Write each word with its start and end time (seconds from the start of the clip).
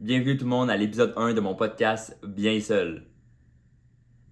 Bienvenue 0.00 0.36
tout 0.36 0.44
le 0.44 0.50
monde 0.50 0.70
à 0.70 0.76
l'épisode 0.76 1.14
1 1.16 1.34
de 1.34 1.40
mon 1.40 1.54
podcast 1.54 2.18
Bien 2.26 2.60
seul. 2.60 3.04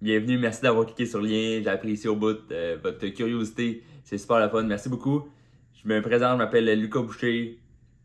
Bienvenue, 0.01 0.37
merci 0.37 0.61
d'avoir 0.61 0.85
cliqué 0.85 1.05
sur 1.05 1.21
le 1.21 1.27
lien, 1.27 1.61
j'ai 1.63 1.69
apprécié 1.69 2.09
au 2.09 2.17
bout 2.17 2.51
euh, 2.51 2.77
votre 2.83 3.07
curiosité, 3.07 3.81
c'est 4.03 4.17
super 4.17 4.39
la 4.39 4.49
fun, 4.49 4.63
merci 4.63 4.89
beaucoup. 4.89 5.29
Je 5.81 5.87
me 5.87 6.01
présente, 6.01 6.33
je 6.33 6.37
m'appelle 6.37 6.65
Lucas 6.77 7.01
Boucher, 7.01 7.61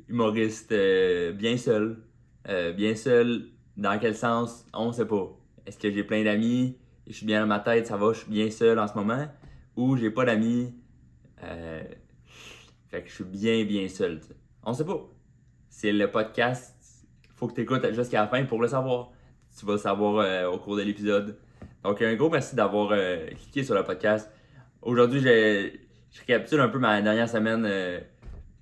humoriste 0.08 0.70
euh, 0.70 1.32
bien 1.32 1.56
seul. 1.56 1.98
Euh, 2.48 2.72
bien 2.72 2.94
seul, 2.94 3.48
dans 3.76 3.98
quel 3.98 4.14
sens, 4.14 4.64
on 4.72 4.92
sait 4.92 5.04
pas. 5.06 5.36
Est-ce 5.66 5.78
que 5.78 5.90
j'ai 5.90 6.04
plein 6.04 6.22
d'amis, 6.22 6.78
je 7.08 7.12
suis 7.12 7.26
bien 7.26 7.40
dans 7.40 7.48
ma 7.48 7.58
tête, 7.58 7.88
ça 7.88 7.96
va, 7.96 8.12
je 8.12 8.20
suis 8.20 8.30
bien 8.30 8.50
seul 8.52 8.78
en 8.78 8.86
ce 8.86 8.94
moment, 8.94 9.26
ou 9.74 9.96
j'ai 9.96 10.12
pas 10.12 10.24
d'amis, 10.24 10.72
fait 12.86 13.02
que 13.02 13.08
je 13.08 13.14
suis 13.14 13.24
bien 13.24 13.64
bien 13.64 13.88
seul. 13.88 14.20
t'sais. 14.20 14.36
On 14.62 14.72
sait 14.72 14.84
pas. 14.84 15.10
C'est 15.68 15.92
le 15.92 16.08
podcast 16.08 16.77
faut 17.38 17.46
que 17.46 17.54
tu 17.54 17.60
écoutes 17.60 17.86
jusqu'à 17.92 18.22
la 18.22 18.26
fin 18.26 18.44
pour 18.44 18.60
le 18.60 18.68
savoir. 18.68 19.10
Tu 19.56 19.64
vas 19.64 19.72
le 19.72 19.78
savoir 19.78 20.16
euh, 20.16 20.46
au 20.50 20.58
cours 20.58 20.76
de 20.76 20.82
l'épisode. 20.82 21.38
Donc, 21.84 22.02
un 22.02 22.14
gros 22.16 22.28
merci 22.28 22.56
d'avoir 22.56 22.90
euh, 22.92 23.28
cliqué 23.28 23.62
sur 23.62 23.74
le 23.76 23.84
podcast. 23.84 24.30
Aujourd'hui, 24.82 25.20
je, 25.20 25.70
je 26.10 26.20
récapitule 26.20 26.60
un 26.60 26.68
peu 26.68 26.78
ma 26.78 27.00
dernière 27.00 27.28
semaine. 27.28 27.64
euh, 27.64 28.00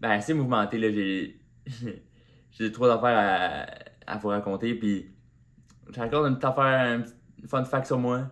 ben, 0.01 0.11
assez 0.11 0.35
mouvementée. 0.35 0.79
J'ai 0.79 1.41
j'ai 2.52 2.73
trois 2.73 2.91
affaires 2.95 3.66
à, 4.07 4.12
à 4.15 4.19
vous 4.19 4.29
raconter. 4.29 4.75
Puis, 4.75 5.11
j'ai 5.95 6.01
encore 6.02 6.27
une 6.27 6.35
petite 6.35 6.45
affaire, 6.45 6.99
un 6.99 7.01
petit 7.01 7.15
fun 7.49 7.65
fact 7.65 7.87
sur 7.87 7.99
moi. 7.99 8.30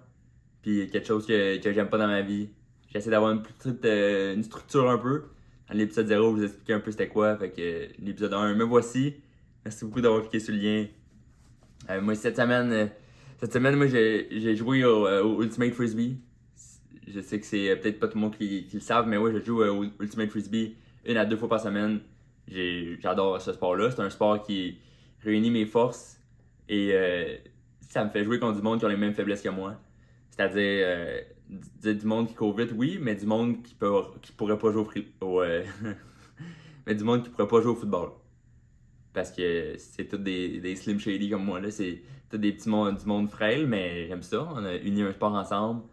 Puis, 0.61 0.89
quelque 0.91 1.07
chose 1.07 1.27
que, 1.27 1.57
que 1.59 1.73
j'aime 1.73 1.89
pas 1.89 1.99
dans 1.99 2.07
ma 2.07 2.21
vie. 2.21 2.51
J'essaie 2.89 3.11
d'avoir 3.11 3.33
une 3.33 3.43
petite 3.43 3.85
une 3.85 4.43
structure 4.45 4.91
un 4.91 4.99
peu. 4.99 5.25
Dans 5.69 5.75
l'épisode 5.75 6.07
0, 6.07 6.33
je 6.33 6.37
vous 6.37 6.45
expliquer 6.45 6.75
un 6.75 6.81
peu 6.81 6.91
c'était 6.91 7.09
quoi. 7.09 7.35
Fait 7.39 7.51
que 7.51 7.89
l'épisode 7.99 8.35
1, 8.35 8.55
me 8.55 8.65
voici. 8.65 9.24
Merci 9.65 9.87
beaucoup 9.87 10.03
d'avoir 10.03 10.21
cliqué 10.21 10.41
sur 10.41 10.53
le 10.53 10.61
lien. 10.61 10.87
Euh, 11.89 12.01
moi, 12.03 12.15
cette 12.15 12.37
semaine, 12.37 12.71
euh, 12.71 12.87
cette 13.41 13.55
semaine, 13.55 13.77
moi, 13.77 13.87
j'ai 13.87 14.57
joué 14.57 14.85
au, 14.85 15.07
euh, 15.07 15.23
au 15.23 15.43
Ultimate 15.43 15.73
Frisbee. 15.73 16.19
Je 17.09 17.21
sais 17.21 17.41
que 17.41 17.47
c'est 17.47 17.75
peut-être 17.77 17.99
pas 17.99 18.09
tout 18.09 18.19
le 18.19 18.23
monde 18.23 18.37
qui, 18.37 18.69
le 18.73 18.81
savent, 18.81 19.09
mais 19.09 19.19
moi, 19.19 19.33
je 19.33 19.43
joue 19.43 19.63
au 19.63 19.85
Ultimate 20.01 20.29
Frisbee 20.29 20.77
une 21.07 21.17
à 21.17 21.25
deux 21.25 21.39
fois 21.39 21.49
par 21.49 21.61
semaine. 21.61 22.01
J'adore 22.49 23.41
ce 23.41 23.55
sport-là. 23.55 23.91
C'est 23.91 24.01
un 24.01 24.11
sport 24.11 24.43
qui 24.43 24.79
réunit 25.23 25.51
mes 25.51 25.65
forces 25.65 26.19
et 26.69 26.95
ça 27.81 28.05
me 28.05 28.11
fait 28.11 28.25
jouer 28.25 28.39
contre 28.39 28.57
du 28.57 28.63
monde 28.63 28.81
qui 28.81 28.87
a 28.87 28.89
les 28.89 28.97
mêmes 28.97 29.13
faiblesses 29.13 29.43
que 29.43 29.51
moi. 29.51 29.81
C'est-à-dire 30.31 31.25
du 31.83 32.07
monde 32.07 32.29
qui 32.29 32.35
court 32.35 32.57
vite, 32.57 32.73
oui, 32.75 32.99
mais 33.01 33.15
du 33.15 33.27
monde 33.27 33.63
qui, 33.63 33.75
pourrait 33.75 34.59
pas 34.59 34.73
jouer 34.73 35.07
au, 35.21 35.27
au, 35.27 35.43
mais 36.87 36.95
du 36.95 37.05
monde 37.05 37.23
qui 37.23 37.31
pourrait 37.31 37.49
pas 37.49 37.61
jouer 37.61 37.73
au 37.73 37.77
football. 37.77 38.11
Parce 39.15 39.31
que 39.31 39.77
c'est 39.79 40.07
tous 40.07 40.19
des, 40.19 40.61
des 40.61 40.77
slim 40.77 40.99
shady 40.99 41.31
comme 41.31 41.45
moi. 41.45 41.61
là 41.61 41.71
C'est 41.71 42.03
tous 42.31 42.37
des 42.39 42.53
petits 42.53 42.69
mondes, 42.69 42.97
du 42.99 43.07
monde 43.07 43.31
frêle, 43.31 43.67
mais 43.67 44.07
j'aime 44.09 44.23
ça. 44.23 44.47
On 44.53 44.65
a 44.65 44.75
uni 44.77 45.03
un 45.03 45.13
sport 45.13 45.33
ensemble. 45.33 45.85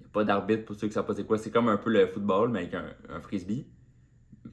Il 0.00 0.04
n'y 0.04 0.06
a 0.06 0.10
pas 0.12 0.24
d'arbitre 0.24 0.64
pour 0.64 0.74
ceux 0.76 0.88
qui 0.88 0.94
savent 0.94 1.06
pas 1.06 1.14
c'est 1.14 1.26
quoi. 1.26 1.38
C'est 1.38 1.50
comme 1.50 1.68
un 1.68 1.76
peu 1.76 1.90
le 1.90 2.06
football, 2.06 2.48
mais 2.50 2.60
avec 2.60 2.74
un, 2.74 3.20
frisbee. 3.20 3.66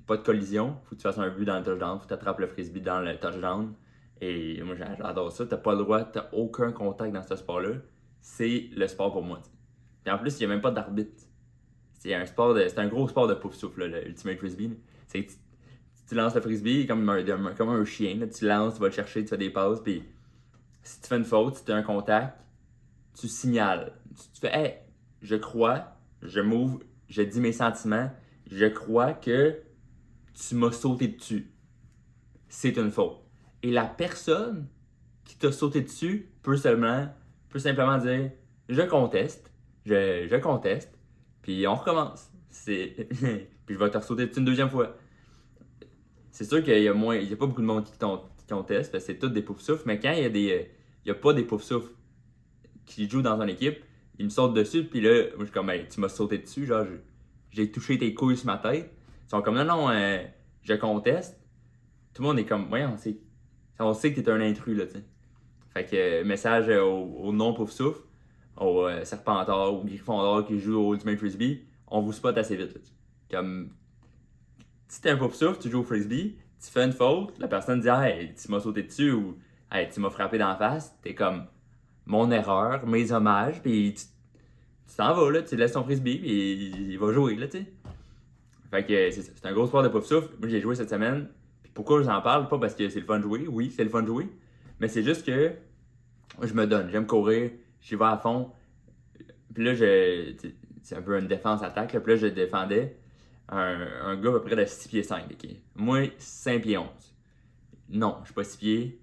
Pas 0.06 0.18
de 0.18 0.24
collision. 0.24 0.78
Faut 0.84 0.92
que 0.92 1.02
tu 1.02 1.04
fasses 1.04 1.18
un 1.18 1.30
but 1.30 1.46
dans 1.46 1.58
le 1.58 1.64
touchdown. 1.64 1.98
Faut 1.98 2.04
que 2.04 2.10
tu 2.10 2.14
attrapes 2.14 2.40
le 2.40 2.48
frisbee 2.48 2.82
dans 2.82 3.00
le 3.02 3.18
touchdown. 3.18 3.74
Et 4.20 4.62
moi, 4.64 4.76
j'a- 4.76 4.96
j'adore 4.96 5.32
ça. 5.32 5.46
T'as 5.46 5.58
pas 5.58 5.72
le 5.74 5.80
droit, 5.80 6.04
t'as 6.04 6.28
aucun 6.34 6.72
contact 6.74 7.14
dans 7.14 7.24
ce 7.24 7.36
sport-là. 7.38 7.76
C'est 8.20 8.70
le 8.76 8.88
sport 8.88 9.14
pour 9.14 9.24
moi. 9.24 9.40
Puis 10.04 10.14
en 10.14 10.18
plus, 10.18 10.36
il 10.38 10.40
n'y 10.40 10.46
a 10.46 10.56
même 10.56 10.62
pas 10.62 10.72
d'arbitre. 10.72 11.24
C'est 11.94 12.14
un 12.14 12.26
sport 12.26 12.54
de. 12.54 12.68
C'est 12.68 12.80
un 12.80 12.88
gros 12.88 13.08
sport 13.08 13.28
de 13.28 13.34
pouf 13.36 13.56
souffle, 13.56 13.86
le 13.86 14.06
Ultimate 14.08 14.38
Frisbee. 14.38 14.78
C'est 15.08 15.26
tu, 16.08 16.16
lances 16.16 16.36
le 16.36 16.42
frisbee 16.42 16.86
comme 16.88 17.08
un, 17.10 17.24
comme 17.54 17.70
un 17.70 17.86
chien. 17.86 18.16
là. 18.16 18.28
Tu 18.28 18.46
lances, 18.46 18.76
tu 18.76 18.80
vas 18.80 18.88
le 18.88 18.94
chercher, 18.94 19.24
tu 19.24 19.30
fais 19.30 19.38
des 19.38 19.50
passes. 19.50 19.82
Puis 19.82 20.04
si 20.84 21.02
tu 21.02 21.08
fais 21.08 21.18
une 21.18 21.26
faute, 21.26 21.56
si 21.56 21.66
tu 21.66 21.72
as 21.72 21.76
un 21.76 21.84
contact, 21.84 22.38
tu 23.20 23.28
signales. 23.28 23.94
Tu, 24.34 24.42
fais 24.42 24.54
Hey, 24.54 24.74
je 25.22 25.36
crois, 25.36 25.98
je 26.22 26.40
m'ouvre, 26.40 26.80
je 27.10 27.22
dis 27.22 27.40
mes 27.40 27.52
sentiments, 27.52 28.12
je 28.50 28.66
crois 28.66 29.14
que 29.14 29.60
tu 30.34 30.56
m'as 30.56 30.72
sauté 30.72 31.10
dessus. 31.10 31.52
C'est 32.48 32.78
une 32.78 32.92
faute. 32.92 33.20
Et 33.64 33.72
la 33.72 33.86
personne 33.86 34.68
qui 35.26 35.38
t'a 35.38 35.52
sauté 35.52 35.82
dessus 35.82 36.30
peut 36.44 36.58
seulement, 36.58 37.14
peut 37.50 37.60
simplement 37.60 37.98
dire 37.98 38.32
je 38.70 38.82
conteste, 38.82 39.52
je, 39.86 40.28
je 40.30 40.36
conteste, 40.38 40.98
puis 41.42 41.68
on 41.68 41.76
recommence. 41.76 42.32
Puis 42.68 43.76
je 43.76 43.80
vais 43.80 43.90
te 43.90 44.00
sauter 44.00 44.28
dessus 44.28 44.40
une 44.40 44.46
deuxième 44.46 44.70
fois. 44.70 44.96
C'est 46.38 46.44
sûr 46.44 46.64
qu'il 46.64 46.80
y 46.80 46.88
a 46.88 46.94
moins, 46.94 47.16
il 47.16 47.28
y 47.28 47.34
a 47.34 47.36
pas 47.36 47.48
beaucoup 47.48 47.64
de 47.64 47.66
monde 47.66 47.84
qui, 47.84 47.98
conteste, 47.98 48.92
parce 48.92 49.04
que 49.04 49.12
c'est 49.12 49.18
tous 49.18 49.30
des 49.30 49.42
poufs 49.42 49.60
souffles, 49.60 49.86
mais 49.88 50.00
quand 50.00 50.12
il 50.12 50.22
y 50.22 50.26
a 50.26 50.30
des, 50.30 50.52
euh, 50.52 50.64
il 51.04 51.14
pas 51.16 51.34
des 51.34 51.42
poufs 51.42 51.64
souffles 51.64 51.92
qui 52.86 53.10
jouent 53.10 53.24
dans 53.24 53.42
une 53.42 53.50
équipe, 53.50 53.84
ils 54.20 54.26
me 54.26 54.30
sautent 54.30 54.54
dessus, 54.54 54.84
puis 54.84 55.02
là, 55.02 55.24
moi 55.36 55.40
je 55.40 55.44
suis 55.46 55.52
comme, 55.52 55.72
tu 55.90 56.00
m'as 56.00 56.10
sauté 56.10 56.38
dessus, 56.38 56.68
genre, 56.68 56.86
j'ai 57.50 57.72
touché 57.72 57.98
tes 57.98 58.14
couilles 58.14 58.38
sur 58.38 58.46
ma 58.46 58.60
tête. 58.60 58.94
Ils 59.26 59.30
sont 59.32 59.42
comme, 59.42 59.56
non, 59.56 59.66
non, 59.66 59.90
euh, 59.90 60.20
je 60.62 60.76
conteste. 60.76 61.40
Tout 62.14 62.22
le 62.22 62.28
monde 62.28 62.38
est 62.38 62.46
comme, 62.46 62.72
ouais, 62.72 62.86
on 62.86 62.98
sait, 62.98 63.18
on 63.80 63.96
sait 63.96 64.14
que 64.14 64.22
t'es 64.22 64.30
un 64.30 64.40
intrus, 64.40 64.78
là. 64.78 64.86
Fait 65.74 65.86
que, 65.86 65.96
euh, 65.96 66.24
message 66.24 66.70
euh, 66.70 66.84
au, 66.84 67.30
au 67.30 67.34
non 67.34 67.56
pouf 67.56 67.72
souffle, 67.72 68.02
au 68.58 68.86
euh, 68.86 69.04
Serpentard, 69.06 69.74
au 69.74 69.84
Gryffondor 69.84 70.46
qui 70.46 70.60
joue 70.60 70.78
au 70.78 70.94
Ultimate 70.94 71.18
Frisbee, 71.18 71.66
on 71.88 72.02
vous 72.02 72.14
spot 72.14 72.38
assez 72.38 72.56
vite, 72.56 72.76
là. 72.76 72.82
Comme, 73.32 73.72
si 74.88 75.02
t'es 75.02 75.10
un 75.10 75.18
pouf 75.18 75.34
souffle, 75.34 75.60
tu 75.60 75.70
joues 75.70 75.80
au 75.80 75.84
Frisbee, 75.84 76.38
tu 76.64 76.72
fais 76.72 76.84
une 76.84 76.94
faute, 76.94 77.38
la 77.40 77.48
personne 77.48 77.82
dit, 77.82 77.90
hey, 77.90 78.34
tu 78.34 78.52
m'as 78.52 78.60
sauté 78.60 78.84
dessus 78.84 79.12
ou, 79.12 79.38
hey, 79.72 79.90
tu 79.90 80.00
m'as 80.00 80.10
frappé 80.10 80.38
dans 80.38 80.50
la 80.50 80.56
face, 80.56 80.96
t'es 81.02 81.14
comme, 81.14 81.46
mon 82.06 82.32
erreur, 82.32 82.86
mes 82.88 83.12
hommages, 83.12 83.62
puis 83.62 83.94
tu 83.94 84.96
t'en 84.96 85.14
vas, 85.14 85.32
là, 85.32 85.42
tu 85.42 85.56
laisses 85.56 85.74
ton 85.74 85.84
frisbee, 85.84 86.18
puis 86.18 86.72
il, 86.92 86.98
va 86.98 87.12
jouer, 87.12 87.36
là, 87.36 87.48
tu 87.48 87.60
sais. 87.60 87.66
Fait 88.72 88.86
que 88.86 89.12
c'est 89.12 89.46
un 89.46 89.54
gros 89.54 89.68
sport 89.68 89.84
de 89.84 89.88
pouf 89.88 90.06
souffle. 90.06 90.30
Moi, 90.40 90.50
j'ai 90.50 90.60
joué 90.60 90.76
cette 90.76 90.90
semaine. 90.90 91.30
Puis 91.64 91.72
pourquoi 91.74 92.02
je 92.04 92.10
en 92.10 92.22
parle? 92.22 92.50
Pas? 92.50 92.60
Parce 92.60 92.76
que 92.76 92.90
c'est 92.90 93.00
le 93.00 93.06
fun 93.06 93.20
de 93.20 93.24
jouer. 93.24 93.48
Oui, 93.48 93.72
c'est 93.74 93.84
le 93.84 93.90
fun 93.90 94.02
de 94.02 94.08
jouer. 94.08 94.28
Mais 94.80 94.90
c'est 94.90 95.04
juste 95.04 95.26
que 95.26 95.54
je 96.42 96.54
me 96.54 96.68
donne. 96.68 96.90
J'aime 96.92 97.08
courir. 97.08 97.52
J'y 97.80 97.96
vais 97.96 98.06
à 98.06 98.18
fond. 98.18 98.52
Puis 99.54 99.64
là, 99.64 99.74
c'est 99.76 100.96
un 100.96 101.02
peu 101.02 101.18
une 101.18 101.28
défense-attaque. 101.28 101.98
Puis 101.98 102.14
là, 102.14 102.18
je 102.18 102.28
défendais 102.28 102.98
un, 103.50 103.88
un 104.04 104.16
gars 104.18 104.30
à 104.30 104.34
peu 104.34 104.42
près 104.42 104.56
de 104.56 104.66
6 104.66 104.88
pieds 104.90 105.04
5. 105.04 105.26
ok? 105.32 105.50
Moi, 105.76 106.10
5 106.18 106.62
pieds 106.62 106.78
11. 106.78 106.88
Non, 107.90 108.18
je 108.22 108.26
suis 108.26 108.34
pas 108.34 108.44
6 108.44 108.58
pieds. 108.58 109.02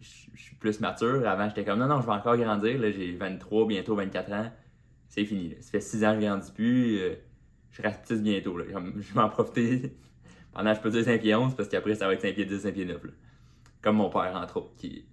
Je 0.00 0.42
suis 0.42 0.56
plus 0.56 0.80
mature. 0.80 1.26
Avant, 1.28 1.48
j'étais 1.48 1.64
comme 1.64 1.78
non, 1.78 1.86
non, 1.86 2.00
je 2.00 2.06
vais 2.06 2.12
encore 2.12 2.36
grandir. 2.36 2.78
Là, 2.80 2.90
j'ai 2.90 3.12
23, 3.16 3.66
bientôt 3.66 3.94
24 3.96 4.32
ans. 4.32 4.50
C'est 5.08 5.24
fini. 5.24 5.50
là. 5.50 5.56
Ça 5.60 5.70
fait 5.70 5.80
6 5.80 6.04
ans 6.04 6.14
que 6.14 6.20
je 6.20 6.26
grandis 6.26 6.50
plus. 6.52 6.98
euh, 6.98 7.14
je 7.70 7.82
rapetisse 7.82 8.22
bientôt. 8.22 8.56
Là. 8.58 8.64
Je 8.96 9.14
vais 9.14 9.20
en 9.20 9.28
profiter 9.28 9.96
pendant, 10.52 10.74
je 10.74 10.80
peux 10.80 10.90
dire 10.90 11.04
5 11.04 11.20
pieds 11.20 11.34
11 11.34 11.54
parce 11.54 11.68
qu'après, 11.68 11.94
ça 11.94 12.06
va 12.06 12.14
être 12.14 12.22
5 12.22 12.34
pieds 12.34 12.44
10, 12.44 12.60
5 12.60 12.72
pieds 12.74 12.84
9. 12.84 13.04
là. 13.04 13.10
Comme 13.82 13.96
mon 13.96 14.10
père, 14.10 14.34
entre 14.34 14.56
autres, 14.58 14.74
qui, 14.76 15.06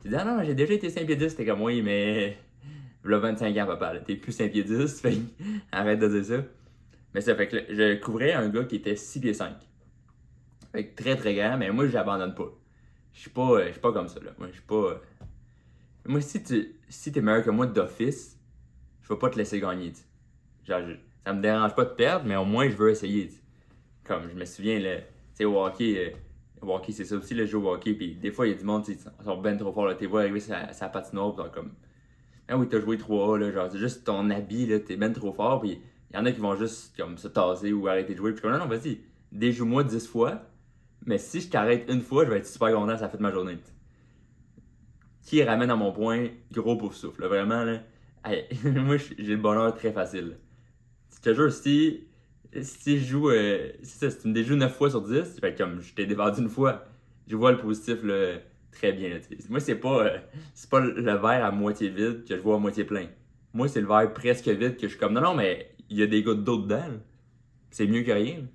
qui 0.00 0.08
dit 0.08 0.14
Ah 0.16 0.24
non, 0.24 0.42
j'ai 0.44 0.54
déjà 0.54 0.74
été 0.74 0.90
5 0.90 1.06
pieds 1.06 1.16
10. 1.16 1.34
T'es 1.36 1.46
comme 1.46 1.62
oui, 1.62 1.80
mais. 1.82 2.36
Là, 3.04 3.18
25 3.18 3.56
ans, 3.58 3.66
papa. 3.66 3.98
T'es 4.00 4.16
plus 4.16 4.32
5 4.32 4.50
pieds 4.52 4.64
10. 4.64 5.00
Fait 5.02 5.16
arrête 5.72 5.98
de 6.00 6.08
dire 6.08 6.24
ça. 6.24 6.44
Mais 7.14 7.20
ça 7.20 7.34
fait 7.36 7.46
que 7.48 7.56
je 7.68 7.94
couvrais 8.00 8.32
un 8.32 8.48
gars 8.48 8.64
qui 8.64 8.76
était 8.76 8.96
6 8.96 9.20
pieds 9.20 9.34
5. 9.34 9.54
Fait 10.72 10.88
que 10.88 11.00
très 11.00 11.16
très 11.16 11.34
grand, 11.34 11.56
mais 11.56 11.70
moi, 11.70 11.86
j'abandonne 11.86 12.34
pas. 12.34 12.52
Je 13.12 13.20
suis 13.20 13.30
pas, 13.30 13.60
pas 13.80 13.92
comme 13.92 14.08
ça. 14.08 14.18
Là. 14.20 14.32
Moi, 14.38 14.48
je 14.48 14.54
suis 14.54 14.62
pas. 14.62 15.00
Moi, 16.04 16.20
si 16.20 16.42
tu 16.42 16.74
si 16.88 17.12
es 17.14 17.20
meilleur 17.20 17.44
que 17.44 17.50
moi 17.50 17.66
d'office, 17.66 18.38
je 19.02 19.08
vais 19.08 19.18
pas 19.18 19.30
te 19.30 19.38
laisser 19.38 19.60
gagner. 19.60 19.92
Genre, 20.64 20.80
ça 21.24 21.32
me 21.32 21.40
dérange 21.40 21.74
pas 21.74 21.84
de 21.84 21.90
perdre, 21.90 22.26
mais 22.26 22.36
au 22.36 22.44
moins, 22.44 22.68
je 22.68 22.74
veux 22.74 22.90
essayer. 22.90 23.30
Comme 24.02 24.28
je 24.28 24.34
me 24.34 24.44
souviens, 24.44 24.80
là, 24.80 24.98
tu 24.98 25.04
sais, 25.34 25.44
au 25.44 25.64
hockey, 25.64 26.12
euh, 26.12 26.66
hockey, 26.66 26.92
c'est 26.92 27.04
ça 27.04 27.16
aussi, 27.16 27.34
le 27.34 27.46
jeu 27.46 27.58
au 27.58 27.72
hockey. 27.72 27.94
Puis 27.94 28.16
des 28.16 28.32
fois, 28.32 28.46
il 28.46 28.52
y 28.52 28.54
a 28.54 28.58
du 28.58 28.64
monde, 28.64 28.84
ils 28.88 28.98
sont 28.98 29.40
ben 29.40 29.56
trop 29.56 29.72
forts. 29.72 29.86
Là, 29.86 29.94
t'es 29.94 30.06
vois 30.06 30.22
arriver 30.22 30.40
sa, 30.40 30.72
sa 30.72 30.88
patinoire, 30.88 31.36
pis 31.36 31.42
comme. 31.52 31.72
Ah 32.48 32.58
oui, 32.58 32.68
t'as 32.68 32.80
joué 32.80 32.96
3A, 32.96 33.38
là, 33.38 33.52
genre, 33.52 33.70
c'est 33.70 33.78
juste 33.78 34.04
ton 34.04 34.28
habit, 34.28 34.66
là, 34.66 34.80
t'es 34.80 34.96
ben 34.96 35.12
trop 35.12 35.32
fort. 35.32 35.60
Puis 35.60 35.80
il 36.14 36.18
y 36.18 36.20
en 36.20 36.26
a 36.26 36.32
qui 36.32 36.40
vont 36.40 36.54
juste 36.54 36.96
comme 36.96 37.18
se 37.18 37.26
taser 37.26 37.72
ou 37.72 37.88
arrêter 37.88 38.12
de 38.12 38.18
jouer. 38.18 38.32
Puis 38.32 38.40
comme, 38.40 38.52
non, 38.52 38.58
non, 38.58 38.66
vas-y, 38.66 39.00
déjoue-moi 39.32 39.82
10 39.82 40.06
fois. 40.06 40.42
Mais 41.06 41.18
si 41.18 41.40
je 41.40 41.48
t'arrête 41.48 41.86
une 41.88 42.02
fois, 42.02 42.24
je 42.24 42.30
vais 42.30 42.38
être 42.38 42.46
super 42.46 42.72
content, 42.72 42.96
ça 42.96 43.08
fait 43.08 43.16
de 43.16 43.22
ma 43.22 43.32
journée. 43.32 43.58
Qui 45.22 45.42
ramène 45.42 45.70
à 45.70 45.76
mon 45.76 45.90
point, 45.90 46.28
gros 46.52 46.76
pouf 46.76 46.94
souffle, 46.94 47.26
vraiment, 47.26 47.64
là. 47.64 47.80
Moi, 48.64 48.96
j'ai 48.96 49.34
le 49.34 49.38
bonheur 49.38 49.74
très 49.74 49.90
facile. 49.90 50.38
Je 51.16 51.20
te 51.20 51.34
jure, 51.34 51.52
si, 51.52 52.06
je 52.52 52.96
joue, 52.96 53.30
euh, 53.30 53.72
si 53.82 53.98
tu 53.98 54.28
me 54.28 54.32
déjoues 54.32 54.54
9 54.54 54.72
fois 54.72 54.90
sur 54.90 55.02
10, 55.02 55.40
fait 55.40 55.58
comme 55.58 55.80
je 55.80 55.94
t'ai 55.94 56.06
défendu 56.06 56.42
une 56.42 56.48
fois, 56.48 56.84
je 57.26 57.34
vois 57.34 57.50
le 57.50 57.58
positif 57.58 58.04
là, 58.04 58.36
très 58.70 58.92
bien. 58.92 59.18
moi, 59.50 59.58
c'est 59.58 59.74
pas, 59.74 60.06
euh, 60.06 60.18
c'est 60.54 60.70
pas 60.70 60.78
le 60.78 61.02
verre 61.02 61.44
à 61.44 61.50
moitié 61.50 61.88
vide 61.88 62.24
que 62.24 62.36
je 62.36 62.40
vois 62.40 62.54
à 62.54 62.58
moitié 62.60 62.84
plein. 62.84 63.08
Moi, 63.52 63.66
c'est 63.66 63.80
le 63.80 63.88
verre 63.88 64.12
presque 64.12 64.48
vide 64.48 64.76
que 64.76 64.82
je 64.82 64.88
suis 64.88 64.98
comme 64.98 65.12
non, 65.12 65.20
non, 65.20 65.34
mais 65.34 65.73
il 65.90 65.98
y 65.98 66.02
a 66.02 66.06
des 66.06 66.22
gouttes 66.22 66.44
d'eau 66.44 66.58
dedans. 66.58 67.00
C'est 67.70 67.86
mieux 67.86 68.02
que 68.02 68.12
rien. 68.12 68.46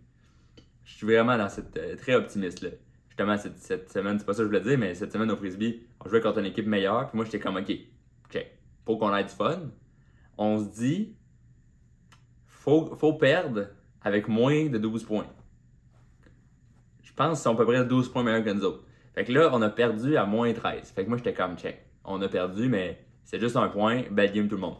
Je 0.84 0.94
suis 0.94 1.06
vraiment 1.06 1.38
dans 1.38 1.50
cette 1.50 1.76
euh, 1.78 1.96
très 1.96 2.16
optimiste 2.16 2.62
là. 2.62 2.70
Justement, 3.10 3.38
cette, 3.38 3.58
cette 3.58 3.92
semaine, 3.92 4.18
c'est 4.18 4.26
pas 4.26 4.34
ça 4.34 4.40
que 4.40 4.44
je 4.44 4.48
voulais 4.48 4.62
dire, 4.62 4.78
mais 4.78 4.96
cette 4.96 5.12
semaine 5.12 5.30
au 5.30 5.36
frisbee, 5.36 5.82
on 6.00 6.10
jouait 6.10 6.22
contre 6.22 6.40
une 6.40 6.46
équipe 6.46 6.66
meilleure, 6.66 7.10
puis 7.10 7.18
moi, 7.18 7.26
j'étais 7.26 7.40
comme, 7.40 7.58
ok, 7.58 7.70
check, 8.30 8.58
pour 8.86 8.98
qu'on 8.98 9.14
ait 9.14 9.24
du 9.24 9.30
fun, 9.30 9.60
on 10.38 10.58
se 10.58 10.70
dit, 10.70 11.16
faut, 12.48 12.96
faut 12.96 13.14
perdre 13.14 13.68
avec 14.02 14.30
moins 14.30 14.68
de 14.68 14.78
12 14.78 15.04
points. 15.04 15.28
Je 17.04 17.12
pense 17.14 17.40
qu'ils 17.40 17.44
sont 17.44 17.56
à 17.56 17.58
peu 17.58 17.66
près 17.66 17.84
12 17.84 18.10
points 18.10 18.24
meilleurs 18.24 18.46
que 18.46 18.52
nous 18.52 18.64
autres. 18.64 18.86
Fait 19.14 19.26
que 19.26 19.34
là, 19.34 19.50
on 19.52 19.62
a 19.62 19.70
perdu 19.70 20.16
à 20.16 20.26
moins 20.26 20.54
13. 20.54 20.92
Fait 20.92 21.04
que 21.04 21.10
moi, 21.10 21.18
j'étais 21.18 21.34
comme, 21.34 21.58
check, 21.58 21.86
on 22.06 22.22
a 22.22 22.30
perdu, 22.30 22.70
mais 22.70 23.06
c'est 23.26 23.40
juste 23.40 23.58
un 23.58 23.68
point, 23.68 24.04
bad 24.12 24.34
game 24.34 24.48
tout 24.48 24.56
le 24.56 24.62
monde. 24.62 24.78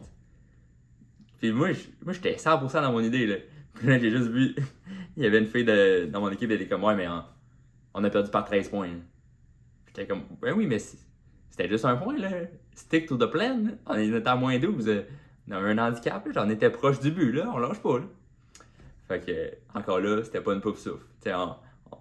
Puis 1.40 1.52
moi, 1.52 1.70
j'étais 1.72 2.34
100% 2.34 2.82
dans 2.82 2.92
mon 2.92 3.00
idée, 3.00 3.26
là. 3.26 3.36
Puis 3.74 3.86
là, 3.86 3.98
j'ai 3.98 4.10
juste 4.10 4.28
vu, 4.28 4.54
il 5.16 5.24
y 5.24 5.26
avait 5.26 5.38
une 5.38 5.46
fille 5.46 5.64
de, 5.64 6.06
dans 6.06 6.20
mon 6.20 6.30
équipe, 6.30 6.50
elle 6.50 6.60
était 6.60 6.68
comme, 6.68 6.84
ouais, 6.84 6.94
mais 6.94 7.08
on, 7.94 8.04
a 8.04 8.10
perdu 8.10 8.30
par 8.30 8.44
13 8.44 8.68
points. 8.68 8.90
J'étais 9.86 10.06
comme, 10.06 10.22
ben 10.40 10.54
oui, 10.54 10.66
mais 10.66 10.78
c'était 10.78 11.68
juste 11.68 11.84
un 11.86 11.96
point, 11.96 12.16
là. 12.18 12.30
Stick 12.74 13.06
to 13.06 13.16
the 13.16 13.26
plan. 13.26 13.64
On 13.86 13.94
était 13.94 14.28
à 14.28 14.36
moins 14.36 14.58
12. 14.58 15.04
On 15.48 15.52
avait 15.52 15.70
un 15.70 15.78
handicap, 15.78 16.28
j'en 16.32 16.48
étais 16.48 16.70
proche 16.70 17.00
du 17.00 17.10
but, 17.10 17.32
là. 17.32 17.50
On 17.52 17.58
lâche 17.58 17.80
pas, 17.80 17.98
là. 17.98 18.04
Fait 19.08 19.20
que, 19.20 19.76
encore 19.76 19.98
là, 19.98 20.22
c'était 20.22 20.40
pas 20.40 20.52
une 20.52 20.60
pouf 20.60 20.78
souffle. 20.78 21.04
On, 21.26 21.54
on, 21.90 21.98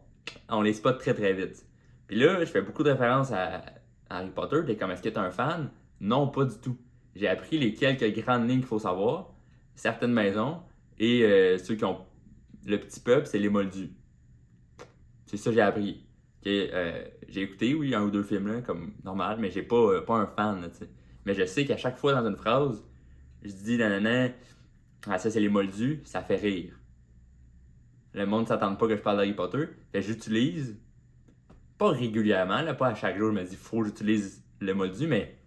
on, 0.50 0.62
les 0.62 0.74
spot 0.74 1.00
très 1.00 1.14
très 1.14 1.34
vite. 1.34 1.66
Puis 2.06 2.18
là, 2.18 2.40
je 2.42 2.46
fais 2.46 2.62
beaucoup 2.62 2.84
de 2.84 2.92
références 2.92 3.32
à, 3.32 3.64
Harry 4.10 4.30
Potter. 4.30 4.62
T'es 4.66 4.76
comme, 4.76 4.92
est-ce 4.92 5.02
que 5.02 5.10
t'es 5.10 5.18
un 5.18 5.32
fan? 5.32 5.72
Non, 6.02 6.28
pas 6.28 6.46
du 6.46 6.58
tout. 6.58 6.78
J'ai 7.20 7.28
appris 7.28 7.58
les 7.60 7.74
quelques 7.74 8.18
grandes 8.18 8.48
lignes 8.48 8.60
qu'il 8.60 8.68
faut 8.68 8.80
savoir, 8.80 9.34
certaines 9.76 10.14
maisons, 10.14 10.62
et 11.00 11.24
euh, 11.26 11.58
ceux 11.58 11.76
qui 11.76 11.84
ont 11.84 12.06
le 12.66 12.78
petit 12.78 13.02
peuple, 13.02 13.26
c'est 13.26 13.40
les 13.40 13.50
moldus. 13.50 13.92
C'est 15.26 15.36
ça 15.36 15.50
que 15.50 15.56
j'ai 15.56 15.62
appris. 15.62 16.06
Euh, 16.48 17.04
j'ai 17.28 17.42
écouté, 17.42 17.74
oui, 17.74 17.94
un 17.94 18.04
ou 18.04 18.10
deux 18.10 18.24
films, 18.24 18.48
là, 18.48 18.62
comme 18.62 18.94
normal, 19.04 19.38
mais 19.42 19.52
j'ai 19.52 19.64
pas, 19.64 19.76
euh, 19.76 20.02
pas 20.02 20.16
un 20.16 20.28
fan, 20.28 20.70
Mais 21.26 21.34
je 21.34 21.44
sais 21.44 21.66
qu'à 21.66 21.76
chaque 21.76 21.98
fois 21.98 22.14
dans 22.14 22.26
une 22.26 22.38
phrase, 22.38 22.82
je 23.44 23.52
dis, 23.52 23.78
nanana, 23.78 24.30
ah, 25.06 25.18
ça 25.18 25.30
c'est 25.30 25.42
les 25.42 25.50
moldus, 25.50 26.00
ça 26.06 26.22
fait 26.22 26.38
rire. 26.38 26.80
Le 28.14 28.26
monde 28.26 28.48
s'attend 28.48 28.74
pas 28.78 28.88
que 28.88 28.96
je 28.96 29.02
parle 29.02 29.18
d'Harry 29.18 29.34
Potter. 29.34 29.66
Fait 29.92 30.02
j'utilise, 30.02 30.80
pas 31.78 31.90
régulièrement, 31.90 32.62
là, 32.62 32.74
pas 32.74 32.88
à 32.88 32.96
chaque 32.96 33.18
jour, 33.18 33.34
je 33.34 33.40
me 33.42 33.44
dis, 33.44 33.58
faut 33.58 33.82
que 33.82 33.88
j'utilise 33.88 34.42
le 34.62 34.74
moldu, 34.74 35.06
mais 35.06 35.39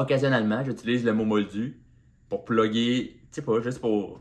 occasionnellement, 0.00 0.64
j'utilise 0.64 1.04
le 1.04 1.12
mot 1.12 1.24
moldu 1.24 1.80
pour 2.28 2.44
plugger, 2.44 3.20
tu 3.20 3.26
sais 3.30 3.42
pas, 3.42 3.60
juste 3.60 3.80
pour. 3.80 4.20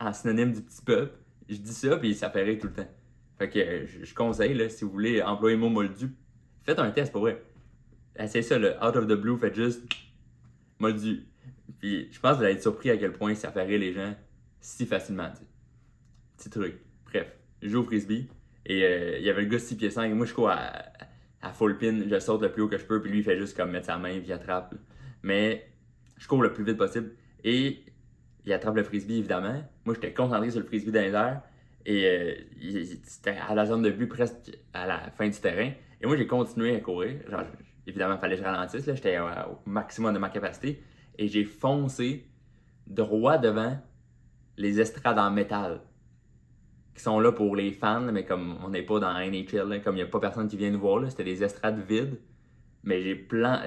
en 0.00 0.12
synonyme 0.12 0.52
du 0.52 0.62
petit 0.62 0.82
peuple. 0.82 1.18
Je 1.48 1.56
dis 1.56 1.72
ça, 1.72 1.96
puis 1.96 2.14
ça 2.14 2.30
fait 2.30 2.58
tout 2.58 2.66
le 2.66 2.72
temps. 2.72 2.88
Fait 3.38 3.48
que 3.50 3.86
je, 3.86 4.14
conseille, 4.14 4.54
là, 4.54 4.68
si 4.68 4.84
vous 4.84 4.90
voulez 4.90 5.22
employer 5.22 5.56
le 5.56 5.60
mot 5.60 5.68
moldu, 5.68 6.14
faites 6.62 6.78
un 6.78 6.90
test 6.90 7.12
pour 7.12 7.22
vrai. 7.22 7.42
C'est 8.26 8.42
ça, 8.42 8.58
le 8.58 8.74
out 8.82 8.96
of 8.96 9.06
the 9.06 9.12
blue, 9.12 9.36
faites 9.36 9.54
juste 9.54 9.82
moldu. 10.78 11.26
Puis 11.78 12.08
je 12.10 12.18
pense 12.18 12.32
que 12.32 12.36
vous 12.38 12.44
allez 12.44 12.54
être 12.54 12.62
surpris 12.62 12.90
à 12.90 12.96
quel 12.96 13.12
point 13.12 13.34
ça 13.34 13.52
fait 13.52 13.66
les 13.78 13.92
gens 13.92 14.14
si 14.60 14.86
facilement. 14.86 15.30
Petit 16.36 16.50
truc. 16.50 16.76
Bref, 17.04 17.26
je 17.62 17.68
joue 17.68 17.80
au 17.80 17.84
frisbee 17.84 18.28
et 18.64 18.84
euh, 18.84 19.18
il 19.18 19.24
y 19.24 19.30
avait 19.30 19.42
le 19.42 19.48
gars 19.48 19.58
6 19.58 19.76
pieds 19.76 19.90
5. 19.90 20.12
Moi, 20.14 20.26
je 20.26 20.34
cours 20.34 20.50
à, 20.50 20.86
à 21.46 21.52
full 21.52 21.78
pin, 21.78 22.00
je 22.08 22.18
saute 22.18 22.42
le 22.42 22.50
plus 22.50 22.62
haut 22.62 22.68
que 22.68 22.78
je 22.78 22.84
peux, 22.84 23.00
puis 23.00 23.10
lui, 23.10 23.18
il 23.18 23.24
fait 23.24 23.38
juste 23.38 23.56
comme 23.56 23.70
mettre 23.70 23.86
sa 23.86 23.98
main, 23.98 24.18
puis 24.18 24.26
il 24.26 24.32
attrape. 24.32 24.74
Mais 25.22 25.66
je 26.16 26.26
cours 26.26 26.42
le 26.42 26.52
plus 26.52 26.64
vite 26.64 26.76
possible 26.76 27.10
et 27.44 27.84
il 28.44 28.52
attrape 28.52 28.76
le 28.76 28.82
frisbee, 28.82 29.18
évidemment. 29.18 29.62
Moi, 29.84 29.94
j'étais 29.94 30.12
concentré 30.12 30.50
sur 30.50 30.60
le 30.60 30.66
frisbee 30.66 30.92
dans 30.92 31.00
les 31.00 31.12
et 31.88 32.04
euh, 32.04 33.36
à 33.48 33.54
la 33.54 33.66
zone 33.66 33.82
de 33.82 33.90
but 33.90 34.08
presque 34.08 34.58
à 34.72 34.86
la 34.86 35.10
fin 35.10 35.28
du 35.28 35.38
terrain. 35.38 35.70
Et 36.00 36.06
moi, 36.06 36.16
j'ai 36.16 36.26
continué 36.26 36.74
à 36.74 36.80
courir. 36.80 37.18
Genre, 37.30 37.42
évidemment, 37.86 38.14
il 38.14 38.20
fallait 38.20 38.36
que 38.36 38.42
je 38.42 38.46
ralentisse. 38.46 38.84
J'étais 38.86 39.18
au 39.18 39.58
maximum 39.66 40.12
de 40.12 40.18
ma 40.18 40.28
capacité. 40.28 40.82
Et 41.16 41.28
j'ai 41.28 41.44
foncé 41.44 42.26
droit 42.86 43.38
devant 43.38 43.78
les 44.56 44.80
estrades 44.80 45.18
en 45.18 45.30
métal 45.30 45.80
qui 46.96 47.02
sont 47.02 47.20
là 47.20 47.30
pour 47.30 47.54
les 47.54 47.72
fans, 47.72 48.00
mais 48.12 48.24
comme 48.24 48.56
on 48.64 48.70
n'est 48.70 48.82
pas 48.82 48.98
dans 48.98 49.12
NHL, 49.12 49.82
comme 49.84 49.94
il 49.94 49.98
n'y 49.98 50.02
a 50.02 50.06
pas 50.06 50.18
personne 50.18 50.48
qui 50.48 50.56
vient 50.56 50.70
nous 50.70 50.80
voir, 50.80 51.08
c'était 51.10 51.24
des 51.24 51.44
estrades 51.44 51.78
vides. 51.86 52.18
Mais 52.82 53.02
j'ai 53.02 53.14
plan... 53.14 53.60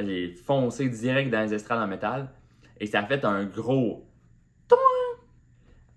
foncé 0.43 0.89
direct 0.89 1.31
dans 1.31 1.41
les 1.41 1.53
estrades 1.53 1.81
en 1.81 1.87
métal 1.87 2.31
et 2.79 2.85
ça 2.85 2.99
a 2.99 3.05
fait 3.05 3.23
un 3.25 3.45
gros 3.45 4.09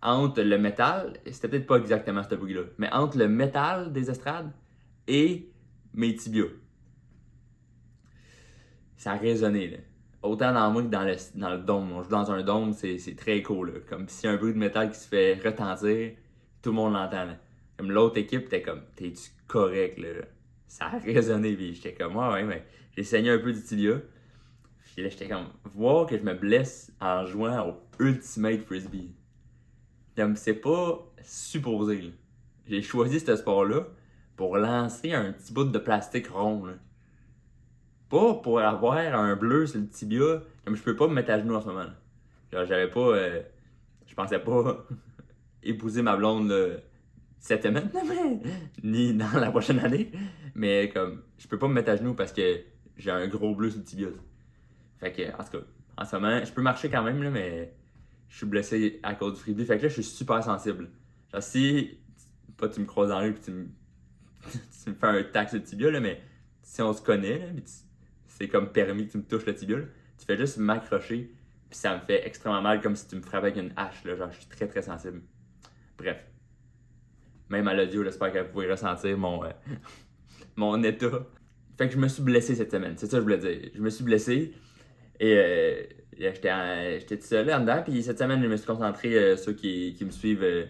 entre 0.02 0.42
le 0.42 0.58
métal, 0.58 1.14
c'était 1.30 1.48
peut-être 1.48 1.66
pas 1.66 1.76
exactement 1.76 2.22
ce 2.28 2.34
bruit-là, 2.34 2.62
mais 2.76 2.92
entre 2.92 3.18
le 3.18 3.28
métal 3.28 3.92
des 3.92 4.10
estrades 4.10 4.50
et 5.06 5.48
mes 5.94 6.14
tibias. 6.16 6.46
Ça 8.96 9.12
a 9.12 9.16
résonné, 9.16 9.68
là. 9.68 9.76
Autant 10.22 10.52
dans 10.52 10.70
moi 10.70 10.82
que 10.82 10.88
dans 10.88 11.02
le, 11.02 11.16
dans 11.34 11.50
le 11.50 11.58
dôme. 11.58 11.90
On 11.92 12.02
joue 12.02 12.10
dans 12.10 12.30
un 12.30 12.42
dôme, 12.42 12.72
c'est 12.72 13.16
très 13.16 13.42
cool. 13.42 13.82
Comme 13.88 14.08
si 14.08 14.28
un 14.28 14.36
bruit 14.36 14.52
de 14.52 14.58
métal 14.58 14.90
qui 14.90 14.98
se 14.98 15.08
fait 15.08 15.34
retentir, 15.34 16.12
tout 16.62 16.70
le 16.70 16.76
monde 16.76 16.94
l'entend. 16.94 17.26
Comme 17.76 17.90
l'autre 17.90 18.18
équipe, 18.18 18.48
t'es 18.48 18.62
comme, 18.62 18.82
t'es-tu 18.96 19.30
correct, 19.46 19.98
là? 19.98 20.08
Ça 20.66 20.86
a 20.86 20.98
résonné, 20.98 21.54
puis 21.54 21.74
j'étais 21.74 21.94
comme, 21.94 22.16
ouais, 22.16 22.28
ouais, 22.32 22.44
mais 22.44 22.64
j'ai 22.96 23.02
saigné 23.02 23.30
un 23.30 23.38
peu 23.38 23.52
du 23.52 23.62
tibia. 23.62 24.00
Puis 24.94 25.02
là, 25.02 25.08
j'étais 25.08 25.28
comme, 25.28 25.46
voir 25.64 26.06
que 26.06 26.16
je 26.16 26.22
me 26.22 26.34
blesse 26.34 26.92
en 27.00 27.26
jouant 27.26 27.68
au 27.68 27.74
Ultimate 27.98 28.62
Frisbee. 28.62 29.14
Comme, 30.16 30.36
c'est 30.36 30.54
pas 30.54 31.04
supposé, 31.22 32.12
J'ai 32.66 32.82
choisi 32.82 33.20
ce 33.20 33.36
sport-là 33.36 33.86
pour 34.36 34.56
lancer 34.56 35.12
un 35.12 35.32
petit 35.32 35.52
bout 35.52 35.64
de 35.64 35.78
plastique 35.78 36.28
rond, 36.28 36.64
Pas 38.08 38.34
pour 38.34 38.60
avoir 38.60 38.98
un 38.98 39.36
bleu 39.36 39.66
sur 39.66 39.80
le 39.80 39.88
tibia. 39.88 40.42
Comme 40.64 40.76
je 40.76 40.82
peux 40.82 40.96
pas 40.96 41.08
me 41.08 41.14
mettre 41.14 41.30
à 41.30 41.38
genoux 41.38 41.54
en 41.54 41.60
ce 41.60 41.66
moment. 41.66 41.86
Genre, 42.52 42.64
j'avais 42.66 42.88
pas. 42.88 43.00
Euh, 43.00 43.42
je 44.06 44.14
pensais 44.14 44.38
pas 44.38 44.86
épouser 45.62 46.02
ma 46.02 46.16
blonde 46.16 46.82
cette 47.38 47.64
semaine, 47.64 47.90
ni 48.84 49.14
dans 49.14 49.32
la 49.32 49.50
prochaine 49.50 49.80
année. 49.80 50.12
Mais 50.54 50.90
comme, 50.90 51.22
je 51.38 51.48
peux 51.48 51.58
pas 51.58 51.68
me 51.68 51.74
mettre 51.74 51.90
à 51.90 51.96
genoux 51.96 52.14
parce 52.14 52.32
que 52.32 52.60
j'ai 52.96 53.10
un 53.10 53.26
gros 53.26 53.54
bleu 53.54 53.70
sur 53.70 53.80
le 53.80 53.84
tibia. 53.84 54.08
Fait 54.98 55.12
que, 55.12 55.22
en 55.22 55.44
tout 55.44 55.58
cas, 55.58 55.64
en 55.96 56.04
ce 56.04 56.16
moment, 56.16 56.44
je 56.44 56.52
peux 56.52 56.62
marcher 56.62 56.88
quand 56.88 57.02
même, 57.02 57.22
là, 57.22 57.30
mais 57.30 57.74
je 58.28 58.36
suis 58.36 58.46
blessé 58.46 59.00
à 59.02 59.14
cause 59.14 59.34
du 59.34 59.40
freebie. 59.40 59.64
Fait 59.64 59.76
que 59.76 59.82
là, 59.82 59.88
je 59.88 59.94
suis 59.94 60.04
super 60.04 60.42
sensible. 60.42 60.90
Genre, 61.32 61.42
si, 61.42 61.98
pas 62.56 62.68
tu 62.68 62.80
me 62.80 62.86
croises 62.86 63.08
dans 63.08 63.18
la 63.18 63.26
rue 63.26 63.30
et 63.30 63.40
tu 63.40 63.50
me, 63.50 63.66
tu 64.84 64.90
me 64.90 64.94
fais 64.94 65.06
un 65.06 65.46
sur 65.48 65.58
le 65.58 65.62
tibia, 65.64 65.90
là, 65.90 66.00
mais 66.00 66.22
si 66.62 66.80
on 66.80 66.92
se 66.92 67.02
connaît, 67.02 67.54
c'est 68.28 68.48
comme 68.48 68.70
permis 68.70 69.08
que 69.08 69.12
tu 69.12 69.18
me 69.18 69.24
touches 69.24 69.46
le 69.46 69.54
tibia, 69.54 69.78
tu 70.16 70.24
fais 70.24 70.36
juste 70.36 70.58
m'accrocher, 70.58 71.34
puis 71.68 71.78
ça 71.78 71.96
me 71.96 72.00
fait 72.00 72.24
extrêmement 72.26 72.62
mal 72.62 72.80
comme 72.80 72.94
si 72.94 73.08
tu 73.08 73.16
me 73.16 73.22
frappais 73.22 73.48
avec 73.48 73.56
une 73.56 73.72
hache. 73.76 74.04
Là, 74.04 74.14
genre, 74.14 74.30
je 74.30 74.38
suis 74.38 74.46
très 74.46 74.68
très 74.68 74.82
sensible. 74.82 75.22
Bref. 76.02 76.18
Même 77.48 77.68
à 77.68 77.74
l'audio, 77.74 78.02
j'espère 78.02 78.32
que 78.32 78.38
vous 78.40 78.48
pouvez 78.48 78.68
ressentir 78.68 79.16
mon, 79.16 79.44
euh, 79.44 79.50
mon 80.56 80.82
état. 80.82 81.26
Fait 81.78 81.86
que 81.86 81.94
je 81.94 81.98
me 81.98 82.08
suis 82.08 82.24
blessé 82.24 82.56
cette 82.56 82.72
semaine, 82.72 82.94
c'est 82.96 83.06
ça 83.06 83.18
que 83.18 83.18
je 83.18 83.22
voulais 83.22 83.38
dire. 83.38 83.70
Je 83.72 83.80
me 83.80 83.88
suis 83.88 84.02
blessé 84.02 84.52
et 85.20 85.38
euh, 85.38 85.82
j'étais 86.18 87.16
tout 87.16 87.24
seul 87.24 87.46
là 87.46 87.60
dedans. 87.60 87.82
Puis 87.84 88.02
cette 88.02 88.18
semaine, 88.18 88.42
je 88.42 88.48
me 88.48 88.56
suis 88.56 88.66
concentré 88.66 89.14
euh, 89.14 89.36
ceux 89.36 89.52
qui, 89.52 89.94
qui 89.94 90.04
me 90.04 90.10
suivent 90.10 90.68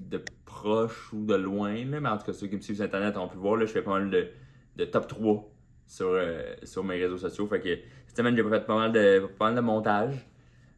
de 0.00 0.22
proche 0.44 1.14
ou 1.14 1.24
de 1.24 1.34
loin. 1.34 1.82
mais 1.86 2.06
en 2.06 2.18
tout 2.18 2.26
cas, 2.26 2.34
ceux 2.34 2.48
qui 2.48 2.56
me 2.56 2.60
suivent 2.60 2.76
sur 2.76 2.84
Internet 2.84 3.16
ont 3.16 3.28
pu 3.28 3.38
voir. 3.38 3.56
Là, 3.56 3.64
je 3.64 3.72
fais 3.72 3.82
pas 3.82 3.92
mal 3.92 4.10
de, 4.10 4.28
de 4.76 4.84
top 4.84 5.06
3 5.06 5.50
sur, 5.86 6.20
sur 6.62 6.84
mes 6.84 7.02
réseaux 7.02 7.16
sociaux. 7.16 7.46
Fait 7.46 7.60
que 7.60 7.78
cette 8.06 8.18
semaine, 8.18 8.36
j'ai 8.36 8.42
fait 8.42 8.66
pas 8.66 8.76
mal 8.76 8.92
de, 8.92 9.26
pas 9.38 9.46
mal 9.46 9.54
de 9.54 9.60
montage. 9.60 10.26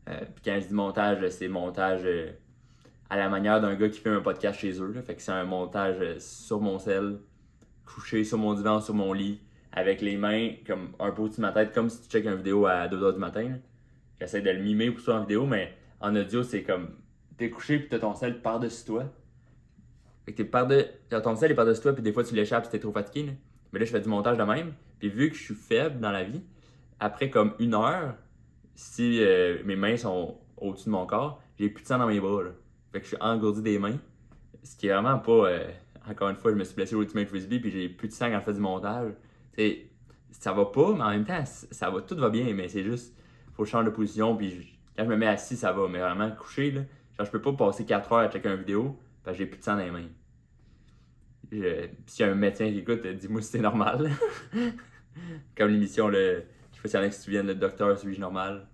puis 0.06 0.44
quand 0.44 0.60
je 0.60 0.68
dis 0.68 0.74
montage, 0.74 1.28
c'est 1.30 1.48
montage 1.48 2.06
à 3.10 3.16
la 3.16 3.28
manière 3.28 3.60
d'un 3.60 3.74
gars 3.74 3.88
qui 3.88 4.00
fait 4.00 4.10
un 4.10 4.20
podcast 4.20 4.60
chez 4.60 4.80
eux. 4.80 4.92
Fait 5.06 5.14
que 5.14 5.22
c'est 5.22 5.32
un 5.32 5.44
montage 5.44 5.96
euh, 6.00 6.18
sur 6.18 6.60
mon 6.60 6.78
sel, 6.78 7.18
couché 7.84 8.24
sur 8.24 8.38
mon 8.38 8.54
divan, 8.54 8.80
sur 8.80 8.94
mon 8.94 9.12
lit, 9.12 9.40
avec 9.72 10.00
les 10.00 10.16
mains 10.16 10.50
comme 10.66 10.92
un 10.98 11.10
peu 11.10 11.22
au-dessus 11.22 11.40
de 11.40 11.46
ma 11.46 11.52
tête, 11.52 11.72
comme 11.72 11.88
si 11.88 12.02
tu 12.02 12.08
checkes 12.08 12.26
une 12.26 12.36
vidéo 12.36 12.66
à 12.66 12.88
2h 12.88 13.14
du 13.14 13.20
matin. 13.20 13.58
J'essaie 14.20 14.40
de 14.40 14.50
le 14.50 14.62
mimer 14.62 14.90
pour 14.90 15.00
ça 15.00 15.16
en 15.16 15.20
vidéo, 15.20 15.46
mais 15.46 15.76
en 16.00 16.14
audio, 16.16 16.42
c'est 16.42 16.62
comme 16.62 16.88
t'es 17.36 17.50
couché 17.50 17.78
puis 17.78 17.88
t'as 17.88 17.98
ton 17.98 18.14
sel 18.14 18.40
par-dessus 18.40 18.84
toi. 18.84 19.04
Fait 20.24 20.32
que 20.32 20.38
t'es 20.38 20.44
par 20.44 20.66
de... 20.66 20.86
ton 21.10 21.36
sel 21.36 21.52
est 21.52 21.54
par-dessus 21.54 21.82
toi, 21.82 21.92
puis 21.92 22.02
des 22.02 22.12
fois 22.12 22.24
tu 22.24 22.34
l'échappes 22.34 22.64
si 22.64 22.70
t'es 22.70 22.78
trop 22.78 22.92
fatigué. 22.92 23.32
Mais 23.72 23.78
là, 23.78 23.84
je 23.84 23.90
fais 23.90 24.00
du 24.00 24.08
montage 24.08 24.38
de 24.38 24.42
même. 24.42 24.72
Puis 24.98 25.08
vu 25.08 25.30
que 25.30 25.36
je 25.36 25.42
suis 25.42 25.54
faible 25.54 26.00
dans 26.00 26.10
la 26.10 26.24
vie, 26.24 26.42
après 26.98 27.30
comme 27.30 27.54
une 27.58 27.74
heure, 27.74 28.14
si 28.74 29.22
euh, 29.22 29.58
mes 29.64 29.76
mains 29.76 29.96
sont 29.96 30.38
au-dessus 30.56 30.86
de 30.86 30.90
mon 30.90 31.06
corps, 31.06 31.42
j'ai 31.58 31.68
plus 31.68 31.82
de 31.82 31.88
sang 31.88 31.98
dans 31.98 32.06
mes 32.06 32.20
bras. 32.20 32.42
Fait 32.96 33.00
que 33.00 33.04
je 33.08 33.08
suis 33.14 33.20
engourdi 33.22 33.60
des 33.60 33.78
mains. 33.78 33.98
Ce 34.62 34.74
qui 34.74 34.86
est 34.86 34.92
vraiment 34.94 35.18
pas. 35.18 35.50
Euh, 35.50 35.70
encore 36.08 36.30
une 36.30 36.36
fois, 36.36 36.50
je 36.50 36.56
me 36.56 36.64
suis 36.64 36.74
blessé 36.74 36.94
au 36.94 37.02
Ultimate 37.02 37.28
Frisbee 37.28 37.60
puis 37.60 37.70
j'ai 37.70 37.90
plus 37.90 38.08
de 38.08 38.12
sang 38.14 38.32
je 38.32 38.40
fais 38.40 38.54
du 38.54 38.60
montage. 38.60 39.12
T'sais, 39.52 39.90
ça 40.30 40.54
va 40.54 40.64
pas, 40.64 40.94
mais 40.94 41.02
en 41.02 41.10
même 41.10 41.26
temps, 41.26 41.44
ça 41.44 41.90
va, 41.90 42.00
tout 42.00 42.16
va 42.16 42.30
bien, 42.30 42.54
mais 42.54 42.68
c'est 42.68 42.82
juste. 42.84 43.14
Faut 43.52 43.66
changer 43.66 43.90
de 43.90 43.94
position 43.94 44.34
puis 44.34 44.78
quand 44.96 45.04
je 45.04 45.10
me 45.10 45.16
mets 45.16 45.26
assis, 45.26 45.56
ça 45.58 45.72
va. 45.72 45.86
Mais 45.88 45.98
vraiment, 46.00 46.30
couché, 46.30 46.70
là. 46.70 46.80
Genre, 47.18 47.26
je 47.26 47.30
peux 47.30 47.42
pas 47.42 47.52
passer 47.52 47.84
4 47.84 48.10
heures 48.12 48.18
à 48.20 48.30
checker 48.30 48.48
une 48.48 48.56
vidéo 48.56 48.98
parce 49.22 49.36
que 49.36 49.42
j'ai 49.44 49.46
plus 49.50 49.58
de 49.58 49.64
sang 49.64 49.76
dans 49.76 49.84
les 49.84 49.90
mains. 49.90 50.08
je- 51.52 51.88
S'il 52.06 52.24
y 52.24 52.28
a 52.28 52.32
un 52.32 52.34
médecin 52.34 52.70
qui 52.70 52.78
écoute, 52.78 53.06
dis-moi 53.06 53.42
si 53.42 53.50
c'est 53.50 53.60
normal. 53.60 54.10
Comme 55.56 55.68
l'émission, 55.70 56.10
je 56.10 56.40
sais 56.72 56.80
pas 56.82 56.88
s'il 56.88 56.98
y 57.00 57.02
en 57.02 57.06
a 57.06 57.08
qui 57.10 57.14
se 57.16 57.22
souviennent, 57.24 57.46
le 57.46 57.54
docteur, 57.54 57.98
suis-je 57.98 58.20
normal? 58.20 58.66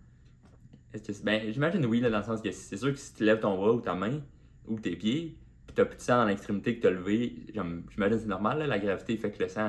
Est-ce 0.93 1.21
que 1.21 1.25
ben, 1.25 1.53
j'imagine 1.53 1.85
oui, 1.87 2.01
là, 2.01 2.11
dans 2.11 2.19
le 2.19 2.25
sens 2.25 2.41
que 2.43 2.51
c'est 2.51 2.77
sûr 2.77 2.93
que 2.93 2.99
si 2.99 3.15
tu 3.15 3.25
lèves 3.25 3.41
ton 3.41 3.57
bras 3.57 3.73
ou 3.73 3.81
ta 3.81 3.95
main 3.95 4.21
ou 4.67 4.79
tes 4.79 4.95
pieds, 4.97 5.39
puis 5.67 5.75
t'as 5.75 5.85
plus 5.85 5.97
de 5.97 6.03
sang 6.03 6.17
dans 6.19 6.27
l'extrémité 6.27 6.77
que 6.77 6.83
t'as 6.83 6.91
levé, 6.91 7.47
j'im- 7.55 7.83
j'imagine 7.91 8.17
que 8.17 8.23
c'est 8.23 8.29
normal, 8.29 8.59
là, 8.59 8.67
la 8.67 8.79
gravité 8.79 9.17
fait 9.17 9.31
que 9.31 9.43
le 9.43 9.49
sang, 9.49 9.69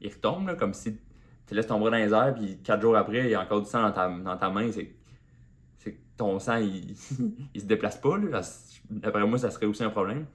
il 0.00 0.12
retombe, 0.12 0.48
là, 0.48 0.54
comme 0.54 0.74
si 0.74 0.98
tu 1.46 1.54
laisses 1.54 1.66
ton 1.66 1.78
bras 1.80 1.90
dans 1.90 1.96
les 1.96 2.12
airs, 2.12 2.34
puis 2.34 2.58
quatre 2.62 2.82
jours 2.82 2.96
après, 2.96 3.24
il 3.24 3.30
y 3.30 3.34
a 3.34 3.40
encore 3.42 3.62
du 3.62 3.68
sang 3.68 3.82
dans 3.82 3.92
ta, 3.92 4.08
dans 4.08 4.36
ta 4.36 4.50
main, 4.50 4.70
c'est 4.70 4.86
que 4.86 5.90
ton 6.16 6.38
sang, 6.38 6.56
il, 6.56 6.94
il 7.54 7.60
se 7.60 7.66
déplace 7.66 7.98
pas, 7.98 8.18
là. 8.18 8.42
D'après 8.90 9.26
moi, 9.26 9.38
ça 9.38 9.50
serait 9.50 9.66
aussi 9.66 9.82
un 9.82 9.90
problème. 9.90 10.26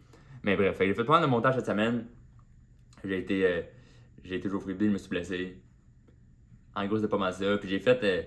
Mais 0.43 0.55
bref, 0.55 0.77
j'ai 0.79 0.93
fait 0.93 1.03
mal 1.03 1.21
de 1.21 1.27
montage 1.27 1.55
cette 1.55 1.65
semaine. 1.65 2.05
J'ai 3.03 3.19
été, 3.19 3.45
euh, 3.45 3.61
j'ai 4.23 4.35
été 4.35 4.49
je 4.49 4.85
me 4.85 4.97
suis 4.97 5.09
blessé. 5.09 5.61
En 6.75 6.85
gros, 6.87 6.97
c'était 6.97 7.09
pas 7.09 7.17
mal 7.17 7.33
ça. 7.33 7.57
Puis 7.57 7.69
j'ai 7.69 7.79
fait, 7.79 7.99
euh, 8.03 8.23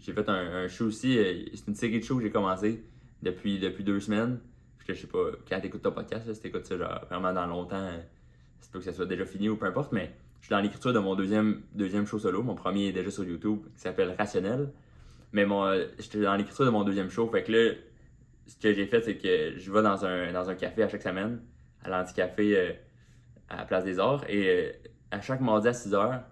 j'ai 0.00 0.12
fait 0.12 0.28
un, 0.28 0.68
show 0.68 0.86
aussi. 0.86 1.18
euh, 1.18 1.44
c'est 1.54 1.68
une 1.68 1.74
série 1.74 2.00
de 2.00 2.04
shows 2.04 2.16
que 2.16 2.22
j'ai 2.22 2.30
commencé 2.30 2.82
depuis, 3.22 3.58
depuis 3.58 3.84
deux 3.84 4.00
semaines. 4.00 4.38
Parce 4.76 4.86
que 4.86 4.94
je 4.94 5.00
sais 5.00 5.06
pas, 5.06 5.30
quand 5.48 5.60
t'écoutes 5.60 5.82
ton 5.82 5.92
podcast, 5.92 6.26
là, 6.26 6.34
si 6.34 6.40
t'écoutes 6.40 6.66
ça 6.66 6.76
genre, 6.76 7.04
vraiment 7.10 7.32
dans 7.32 7.46
longtemps, 7.46 7.76
euh, 7.76 8.00
c'est 8.60 8.70
pas 8.72 8.78
que 8.78 8.84
ça 8.84 8.92
soit 8.92 9.06
déjà 9.06 9.24
fini 9.24 9.48
ou 9.48 9.56
peu 9.56 9.66
importe, 9.66 9.92
mais 9.92 10.12
je 10.40 10.46
suis 10.46 10.54
dans 10.54 10.60
l'écriture 10.60 10.92
de 10.92 10.98
mon 10.98 11.14
deuxième, 11.14 11.62
deuxième 11.74 12.06
show 12.06 12.18
solo. 12.18 12.42
Mon 12.42 12.54
premier 12.54 12.88
est 12.88 12.92
déjà 12.92 13.10
sur 13.10 13.24
YouTube, 13.24 13.60
qui 13.74 13.80
s'appelle 13.80 14.14
Rationnel. 14.16 14.72
Mais 15.32 15.44
mon, 15.44 15.64
euh, 15.64 15.86
j'étais 15.98 16.20
dans 16.20 16.36
l'écriture 16.36 16.64
de 16.64 16.70
mon 16.70 16.84
deuxième 16.84 17.10
show. 17.10 17.28
Fait 17.28 17.42
que 17.42 17.52
là, 17.52 17.74
ce 18.46 18.56
que 18.56 18.72
j'ai 18.72 18.86
fait, 18.86 19.02
c'est 19.02 19.16
que 19.16 19.58
je 19.58 19.72
vais 19.72 19.82
dans 19.82 20.04
un, 20.04 20.32
dans 20.32 20.48
un 20.48 20.54
café 20.54 20.82
à 20.82 20.88
chaque 20.88 21.02
semaine, 21.02 21.40
à 21.84 21.90
l'Anticafé 21.90 22.56
euh, 22.56 22.72
à 23.48 23.56
la 23.56 23.64
Place 23.64 23.84
des 23.84 23.98
Arts. 23.98 24.24
Et 24.28 24.48
euh, 24.48 24.72
à 25.10 25.20
chaque 25.20 25.40
mardi 25.40 25.68
à 25.68 25.72
6 25.72 25.90
h, 25.90 26.22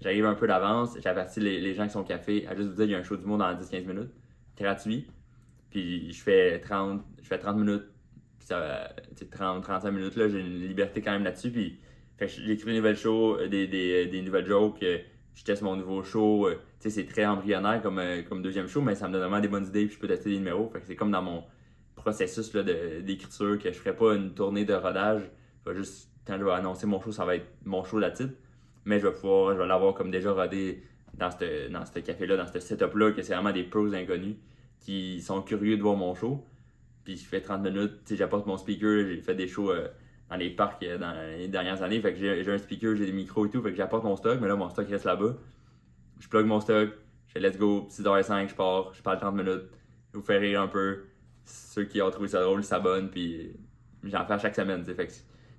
j'arrive 0.00 0.26
un 0.26 0.34
peu 0.34 0.46
d'avance. 0.46 0.96
J'avertis 1.02 1.40
les, 1.40 1.60
les 1.60 1.74
gens 1.74 1.84
qui 1.86 1.90
sont 1.92 2.00
au 2.00 2.04
café 2.04 2.46
à 2.46 2.54
juste 2.56 2.68
vous 2.70 2.74
dire 2.74 2.84
qu'il 2.84 2.92
y 2.92 2.94
a 2.94 2.98
un 2.98 3.02
show 3.02 3.16
du 3.16 3.26
monde 3.26 3.40
dans 3.40 3.54
10-15 3.54 3.86
minutes, 3.86 4.10
gratuit. 4.58 5.06
Puis 5.70 6.12
je 6.12 6.22
fais 6.22 6.60
30, 6.60 7.04
je 7.22 7.26
fais 7.28 7.38
30 7.38 7.56
minutes, 7.58 7.84
puis 8.38 8.46
ça, 8.48 8.90
tu 9.16 9.24
sais, 9.24 9.30
30-35 9.30 9.90
minutes, 9.90 10.16
là, 10.16 10.28
j'ai 10.28 10.40
une 10.40 10.60
liberté 10.60 11.02
quand 11.02 11.12
même 11.12 11.24
là-dessus. 11.24 11.50
Puis 11.50 11.78
j'écris 12.20 12.70
des 12.72 12.76
nouvelles 12.78 12.96
shows, 12.96 13.38
euh, 13.40 13.48
des, 13.48 13.66
des, 13.66 14.06
des 14.06 14.22
nouvelles 14.22 14.46
jokes. 14.46 14.82
euh, 14.82 14.98
je 15.34 15.44
teste 15.44 15.62
mon 15.62 15.76
nouveau 15.76 16.02
show. 16.02 16.46
euh, 16.48 16.54
tu 16.80 16.88
sais, 16.88 16.90
c'est 16.90 17.04
très 17.06 17.26
embryonnaire 17.26 17.82
comme, 17.82 17.98
euh, 17.98 18.22
comme 18.22 18.42
deuxième 18.42 18.68
show, 18.68 18.80
mais 18.80 18.94
ça 18.94 19.06
me 19.08 19.12
donne 19.12 19.22
vraiment 19.22 19.40
des 19.40 19.48
bonnes 19.48 19.66
idées. 19.66 19.86
Puis 19.86 19.96
je 19.96 20.00
peux 20.00 20.08
tester 20.08 20.30
des 20.30 20.38
numéros. 20.38 20.68
Fait 20.70 20.80
que 20.80 20.86
c'est 20.86 20.96
comme 20.96 21.10
dans 21.10 21.22
mon 21.22 21.44
processus 21.94 22.52
d'écriture 22.52 23.58
que 23.58 23.72
je 23.72 23.78
ferai 23.78 23.94
pas 23.94 24.14
une 24.14 24.34
tournée 24.34 24.64
de 24.64 24.74
rodage. 24.74 25.22
Juste, 25.74 26.10
quand 26.26 26.38
je 26.38 26.44
vais 26.44 26.52
annoncer 26.52 26.86
mon 26.86 27.00
show, 27.00 27.10
ça 27.12 27.24
va 27.24 27.36
être 27.36 27.46
mon 27.64 27.84
show 27.84 27.98
là 27.98 28.10
titre. 28.10 28.32
Mais 28.86 28.98
je 28.98 29.06
vais 29.06 29.12
pouvoir, 29.12 29.52
je 29.52 29.58
vais 29.58 29.66
l'avoir 29.66 29.92
comme 29.92 30.10
déjà 30.10 30.32
rodé 30.32 30.82
dans 31.14 31.30
ce 31.30 31.68
dans 31.68 31.84
café-là, 32.02 32.36
dans 32.36 32.46
ce 32.46 32.60
setup-là, 32.60 33.12
que 33.12 33.22
c'est 33.22 33.34
vraiment 33.34 33.52
des 33.52 33.64
pros 33.64 33.92
inconnus 33.92 34.36
qui 34.80 35.20
sont 35.20 35.42
curieux 35.42 35.76
de 35.76 35.82
voir 35.82 35.96
mon 35.96 36.14
show. 36.14 36.44
Puis 37.04 37.16
je 37.16 37.24
fais 37.24 37.40
30 37.40 37.62
minutes, 37.62 37.92
j'apporte 38.10 38.46
mon 38.46 38.56
speaker, 38.56 39.06
j'ai 39.06 39.20
fait 39.20 39.34
des 39.34 39.48
shows 39.48 39.70
euh, 39.70 39.88
dans 40.28 40.36
les 40.36 40.50
parcs 40.50 40.82
euh, 40.82 40.98
dans 40.98 41.12
les 41.36 41.48
dernières 41.48 41.82
années. 41.82 42.00
Fait 42.00 42.12
que 42.12 42.18
j'ai 42.18 42.50
un 42.50 42.58
speaker, 42.58 42.96
j'ai 42.96 43.06
des 43.06 43.12
micros 43.12 43.46
et 43.46 43.50
tout, 43.50 43.62
fait 43.62 43.70
que 43.70 43.76
j'apporte 43.76 44.04
mon 44.04 44.16
stock, 44.16 44.38
mais 44.40 44.48
là 44.48 44.56
mon 44.56 44.68
stock 44.68 44.88
reste 44.88 45.04
là-bas. 45.04 45.36
Je 46.18 46.28
plug 46.28 46.46
mon 46.46 46.60
stock, 46.60 46.90
je 47.26 47.32
fais 47.32 47.40
let's 47.40 47.58
go, 47.58 47.86
6h05, 47.90 48.48
je 48.48 48.54
pars, 48.54 48.92
je 48.94 49.02
parle 49.02 49.18
30 49.18 49.34
minutes, 49.34 49.64
je 50.12 50.18
vous 50.18 50.24
fais 50.24 50.38
rire 50.38 50.62
un 50.62 50.68
peu. 50.68 51.04
Ceux 51.44 51.84
qui 51.84 52.02
ont 52.02 52.10
trouvé 52.10 52.28
ça 52.28 52.42
drôle 52.42 52.64
s'abonnent, 52.64 53.10
puis 53.10 53.52
j'en 54.02 54.24
fais 54.26 54.32
à 54.32 54.38
chaque 54.38 54.54
semaine. 54.54 54.84
Fait 54.84 55.06
que 55.06 55.12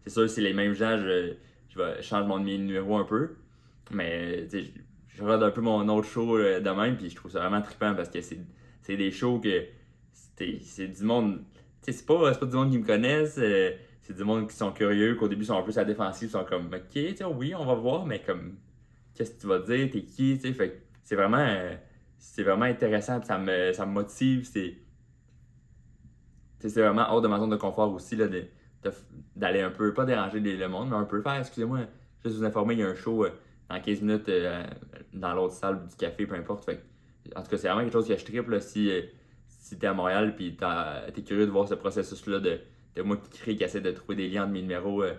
c'est 0.03 0.09
sûr, 0.09 0.29
si 0.29 0.41
les 0.41 0.53
mêmes 0.53 0.73
gens, 0.73 0.97
je, 0.97 1.33
je, 1.69 1.77
vais, 1.77 1.97
je 1.97 2.07
change 2.07 2.25
mon 2.25 2.39
numéro 2.39 2.97
un 2.97 3.03
peu. 3.05 3.35
Mais 3.91 4.47
je, 4.49 4.59
je 5.17 5.23
regarde 5.23 5.43
un 5.43 5.51
peu 5.51 5.61
mon 5.61 5.87
autre 5.89 6.07
show 6.07 6.37
euh, 6.37 6.59
de 6.59 6.69
même, 6.69 6.95
puis 6.95 7.09
je 7.09 7.15
trouve 7.15 7.31
ça 7.31 7.39
vraiment 7.39 7.61
trippant 7.61 7.95
parce 7.95 8.09
que 8.09 8.21
c'est 8.21 8.95
des 8.95 9.11
shows 9.11 9.39
que 9.39 9.65
c'est 10.35 10.87
du 10.87 11.03
monde. 11.03 11.43
C'est 11.81 12.05
pas, 12.05 12.33
pas 12.33 12.45
du 12.45 12.55
monde 12.55 12.71
qui 12.71 12.77
me 12.77 12.85
connaissent, 12.85 13.39
euh, 13.39 13.71
c'est 14.01 14.15
du 14.15 14.23
monde 14.23 14.47
qui 14.47 14.55
sont 14.55 14.71
curieux, 14.71 15.15
qu'au 15.15 15.27
début 15.27 15.45
sont 15.45 15.57
un 15.57 15.63
peu 15.63 15.71
sur 15.71 15.81
la 15.81 15.85
défensive, 15.85 16.29
sont 16.29 16.43
comme, 16.43 16.67
ok, 16.67 17.25
oui, 17.35 17.55
on 17.55 17.65
va 17.65 17.75
voir, 17.75 18.05
mais 18.05 18.21
comme, 18.21 18.57
qu'est-ce 19.15 19.31
que 19.31 19.41
tu 19.41 19.47
vas 19.47 19.59
dire, 19.59 19.89
t'es 19.89 20.03
qui, 20.03 20.37
tu 20.37 20.53
sais, 20.53 20.81
c'est 21.03 21.15
vraiment, 21.15 21.37
euh, 21.37 21.75
c'est 22.19 22.43
vraiment 22.43 22.65
intéressant, 22.65 23.21
ça 23.23 23.37
me, 23.37 23.73
ça 23.73 23.85
me 23.85 23.91
motive, 23.91 24.43
c'est. 24.45 24.77
C'est 26.59 26.81
vraiment 26.81 27.05
hors 27.09 27.21
de 27.21 27.27
ma 27.27 27.37
zone 27.37 27.51
de 27.51 27.55
confort 27.55 27.93
aussi, 27.93 28.15
là, 28.15 28.27
d'aller 29.35 29.61
un 29.61 29.71
peu, 29.71 29.93
pas 29.93 30.05
déranger 30.05 30.39
le 30.39 30.67
monde, 30.67 30.89
mais 30.89 30.95
un 30.95 31.03
peu 31.03 31.21
faire, 31.21 31.39
excusez-moi, 31.39 31.79
juste 32.23 32.37
vous 32.37 32.43
informer, 32.43 32.75
il 32.75 32.79
y 32.79 32.83
a 32.83 32.87
un 32.87 32.95
show 32.95 33.25
euh, 33.25 33.31
dans 33.69 33.81
15 33.81 34.01
minutes 34.01 34.29
euh, 34.29 34.63
dans 35.13 35.33
l'autre 35.33 35.53
salle 35.53 35.87
du 35.87 35.95
café, 35.95 36.25
peu 36.25 36.35
importe. 36.35 36.69
En 37.35 37.41
tout 37.41 37.49
cas, 37.49 37.57
c'est 37.57 37.67
vraiment 37.67 37.81
quelque 37.81 37.93
chose 37.93 38.07
que 38.07 38.17
je 38.17 38.25
triple 38.25 38.61
si, 38.61 38.89
euh, 38.89 39.01
si 39.47 39.77
t'es 39.77 39.87
à 39.87 39.93
Montréal 39.93 40.35
puis 40.35 40.57
t'es 41.13 41.21
curieux 41.23 41.45
de 41.45 41.51
voir 41.51 41.67
ce 41.67 41.75
processus-là 41.75 42.39
de, 42.39 42.59
moi 43.03 43.17
qui 43.17 43.29
crée, 43.39 43.55
qui 43.55 43.63
essaie 43.63 43.81
de 43.81 43.91
trouver 43.91 44.15
des 44.15 44.29
liens 44.29 44.43
entre 44.43 44.53
mes 44.53 44.61
numéros 44.61 45.03
euh, 45.03 45.13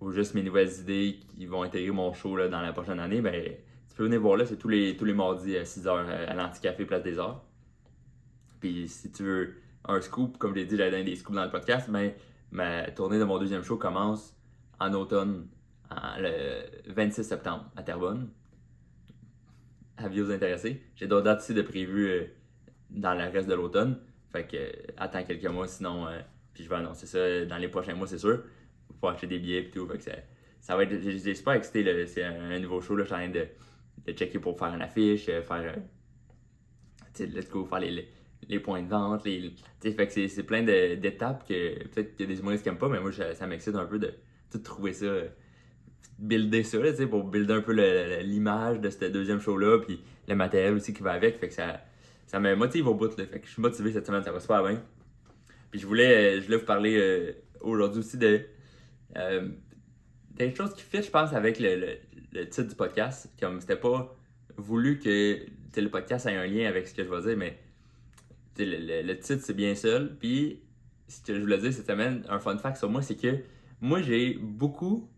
ou 0.00 0.10
juste 0.10 0.34
mes 0.34 0.42
nouvelles 0.42 0.72
idées 0.80 1.20
qui 1.34 1.46
vont 1.46 1.62
intégrer 1.62 1.90
mon 1.90 2.12
show 2.12 2.36
là, 2.36 2.48
dans 2.48 2.60
la 2.60 2.72
prochaine 2.72 3.00
année, 3.00 3.20
ben 3.20 3.34
tu 3.88 3.96
peux 3.96 4.04
venir 4.04 4.20
voir 4.20 4.36
là, 4.36 4.44
c'est 4.44 4.56
tous 4.56 4.68
les, 4.68 4.96
tous 4.96 5.04
les 5.04 5.14
mardis 5.14 5.56
à 5.56 5.62
6h 5.62 5.88
à 5.88 6.34
l'Anticafé 6.34 6.84
Place 6.84 7.02
des 7.02 7.18
Arts. 7.18 7.44
Puis 8.60 8.88
si 8.88 9.12
tu 9.12 9.22
veux 9.22 9.54
un 9.86 10.00
scoop, 10.00 10.36
comme 10.38 10.52
je 10.52 10.60
l'ai 10.60 10.66
dit, 10.66 10.76
j'avais 10.76 10.90
donné 10.90 11.04
des 11.04 11.16
scoops 11.16 11.36
dans 11.36 11.44
le 11.44 11.50
podcast, 11.50 11.88
ben, 11.88 12.12
ma 12.54 12.88
tournée 12.92 13.18
de 13.18 13.24
mon 13.24 13.38
deuxième 13.38 13.62
show 13.62 13.76
commence 13.76 14.34
en 14.78 14.92
automne, 14.94 15.48
le 16.18 16.92
26 16.92 17.24
septembre, 17.24 17.70
à 17.76 17.82
Terrebonne. 17.82 18.30
Avis 19.96 20.22
aux 20.22 20.30
intéressés. 20.30 20.82
J'ai 20.96 21.06
d'autres 21.06 21.24
dates 21.24 21.40
aussi 21.40 21.54
de 21.54 21.62
prévues 21.62 22.08
euh, 22.08 22.24
dans 22.90 23.14
le 23.14 23.24
reste 23.30 23.48
de 23.48 23.54
l'automne. 23.54 24.00
Fait 24.32 24.44
que 24.44 24.56
euh, 24.56 24.72
attends 24.96 25.22
quelques 25.22 25.46
mois, 25.46 25.68
sinon, 25.68 26.08
euh, 26.08 26.18
puis 26.52 26.64
je 26.64 26.68
vais 26.68 26.74
annoncer 26.76 27.06
ça 27.06 27.44
dans 27.44 27.58
les 27.58 27.68
prochains 27.68 27.94
mois, 27.94 28.08
c'est 28.08 28.18
sûr. 28.18 28.42
Pour 29.00 29.10
acheter 29.10 29.28
des 29.28 29.38
billets 29.38 29.62
et 29.62 29.70
tout. 29.70 29.86
Fait 29.86 29.98
que 29.98 30.02
ça, 30.02 30.12
ça 30.60 30.76
va 30.76 30.82
être. 30.82 31.00
j'ai- 31.00 31.34
super 31.34 31.52
excité, 31.52 32.06
c'est 32.06 32.24
un, 32.24 32.58
nouveau 32.58 32.80
show, 32.80 32.96
là. 32.96 33.04
Je 33.04 33.06
suis 33.06 33.14
en 33.14 33.18
train 33.18 33.28
de, 33.28 33.46
de 34.06 34.12
checker 34.12 34.40
pour 34.40 34.58
faire 34.58 34.74
une 34.74 34.82
affiche, 34.82 35.26
faire. 35.26 35.76
let's 37.20 37.48
go, 37.48 37.64
faire 37.64 37.80
les, 37.80 38.08
les 38.48 38.60
points 38.60 38.82
de 38.82 38.88
vente. 38.88 39.24
Les, 39.24 39.52
fait 39.80 40.06
que 40.06 40.28
c'est, 40.28 40.42
plein 40.42 40.62
d'étapes 40.62 41.46
que 41.48 41.84
peut-être 41.88 42.16
qu'il 42.16 42.26
y 42.26 42.30
a 42.30 42.34
des 42.34 42.40
humoristes 42.40 42.62
qui 42.62 42.68
aiment 42.68 42.78
pas, 42.78 42.88
mais 42.88 43.00
moi, 43.00 43.10
ça, 43.12 43.46
m'excite 43.46 43.74
un 43.74 43.86
peu 43.86 43.98
de 43.98 44.12
tout 44.50 44.58
trouver 44.58 44.92
ça. 44.92 45.06
euh, 45.06 45.28
builder 46.18 46.62
ça, 46.62 46.78
pour 47.10 47.24
builder 47.24 47.54
un 47.54 47.60
peu 47.60 47.72
l'image 48.22 48.80
de 48.80 48.90
ce 48.90 49.04
deuxième 49.06 49.40
show-là, 49.40 49.80
puis 49.80 50.00
le 50.28 50.34
matériel 50.34 50.74
aussi 50.74 50.92
qui 50.92 51.02
va 51.02 51.12
avec. 51.12 51.38
Fait 51.38 51.48
que 51.48 51.54
ça, 51.54 51.80
ça 52.26 52.40
me 52.40 52.54
motive 52.54 52.86
au 52.86 52.94
bout. 52.94 53.16
Là, 53.16 53.26
fait 53.26 53.40
que 53.40 53.46
je 53.46 53.52
suis 53.52 53.62
motivé 53.62 53.92
cette 53.92 54.06
semaine, 54.06 54.22
ça 54.22 54.32
va 54.32 54.40
super 54.40 54.62
bien. 54.62 54.82
Puis 55.70 55.80
je 55.80 55.86
voulais, 55.86 56.36
euh, 56.36 56.40
je 56.40 56.46
voulais 56.46 56.58
vous 56.58 56.64
parler 56.66 56.96
euh, 56.96 57.32
aujourd'hui 57.60 58.00
aussi 58.00 58.16
de 58.16 58.42
euh, 59.16 59.48
des 60.30 60.54
choses 60.54 60.74
qui 60.74 60.82
fit, 60.82 61.02
je 61.02 61.10
pense, 61.10 61.32
avec 61.32 61.58
le, 61.58 61.98
le- 62.32 62.48
titre 62.48 62.68
du 62.68 62.74
podcast. 62.74 63.28
Comme 63.40 63.60
c'était 63.60 63.76
pas 63.76 64.16
voulu 64.56 64.98
que 64.98 65.38
le 65.76 65.90
podcast 65.90 66.26
ait 66.26 66.36
un 66.36 66.46
lien 66.46 66.68
avec 66.68 66.86
ce 66.86 66.94
que 66.94 67.02
je 67.02 67.08
vais 67.08 67.22
dire, 67.22 67.36
mais 67.36 67.58
le, 68.58 68.64
le- 68.78 69.02
le 69.02 69.18
titre 69.18 69.42
c'est 69.44 69.54
bien 69.54 69.74
seul. 69.74 70.16
Puis 70.18 70.62
ce 71.08 71.22
que 71.22 71.34
je 71.34 71.40
voulais 71.40 71.58
dire 71.58 71.72
cette 71.72 71.86
semaine, 71.86 72.24
un 72.28 72.38
fun 72.40 72.58
fact 72.58 72.76
sur 72.78 72.90
moi, 72.90 73.02
c'est 73.02 73.16
que 73.16 73.38
moi 73.80 74.00
j'ai 74.02 74.34
beaucoup 74.34 75.10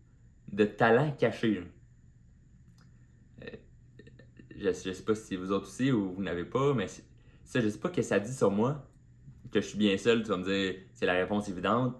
de 0.51 0.65
talents 0.65 1.11
cachés. 1.11 1.63
Euh, 3.43 3.47
je, 4.55 4.65
je 4.71 4.91
sais 4.93 5.03
pas 5.03 5.15
si 5.15 5.35
vous 5.35 5.51
autres 5.51 5.67
aussi 5.67 5.91
ou 5.91 6.13
vous 6.13 6.23
n'avez 6.23 6.45
pas, 6.45 6.73
mais 6.73 6.87
ça, 6.87 7.61
je 7.61 7.69
sais 7.69 7.79
pas 7.79 7.89
que 7.89 8.01
ça 8.01 8.19
dit 8.19 8.33
sur 8.33 8.51
moi 8.51 8.87
que 9.51 9.61
je 9.61 9.67
suis 9.67 9.77
bien 9.77 9.97
seul. 9.97 10.23
Tu 10.23 10.29
vas 10.29 10.37
me 10.37 10.45
dire, 10.45 10.75
c'est 10.93 11.05
la 11.05 11.13
réponse 11.13 11.49
évidente. 11.49 11.95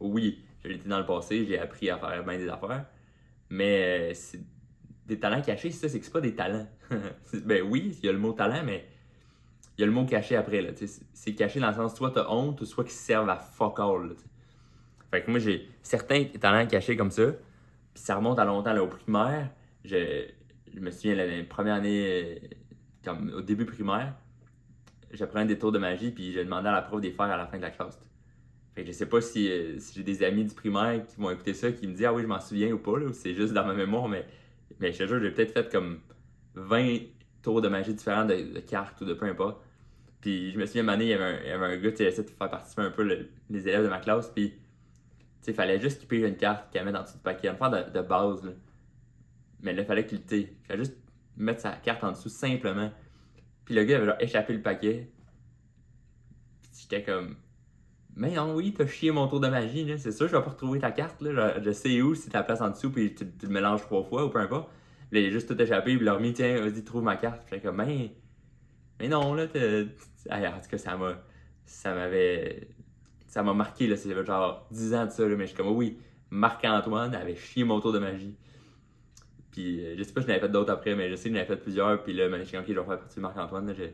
Oui, 0.00 0.40
je 0.64 0.68
l'étais 0.68 0.88
dans 0.88 1.00
le 1.00 1.06
passé, 1.06 1.46
j'ai 1.46 1.58
appris 1.58 1.90
à 1.90 1.98
faire 1.98 2.24
bien 2.24 2.38
des 2.38 2.48
affaires, 2.48 2.86
mais 3.50 4.12
euh, 4.12 4.38
des 5.06 5.18
talents 5.20 5.42
cachés, 5.42 5.70
ça, 5.70 5.88
c'est 5.88 5.98
que 6.00 6.04
c'est 6.04 6.12
pas 6.12 6.20
des 6.20 6.34
talents. 6.34 6.68
Ben 7.46 7.62
oui, 7.62 7.96
il 8.02 8.06
y 8.06 8.08
a 8.08 8.12
le 8.12 8.18
mot 8.18 8.32
talent, 8.32 8.62
mais 8.64 8.86
il 9.78 9.82
y 9.82 9.84
a 9.84 9.86
le 9.86 9.92
mot 9.92 10.04
caché 10.04 10.34
après. 10.36 10.60
Là, 10.60 10.70
c'est- 10.74 11.34
caché 11.34 11.60
dans 11.60 11.68
le 11.68 11.74
sens 11.74 11.94
soit 11.94 12.10
t'as 12.10 12.28
honte 12.28 12.60
ou 12.60 12.64
soit 12.64 12.84
qui 12.84 12.92
servent 12.92 13.30
à 13.30 13.38
fuck 13.38 13.78
all. 13.78 14.16
fait 15.10 15.22
que 15.22 15.30
moi, 15.30 15.38
j'ai 15.38 15.68
certains 15.82 16.24
talents 16.24 16.66
cachés 16.66 16.96
comme 16.96 17.10
ça. 17.12 17.26
Puis 17.94 18.02
ça 18.02 18.16
remonte 18.16 18.38
à 18.38 18.44
longtemps, 18.44 18.72
là, 18.72 18.82
au 18.82 18.88
primaire. 18.88 19.50
Je, 19.84 20.26
je 20.74 20.80
me 20.80 20.90
souviens, 20.90 21.14
la, 21.14 21.44
première 21.44 21.74
année, 21.74 22.40
euh, 23.06 23.38
au 23.38 23.40
début 23.40 23.64
primaire, 23.64 24.14
j'apprenais 25.12 25.46
des 25.46 25.58
tours 25.58 25.72
de 25.72 25.78
magie, 25.78 26.10
puis 26.10 26.32
j'ai 26.32 26.44
demandé 26.44 26.68
à 26.68 26.72
la 26.72 26.82
prof 26.82 27.00
de 27.00 27.06
les 27.06 27.12
faire 27.12 27.26
à 27.26 27.36
la 27.36 27.46
fin 27.46 27.56
de 27.56 27.62
la 27.62 27.70
classe. 27.70 27.98
Fait 28.74 28.82
que 28.82 28.88
je 28.88 28.92
sais 28.92 29.06
pas 29.06 29.20
si, 29.20 29.50
euh, 29.50 29.78
si 29.78 29.94
j'ai 29.94 30.02
des 30.02 30.22
amis 30.22 30.44
du 30.44 30.54
primaire 30.54 31.04
qui 31.06 31.16
vont 31.20 31.30
écouter 31.30 31.54
ça, 31.54 31.72
qui 31.72 31.86
me 31.86 31.92
disent 31.94 32.06
Ah 32.06 32.12
oui, 32.12 32.22
je 32.22 32.26
m'en 32.28 32.40
souviens 32.40 32.72
ou 32.72 32.78
pas, 32.78 32.98
là, 32.98 33.06
ou 33.06 33.12
c'est 33.12 33.34
juste 33.34 33.52
dans 33.52 33.64
ma 33.64 33.74
mémoire, 33.74 34.08
mais, 34.08 34.26
mais 34.80 34.92
je 34.92 34.98
te 34.98 35.06
jure, 35.06 35.20
j'ai 35.20 35.30
peut-être 35.30 35.52
fait 35.52 35.70
comme 35.70 36.00
20 36.54 36.98
tours 37.42 37.60
de 37.60 37.68
magie 37.68 37.94
différents 37.94 38.24
de, 38.24 38.34
de 38.54 38.60
cartes 38.60 39.00
ou 39.00 39.04
de 39.04 39.14
peu 39.14 39.26
importe. 39.26 39.62
Puis 40.20 40.52
je 40.52 40.58
me 40.58 40.66
souviens, 40.66 40.82
une 40.82 40.88
année, 40.88 41.04
il 41.04 41.10
y 41.10 41.14
avait 41.14 41.24
un, 41.24 41.40
il 41.42 41.48
y 41.48 41.52
avait 41.52 41.66
un 41.66 41.76
gars 41.76 41.92
qui 41.92 42.02
essayait 42.02 42.24
de 42.24 42.30
faire 42.30 42.50
participer 42.50 42.82
un 42.82 42.90
peu 42.90 43.04
le- 43.04 43.28
les 43.50 43.68
élèves 43.68 43.84
de 43.84 43.88
ma 43.88 43.98
classe, 44.00 44.28
puis 44.28 44.54
sais, 45.48 45.52
fallait 45.52 45.80
juste 45.80 45.98
qu'il 45.98 46.08
paye 46.08 46.22
une 46.22 46.36
carte 46.36 46.70
qu'il 46.70 46.82
met 46.84 46.92
dans 46.92 47.00
le 47.00 47.04
dessous 47.04 47.16
du 47.16 47.22
paquet, 47.22 47.48
une 47.48 47.54
affaire 47.54 47.90
de, 47.90 48.00
base, 48.00 48.44
là. 48.44 48.52
Mais 49.62 49.72
là, 49.72 49.84
fallait 49.84 50.06
qu'il, 50.06 50.20
il 50.30 50.48
fallait 50.66 50.84
juste 50.84 50.96
mettre 51.36 51.60
sa 51.60 51.72
carte 51.72 52.04
en 52.04 52.12
dessous 52.12 52.28
simplement. 52.28 52.92
Puis 53.64 53.74
le 53.74 53.84
gars 53.84 53.96
avait 53.96 54.06
genre 54.06 54.20
échappé 54.20 54.52
le 54.52 54.62
paquet. 54.62 55.10
Puis 56.62 56.82
j'étais 56.82 57.02
comme, 57.02 57.36
mais 58.14 58.32
non, 58.32 58.54
oui, 58.54 58.74
t'as 58.76 58.86
chié 58.86 59.10
mon 59.10 59.26
tour 59.28 59.40
de 59.40 59.48
magie, 59.48 59.84
là. 59.84 59.98
C'est 59.98 60.12
sûr, 60.12 60.28
je 60.28 60.36
vais 60.36 60.42
pas 60.42 60.50
retrouver 60.50 60.78
ta 60.78 60.90
carte, 60.92 61.20
là. 61.22 61.60
Je, 61.60 61.70
sais 61.72 62.00
où, 62.02 62.14
si 62.14 62.28
ta 62.28 62.42
place 62.42 62.60
en 62.60 62.70
dessous, 62.70 62.90
puis 62.90 63.14
tu, 63.14 63.24
tu 63.38 63.46
le 63.46 63.52
mélanges 63.52 63.82
trois 63.82 64.04
fois 64.04 64.24
ou 64.26 64.28
peu 64.30 64.38
importe. 64.38 64.70
Là, 65.10 65.20
il 65.20 65.26
a 65.26 65.30
juste 65.30 65.48
tout 65.48 65.60
échappé, 65.60 65.96
puis 65.96 66.04
il 66.04 66.08
a 66.08 66.14
remis, 66.14 66.32
tiens, 66.32 66.60
vas-y, 66.60 66.84
trouve 66.84 67.02
ma 67.02 67.16
carte. 67.16 67.42
J'étais 67.44 67.60
comme, 67.60 67.76
mais, 67.76 68.14
mais 69.00 69.08
non, 69.08 69.34
là, 69.34 69.44
en 69.44 70.60
tout 70.60 70.68
cas, 70.70 70.78
ça 70.78 70.96
m'a. 70.96 71.22
Ça 71.64 71.94
m'avait. 71.94 72.68
Ça 73.26 73.42
m'a 73.42 73.52
marqué, 73.54 73.86
là. 73.86 73.96
C'est 73.96 74.24
genre 74.24 74.66
10 74.70 74.94
ans 74.94 75.06
de 75.06 75.10
ça, 75.10 75.28
là. 75.28 75.36
Mais 75.36 75.44
je 75.44 75.48
suis 75.48 75.56
comme, 75.56 75.68
oui, 75.68 75.98
Marc-Antoine 76.30 77.14
avait 77.14 77.36
chié 77.36 77.64
mon 77.64 77.80
tour 77.80 77.92
de 77.92 77.98
magie. 77.98 78.34
Puis, 79.52 79.84
euh, 79.84 79.94
je 79.96 80.02
sais 80.02 80.12
pas 80.12 80.20
si 80.20 80.26
j'en 80.26 80.32
avais 80.34 80.40
fait 80.40 80.48
d'autres 80.48 80.72
après, 80.72 80.94
mais 80.94 81.10
je 81.10 81.16
sais 81.16 81.28
que 81.28 81.34
j'en 81.34 81.40
avais 81.40 81.48
fait 81.48 81.60
plusieurs. 81.60 82.02
Puis 82.02 82.12
là, 82.12 82.28
je 82.38 82.44
suis 82.44 82.56
ok, 82.56 82.64
je 82.66 82.72
vais 82.72 82.84
faire 82.84 82.98
partie 82.98 83.16
de 83.16 83.20
Marc-Antoine. 83.20 83.74
Je, 83.76 83.84
je 83.84 83.90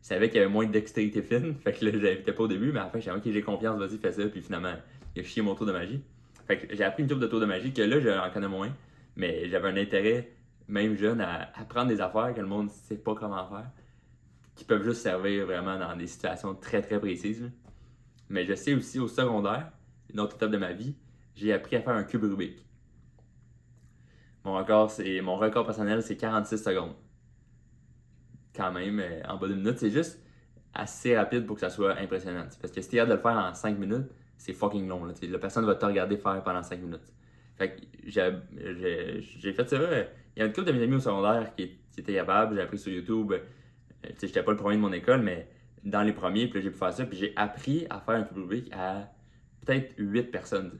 savais 0.00 0.28
qu'il 0.28 0.38
y 0.38 0.42
avait 0.42 0.52
moins 0.52 0.66
de 0.66 0.72
dextérité 0.72 1.22
fine. 1.22 1.54
Fait 1.64 1.72
que 1.72 1.84
là, 1.84 1.92
je 1.94 1.98
l'invitais 1.98 2.32
pas 2.32 2.42
au 2.42 2.48
début, 2.48 2.72
mais 2.72 2.80
à 2.80 2.84
la 2.84 2.90
fin, 2.90 3.00
comme, 3.00 3.18
ok, 3.18 3.30
j'ai 3.32 3.42
confiance, 3.42 3.78
vas-y, 3.78 3.98
fais 3.98 4.12
ça. 4.12 4.26
Puis 4.26 4.42
finalement, 4.42 4.74
il 5.14 5.22
a 5.22 5.24
chié 5.24 5.42
mon 5.42 5.54
tour 5.54 5.66
de 5.66 5.72
magie. 5.72 6.02
Fait 6.46 6.58
que 6.58 6.74
j'ai 6.74 6.82
appris 6.82 7.04
une 7.04 7.08
couple 7.08 7.20
de 7.20 7.26
tours 7.28 7.40
de 7.40 7.46
magie 7.46 7.72
que 7.72 7.82
là, 7.82 8.00
j'en 8.00 8.32
connais 8.32 8.48
moins. 8.48 8.70
Mais 9.16 9.48
j'avais 9.48 9.68
un 9.68 9.76
intérêt, 9.76 10.32
même 10.68 10.96
jeune, 10.96 11.20
à 11.20 11.50
apprendre 11.54 11.88
des 11.88 12.00
affaires 12.00 12.34
que 12.34 12.40
le 12.40 12.46
monde 12.46 12.70
sait 12.70 12.96
pas 12.96 13.14
comment 13.14 13.46
faire. 13.48 13.70
Qui 14.54 14.64
peuvent 14.64 14.84
juste 14.84 15.02
servir 15.02 15.46
vraiment 15.46 15.78
dans 15.78 15.96
des 15.96 16.06
situations 16.06 16.54
très 16.54 16.82
très 16.82 16.98
précises. 16.98 17.50
Mais 18.28 18.44
je 18.44 18.54
sais 18.54 18.74
aussi 18.74 18.98
au 18.98 19.08
secondaire, 19.08 19.72
une 20.12 20.20
autre 20.20 20.36
étape 20.36 20.50
de 20.50 20.58
ma 20.58 20.72
vie, 20.72 20.94
j'ai 21.34 21.52
appris 21.52 21.76
à 21.76 21.82
faire 21.82 21.94
un 21.94 22.04
cube 22.04 22.24
Rubik. 22.24 22.66
Mon 24.44 24.54
record, 24.54 24.90
c'est 24.90 25.20
mon 25.20 25.36
record 25.36 25.64
personnel, 25.64 26.02
c'est 26.02 26.16
46 26.16 26.58
secondes. 26.58 26.94
Quand 28.54 28.72
même, 28.72 29.00
euh, 29.00 29.22
en 29.28 29.36
bas 29.36 29.46
d'une 29.46 29.58
minute, 29.58 29.78
c'est 29.78 29.90
juste 29.90 30.20
assez 30.74 31.16
rapide 31.16 31.46
pour 31.46 31.56
que 31.56 31.60
ça 31.60 31.70
soit 31.70 31.96
impressionnant. 31.98 32.46
Parce 32.60 32.72
que 32.72 32.80
si 32.80 32.90
capable 32.90 33.10
de 33.10 33.14
le 33.16 33.20
faire 33.20 33.36
en 33.36 33.54
5 33.54 33.78
minutes, 33.78 34.10
c'est 34.36 34.52
fucking 34.52 34.88
long. 34.88 35.04
La 35.22 35.38
personne 35.38 35.64
va 35.64 35.74
te 35.74 35.86
regarder 35.86 36.16
faire 36.16 36.42
pendant 36.42 36.62
5 36.62 36.80
minutes. 36.80 37.12
Fait 37.56 37.76
que 37.76 37.82
j'ai, 38.04 38.32
j'ai, 38.56 39.20
j'ai 39.20 39.52
fait 39.52 39.68
ça. 39.68 39.76
Il 40.36 40.40
y 40.40 40.42
a 40.42 40.46
une 40.46 40.52
couple 40.52 40.68
de 40.68 40.72
mes 40.72 40.82
amis 40.82 40.96
au 40.96 41.00
secondaire 41.00 41.54
qui, 41.54 41.78
qui 41.92 42.00
étaient 42.00 42.14
capables. 42.14 42.56
J'ai 42.56 42.62
appris 42.62 42.78
sur 42.78 42.92
YouTube. 42.92 43.32
Euh, 44.06 44.10
t'sais, 44.16 44.26
j'étais 44.26 44.42
pas 44.42 44.52
le 44.52 44.56
premier 44.56 44.76
de 44.76 44.80
mon 44.80 44.92
école, 44.92 45.22
mais 45.22 45.48
dans 45.84 46.02
les 46.02 46.12
premiers, 46.12 46.48
puis 46.48 46.62
j'ai 46.62 46.70
pu 46.70 46.78
faire 46.78 46.92
ça. 46.92 47.04
Puis 47.06 47.18
j'ai 47.18 47.32
appris 47.36 47.86
à 47.90 48.00
faire 48.00 48.16
un 48.16 48.22
cube 48.22 48.38
Rubik 48.38 48.72
à 48.72 49.10
peut-être 49.64 49.94
8 49.98 50.24
personnes. 50.30 50.78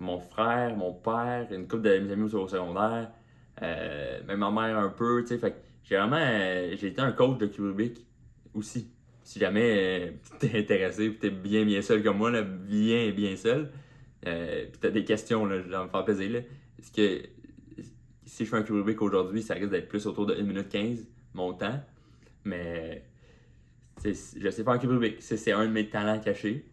Mon 0.00 0.18
frère, 0.18 0.76
mon 0.76 0.92
père, 0.92 1.46
une 1.50 1.66
couple 1.68 1.82
de 1.82 1.98
mes 1.98 2.12
amis 2.12 2.34
au 2.34 2.48
secondaire, 2.48 3.10
euh, 3.62 4.20
même 4.26 4.38
ma 4.40 4.50
mère 4.50 4.78
un 4.78 4.88
peu. 4.90 5.22
t'sais. 5.24 5.38
Fait 5.38 5.52
que 5.52 5.56
j'ai 5.84 5.96
vraiment. 5.96 6.16
euh, 6.18 6.74
j'ai 6.78 6.88
été 6.88 7.00
un 7.00 7.12
coach 7.12 7.38
de 7.38 7.46
cube 7.46 7.64
Rubik 7.64 8.04
aussi. 8.54 8.90
Si 9.22 9.38
jamais 9.38 10.08
euh, 10.08 10.10
t'es 10.38 10.58
intéressé, 10.58 11.08
puis 11.10 11.18
t'es 11.18 11.30
bien 11.30 11.64
bien 11.64 11.80
seul 11.80 12.02
comme 12.02 12.18
moi, 12.18 12.30
là, 12.30 12.42
bien 12.42 13.10
bien 13.12 13.36
seul, 13.36 13.70
euh, 14.26 14.66
puis 14.70 14.78
t'as 14.80 14.90
des 14.90 15.04
questions, 15.04 15.46
là, 15.46 15.60
je 15.60 15.68
vais 15.68 15.78
me 15.84 15.88
faire 15.88 16.04
plaisir. 16.04 16.30
Là. 16.30 16.38
Est-ce 16.78 16.92
que 16.92 17.26
si 18.26 18.44
je 18.44 18.50
fais 18.50 18.56
un 18.56 18.62
cube 18.62 18.76
Rubik 18.76 19.00
aujourd'hui, 19.00 19.42
ça 19.42 19.54
risque 19.54 19.70
d'être 19.70 19.88
plus 19.88 20.06
autour 20.06 20.26
de 20.26 20.34
1 20.34 20.42
minute 20.42 20.68
15, 20.68 21.06
mon 21.34 21.52
temps? 21.54 21.80
Mais 22.44 23.04
je 24.04 24.50
sais 24.50 24.64
cube 24.78 24.90
Rubik. 24.90 25.22
C'est 25.22 25.52
un 25.52 25.66
de 25.66 25.70
mes 25.70 25.88
talents 25.88 26.20
cachés 26.20 26.66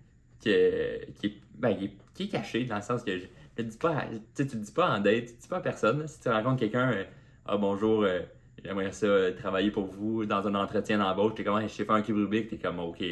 ben, 1.55 1.75
qui 1.77 1.85
est- 1.85 1.97
qui 2.13 2.29
caché 2.29 2.65
dans 2.65 2.77
le 2.77 2.81
sens 2.81 3.03
que 3.03 3.17
je, 3.17 3.25
dis 3.63 3.77
pas, 3.77 4.05
tu 4.35 4.47
tu 4.47 4.55
le 4.57 4.63
dis 4.63 4.71
pas 4.71 4.89
en 4.97 4.99
date, 4.99 5.25
tu 5.27 5.33
le 5.33 5.39
dis 5.39 5.47
pas 5.47 5.57
à 5.57 5.61
personne. 5.61 6.07
Si 6.07 6.19
tu 6.19 6.29
rencontres 6.29 6.59
quelqu'un, 6.59 6.91
euh, 6.91 7.03
ah 7.45 7.57
bonjour, 7.57 8.03
euh, 8.03 8.21
j'aimerais 8.63 8.91
ça 8.91 9.31
travailler 9.33 9.71
pour 9.71 9.85
vous 9.85 10.25
dans 10.25 10.47
un 10.47 10.55
entretien 10.55 10.97
d'embauche, 10.97 11.35
t'es 11.35 11.43
comme, 11.43 11.61
je 11.61 11.67
sais 11.67 11.85
faire 11.85 11.95
un 11.95 12.01
cube 12.01 12.17
Rubik, 12.17 12.47
t'es 12.49 12.57
comme, 12.57 12.79
ok, 12.79 13.03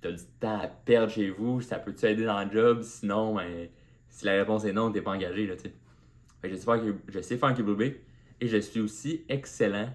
t'as 0.00 0.12
du 0.12 0.24
temps 0.40 0.60
à 0.60 0.66
perdre 0.68 1.12
chez 1.12 1.30
vous, 1.30 1.60
ça 1.60 1.78
peut-tu 1.78 2.06
aider 2.06 2.24
dans 2.24 2.42
le 2.44 2.50
job? 2.50 2.82
Sinon, 2.82 3.36
ben, 3.36 3.68
si 4.08 4.24
la 4.24 4.32
réponse 4.32 4.64
est 4.64 4.72
non, 4.72 4.90
t'es 4.92 5.02
pas 5.02 5.12
engagé, 5.12 5.46
là, 5.46 5.56
tu 5.56 5.70
je 6.44 6.54
sais 6.54 6.64
faire 6.64 6.80
je 7.08 7.20
sais 7.20 7.36
faire 7.36 7.48
un 7.48 7.54
cube 7.54 7.68
et 8.40 8.46
je 8.48 8.58
suis 8.58 8.80
aussi 8.80 9.24
excellent. 9.28 9.90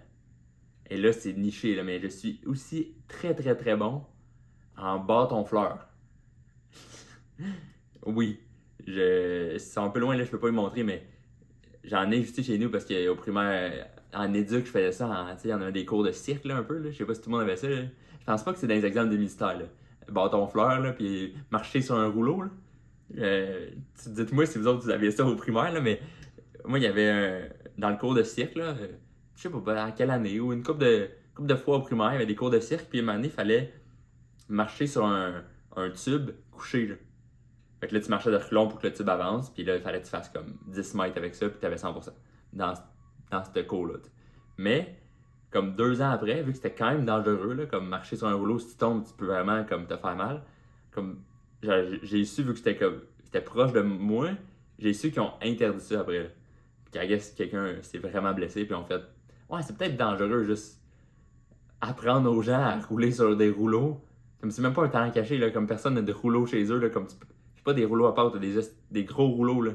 Et 0.94 0.98
là, 0.98 1.12
c'est 1.12 1.34
niché, 1.34 1.74
là, 1.76 1.84
mais 1.84 2.00
je 2.00 2.08
suis 2.08 2.40
aussi 2.46 2.94
très, 3.08 3.34
très, 3.34 3.56
très 3.56 3.76
bon 3.76 4.04
en 4.78 5.00
bâton 5.00 5.44
fleur. 5.44 5.88
oui, 8.06 8.40
c'est 8.86 9.78
un 9.80 9.90
peu 9.90 10.00
loin, 10.00 10.16
là, 10.16 10.24
je 10.24 10.30
peux 10.30 10.38
pas 10.38 10.50
le 10.50 10.54
montrer, 10.54 10.84
mais 10.84 11.04
j'en 11.84 12.12
ai 12.12 12.22
juste 12.22 12.44
chez 12.44 12.60
nous 12.60 12.70
parce 12.70 12.86
qu'au 12.86 13.16
primaire, 13.16 13.88
en 14.14 14.32
éduc, 14.36 14.68
je 14.68 14.72
faisais 14.72 14.92
ça, 14.92 15.08
en, 15.08 15.36
tu 15.36 15.42
sais, 15.42 15.54
on 15.56 15.62
avait 15.62 15.72
des 15.72 15.84
cours 15.84 16.04
de 16.04 16.12
cirque, 16.12 16.46
là, 16.46 16.58
un 16.58 16.64
peu, 16.64 16.78
là. 16.78 16.92
Je 16.92 16.98
sais 16.98 17.06
pas 17.06 17.16
si 17.16 17.22
tout 17.22 17.32
le 17.32 17.38
monde 17.38 17.46
avait 17.46 17.56
ça, 17.56 17.68
là. 17.68 17.86
Je 18.20 18.26
pense 18.28 18.44
pas 18.44 18.54
que 18.54 18.60
c'est 18.60 18.68
dans 18.68 18.76
les 18.76 18.86
examens 18.86 19.10
de 19.10 19.16
ministère. 19.16 19.60
Bâton 20.12 20.46
fleur, 20.46 20.80
là, 20.80 20.94
puis 20.94 21.34
marcher 21.50 21.82
sur 21.82 21.96
un 21.96 22.08
rouleau, 22.08 22.44
là. 22.44 22.50
Euh, 23.18 23.72
Dites-moi 24.06 24.46
si 24.46 24.60
vous 24.60 24.68
autres, 24.68 24.84
vous 24.84 24.92
aviez 24.92 25.10
ça 25.10 25.26
au 25.26 25.36
primaire, 25.36 25.72
là, 25.72 25.82
mais 25.82 26.00
moi, 26.66 26.78
il 26.78 26.84
y 26.84 26.88
avait 26.88 27.10
un... 27.10 27.42
dans 27.80 27.90
le 27.90 27.98
cours 27.98 28.14
de 28.14 28.22
cirque, 28.22 28.54
là, 28.54 28.76
euh, 28.80 28.90
je 29.36 29.42
sais 29.42 29.50
pas 29.50 29.76
dans 29.76 29.92
quelle 29.92 30.12
année, 30.12 30.40
ou 30.40 30.54
une 30.54 30.64
couple 30.64 30.80
de, 30.80 31.10
de 31.40 31.56
fois 31.56 31.78
au 31.78 31.82
primaire, 31.82 32.12
il 32.12 32.14
y 32.14 32.16
avait 32.18 32.26
des 32.26 32.36
cours 32.36 32.50
de 32.50 32.60
cirque, 32.60 32.86
puis 32.90 33.00
à 33.00 33.02
un 33.02 33.06
moment 33.06 33.18
donné, 33.18 33.28
il 33.28 33.34
fallait 33.34 33.74
marcher 34.50 34.88
sur 34.88 35.06
un, 35.06 35.44
un 35.76 35.90
tube 35.92 36.32
couché, 36.52 36.88
là. 36.88 36.96
Fait 37.80 37.88
que 37.90 37.96
là, 37.96 38.02
tu 38.02 38.10
marchais 38.10 38.32
de 38.32 38.38
reculons 38.38 38.70
pour 38.70 38.80
que 38.80 38.88
le 38.88 38.94
tube 38.94 39.10
avance, 39.10 39.50
puis 39.50 39.66
là, 39.66 39.76
il 39.76 39.82
fallait 39.82 40.00
que 40.00 40.06
tu 40.06 40.12
fasses 40.12 40.30
comme 40.30 40.58
10 40.68 40.94
mètres 40.96 41.18
avec 41.18 41.36
ça, 41.36 41.50
puis 41.50 41.60
tu 41.60 41.66
avais 41.66 41.76
100% 41.76 42.14
dans, 42.54 42.74
dans 43.30 43.44
ce 43.44 43.60
cours-là. 43.60 43.96
Mais, 44.58 44.98
comme 45.52 45.76
deux 45.76 46.02
ans 46.02 46.12
après, 46.12 46.44
vu 46.44 46.52
que 46.52 46.58
c'était 46.58 46.74
quand 46.74 46.92
même 46.92 47.04
dangereux, 47.04 47.54
là, 47.54 47.66
comme 47.66 47.90
marcher 47.90 48.16
sur 48.16 48.28
un 48.28 48.36
rouleau, 48.36 48.58
si 48.58 48.70
tu 48.70 48.78
tombes, 48.78 49.04
tu 49.06 49.14
peux 49.14 49.26
vraiment 49.26 49.66
comme 49.66 49.86
te 49.86 49.98
faire 49.98 50.16
mal. 50.16 50.44
Comme, 50.92 51.24
j'ai 51.62 52.24
su, 52.24 52.44
vu 52.44 52.54
que 52.54 52.60
c'était 52.60 52.78
comme 52.78 53.02
proche 53.46 53.74
de 53.74 53.82
moi, 53.82 54.30
j'ai 54.80 54.94
su 54.94 55.12
qu'ils 55.12 55.22
ont 55.22 55.34
interdit 55.42 55.84
ça 55.84 56.02
après. 56.02 56.34
Puis 56.92 57.08
quelqu'un 57.36 57.82
s'est 57.82 57.98
vraiment 57.98 58.34
blessé, 58.34 58.66
puis 58.66 58.76
on 58.76 58.84
fait 58.84 59.02
Ouais, 59.50 59.62
c'est 59.62 59.78
peut-être 59.78 59.98
dangereux 59.98 60.44
juste 60.44 60.82
apprendre 61.82 62.32
aux 62.32 62.42
gens 62.42 62.62
à 62.62 62.80
rouler 62.80 63.12
sur 63.12 63.36
des 63.36 63.50
rouleaux. 63.50 64.02
Comme 64.40 64.52
c'est 64.52 64.62
même 64.62 64.74
pas 64.74 64.84
un 64.84 64.90
talent 64.90 65.12
caché, 65.12 65.38
là, 65.38 65.52
comme 65.52 65.68
personne 65.68 65.94
n'a 65.96 66.02
de 66.02 66.14
rouleaux 66.14 66.46
chez 66.46 66.64
eux, 66.72 66.78
là, 66.80 66.90
comme 66.90 67.08
tu 67.08 67.16
pas 67.64 67.74
des 67.74 67.86
rouleaux 67.86 68.08
à 68.08 68.14
pâte, 68.14 68.34
t'as 68.34 68.40
des, 68.40 68.60
des 68.92 69.04
gros 69.06 69.28
rouleaux. 69.30 69.62
Là. 69.62 69.72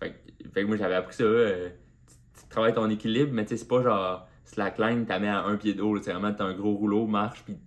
Fait, 0.00 0.12
que- 0.12 0.48
fait 0.50 0.62
que 0.62 0.66
moi 0.66 0.76
j'avais 0.76 0.94
appris 0.94 1.14
ça. 1.14 1.24
euh, 1.24 1.68
tu, 2.06 2.40
tu 2.42 2.48
travailles 2.48 2.72
ton 2.74 2.88
équilibre, 2.88 3.30
mais 3.32 3.44
tu 3.44 3.50
sais, 3.50 3.56
c'est 3.58 3.68
pas 3.68 3.82
genre 3.82 4.26
slackline, 4.46 5.04
t'as 5.04 5.18
mis 5.18 5.26
à 5.26 5.44
un 5.44 5.56
pied 5.56 5.74
d'eau, 5.74 6.00
c'est 6.00 6.12
vraiment 6.12 6.32
t'as 6.32 6.44
un 6.44 6.54
gros 6.54 6.74
rouleau, 6.74 7.06
marche, 7.06 7.44
puis 7.44 7.58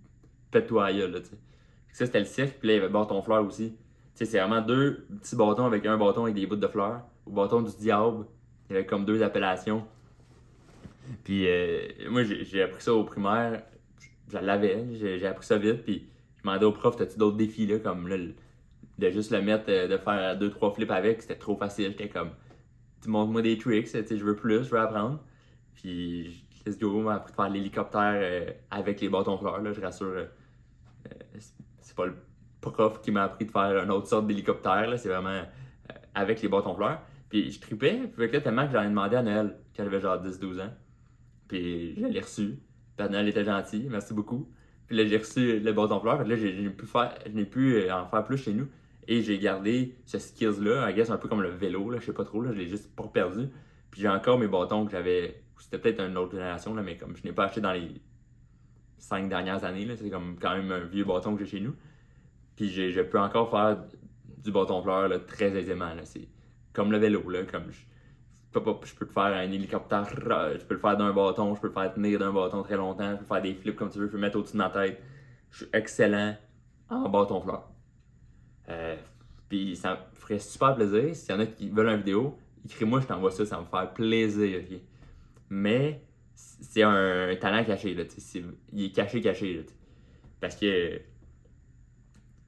pète-toi 0.50 0.86
à 0.86 0.92
gueule, 0.94 1.12
là, 1.12 1.20
Ça, 1.92 2.06
c'était 2.08 2.20
le 2.20 2.26
cirque, 2.26 2.58
puis 2.60 2.70
là, 2.70 2.74
il 2.74 2.78
y 2.78 2.80
avait 2.80 2.92
bâton 2.92 3.22
fleur 3.22 3.46
aussi. 3.46 3.74
Tu 3.74 3.78
sais, 4.16 4.26
c'est 4.26 4.40
vraiment 4.40 4.62
deux 4.62 5.06
petits 5.20 5.36
bâtons 5.36 5.66
avec 5.66 5.86
un 5.86 5.98
bâton 5.98 6.24
avec 6.24 6.34
des 6.36 6.48
bouts 6.48 6.56
de 6.56 6.68
fleurs. 6.68 7.02
Au 7.28 7.32
bâton 7.32 7.62
du 7.62 7.76
diable, 7.78 8.26
il 8.70 8.74
y 8.74 8.76
avait 8.78 8.86
comme 8.88 9.06
deux 9.06 9.22
appellations. 9.22 9.86
Puis 11.24 11.48
euh, 11.48 11.88
moi, 12.10 12.24
j'ai 12.24 12.62
appris 12.64 12.82
ça 12.82 12.94
au 12.94 13.04
primaire. 13.04 13.64
Je 14.32 14.38
l'avais, 14.38 14.86
j'ai 14.96 15.26
appris 15.28 15.46
ça 15.46 15.58
vite. 15.58 15.84
Puis 15.84 16.08
je 16.38 16.42
demandais 16.44 16.66
au 16.66 16.72
prof, 16.72 16.96
t'as-tu 16.96 17.18
d'autres 17.18 17.38
défis 17.38 17.68
là, 17.68 17.80
comme 17.80 18.10
de 18.98 19.10
juste 19.10 19.32
le 19.32 19.42
mettre, 19.42 19.66
euh, 19.70 19.88
de 19.88 19.98
faire 19.98 20.38
deux, 20.38 20.50
trois 20.52 20.72
flips 20.72 20.92
avec, 20.92 21.22
c'était 21.22 21.36
trop 21.36 21.56
facile. 21.58 21.92
J'étais 21.92 22.10
comme, 22.10 22.30
tu 23.02 23.10
montres-moi 23.10 23.42
des 23.42 23.58
tricks, 23.58 23.86
tu 23.86 23.92
sais, 23.92 24.18
je 24.18 24.24
veux 24.24 24.36
plus, 24.36 24.64
je 24.64 24.70
veux 24.70 24.80
apprendre. 24.80 25.20
Puis 25.74 26.46
let's 26.66 26.78
go, 26.78 27.02
m'a 27.02 27.16
appris 27.16 27.32
de 27.32 27.36
faire 27.36 27.50
l'hélicoptère 27.50 28.14
euh, 28.16 28.52
avec 28.70 29.02
les 29.02 29.10
bâtons 29.10 29.38
fleurs, 29.38 29.62
là, 29.62 29.74
je 29.74 29.82
rassure. 29.82 30.08
euh, 30.08 30.26
c'est- 31.40 31.96
pas 31.96 32.06
le 32.06 32.16
prof 32.62 33.02
qui 33.02 33.12
m'a 33.12 33.24
appris 33.24 33.46
de 33.46 33.52
faire 33.52 33.84
une 33.84 33.92
autre 33.92 34.08
sorte 34.08 34.26
d'hélicoptère, 34.28 34.94
c'est 34.98 35.10
vraiment 35.10 35.42
avec 36.16 36.42
les 36.42 36.48
bâtons 36.48 36.74
fleurs. 36.76 37.02
Puis 37.30 37.52
je 37.52 37.60
tripais, 37.60 38.10
que 38.16 38.22
là, 38.22 38.40
tellement 38.40 38.66
que 38.66 38.72
j'en 38.74 38.84
ai 38.84 38.88
demandé 38.88 39.16
à 39.18 39.24
Noël, 39.24 39.58
quand 39.76 39.84
j'avais 39.84 40.00
genre 40.00 40.18
10-12 40.22 40.62
ans. 40.62 40.70
Puis 41.52 41.96
je 42.00 42.06
l'ai 42.06 42.22
reçu. 42.22 42.60
Noël 42.98 43.28
était 43.28 43.44
gentil, 43.44 43.88
merci 43.90 44.14
beaucoup. 44.14 44.50
Puis 44.88 44.96
là, 44.96 45.06
j'ai 45.06 45.18
reçu 45.18 45.60
le 45.60 45.74
bâton 45.74 46.00
fleur. 46.00 46.24
Là, 46.24 46.36
j'ai 46.38 46.70
pu, 46.70 46.86
faire, 46.86 47.14
je 47.26 47.32
n'ai 47.32 47.44
pu 47.44 47.76
euh, 47.76 47.94
en 47.94 48.06
faire 48.06 48.24
plus 48.24 48.38
chez 48.38 48.54
nous. 48.54 48.68
Et 49.08 49.22
j'ai 49.22 49.38
gardé 49.38 49.96
ce 50.06 50.18
skills-là, 50.18 50.90
I 50.90 50.94
guess 50.94 51.10
un 51.10 51.18
peu 51.18 51.28
comme 51.28 51.42
le 51.42 51.50
vélo, 51.50 51.90
là, 51.90 52.00
je 52.00 52.06
sais 52.06 52.14
pas 52.14 52.24
trop, 52.24 52.42
là, 52.42 52.52
je 52.54 52.58
l'ai 52.58 52.68
juste 52.68 52.96
pas 52.96 53.08
perdu. 53.08 53.50
Puis 53.90 54.02
j'ai 54.02 54.08
encore 54.08 54.40
mes 54.40 54.48
bâtons 54.48 54.86
que 54.86 54.92
j'avais. 54.92 55.44
C'était 55.58 55.80
peut-être 55.80 56.02
une 56.02 56.16
autre 56.18 56.32
génération, 56.32 56.74
là, 56.74 56.84
mais 56.84 56.96
comme 56.96 57.18
je 57.18 57.24
n'ai 57.24 57.34
pas 57.34 57.46
acheté 57.46 57.60
dans 57.60 57.74
les 57.74 58.00
cinq 58.98 59.28
dernières 59.28 59.66
années, 59.66 59.88
c'est 59.98 60.10
comme 60.10 60.38
quand 60.40 60.56
même 60.56 60.72
un 60.72 60.86
vieux 60.86 61.04
bâton 61.04 61.36
que 61.36 61.44
j'ai 61.44 61.58
chez 61.58 61.60
nous. 61.60 61.76
Puis 62.56 62.70
je 62.70 63.02
peux 63.02 63.20
encore 63.20 63.50
faire 63.50 63.84
du 64.38 64.52
bâton 64.52 64.82
fleur 64.82 65.26
très 65.26 65.54
aisément. 65.58 65.92
C'est 66.06 66.30
comme 66.72 66.92
le 66.94 66.98
vélo, 66.98 67.28
là, 67.30 67.44
comme 67.44 67.72
je 68.54 68.96
peux 68.96 69.06
te 69.06 69.12
faire 69.14 69.24
un 69.24 69.52
hélicoptère, 69.52 70.08
euh, 70.30 70.58
je 70.60 70.66
peux 70.66 70.74
le 70.74 70.80
faire 70.80 70.98
d'un 70.98 71.14
bâton, 71.14 71.56
je 71.56 71.62
peux 71.62 71.68
le 71.68 71.74
faire 71.74 71.94
tenir 71.94 72.20
d'un 72.20 72.34
bâton 72.34 72.64
très 72.64 72.76
longtemps, 72.76 73.12
je 73.12 73.18
peux 73.18 73.26
faire 73.26 73.42
des 73.42 73.54
flips 73.54 73.76
comme 73.76 73.90
tu 73.90 74.00
veux, 74.00 74.06
je 74.08 74.12
peux 74.12 74.18
le 74.18 74.22
mettre 74.22 74.38
au-dessus 74.38 74.54
de 74.54 74.58
ma 74.58 74.70
tête. 74.70 75.02
Je 75.52 75.58
suis 75.58 75.68
excellent 75.74 76.36
en 76.90 77.10
bâton 77.10 77.42
fleur. 77.42 77.70
Euh, 78.70 78.96
Puis 79.50 79.76
ça 79.76 79.92
me 79.94 80.20
ferait 80.20 80.40
super 80.40 80.76
plaisir. 80.76 81.16
S'il 81.16 81.32
y 81.34 81.38
en 81.38 81.42
a 81.42 81.46
qui 81.46 81.70
veulent 81.70 81.90
une 81.90 81.98
vidéo, 81.98 82.38
écris-moi, 82.66 83.02
je 83.02 83.08
t'envoie 83.08 83.32
ça, 83.32 83.46
ça 83.46 83.60
me 83.60 83.66
faire 83.66 83.94
plaisir. 83.94 84.62
Mais 85.50 86.04
c'est 86.36 86.84
un 86.84 87.36
talent 87.38 87.64
caché, 87.66 87.94
là, 87.96 88.04
il 88.74 88.86
est 88.86 88.92
caché, 88.92 89.22
caché. 89.22 89.66
parce 90.40 90.56
que 90.56 91.02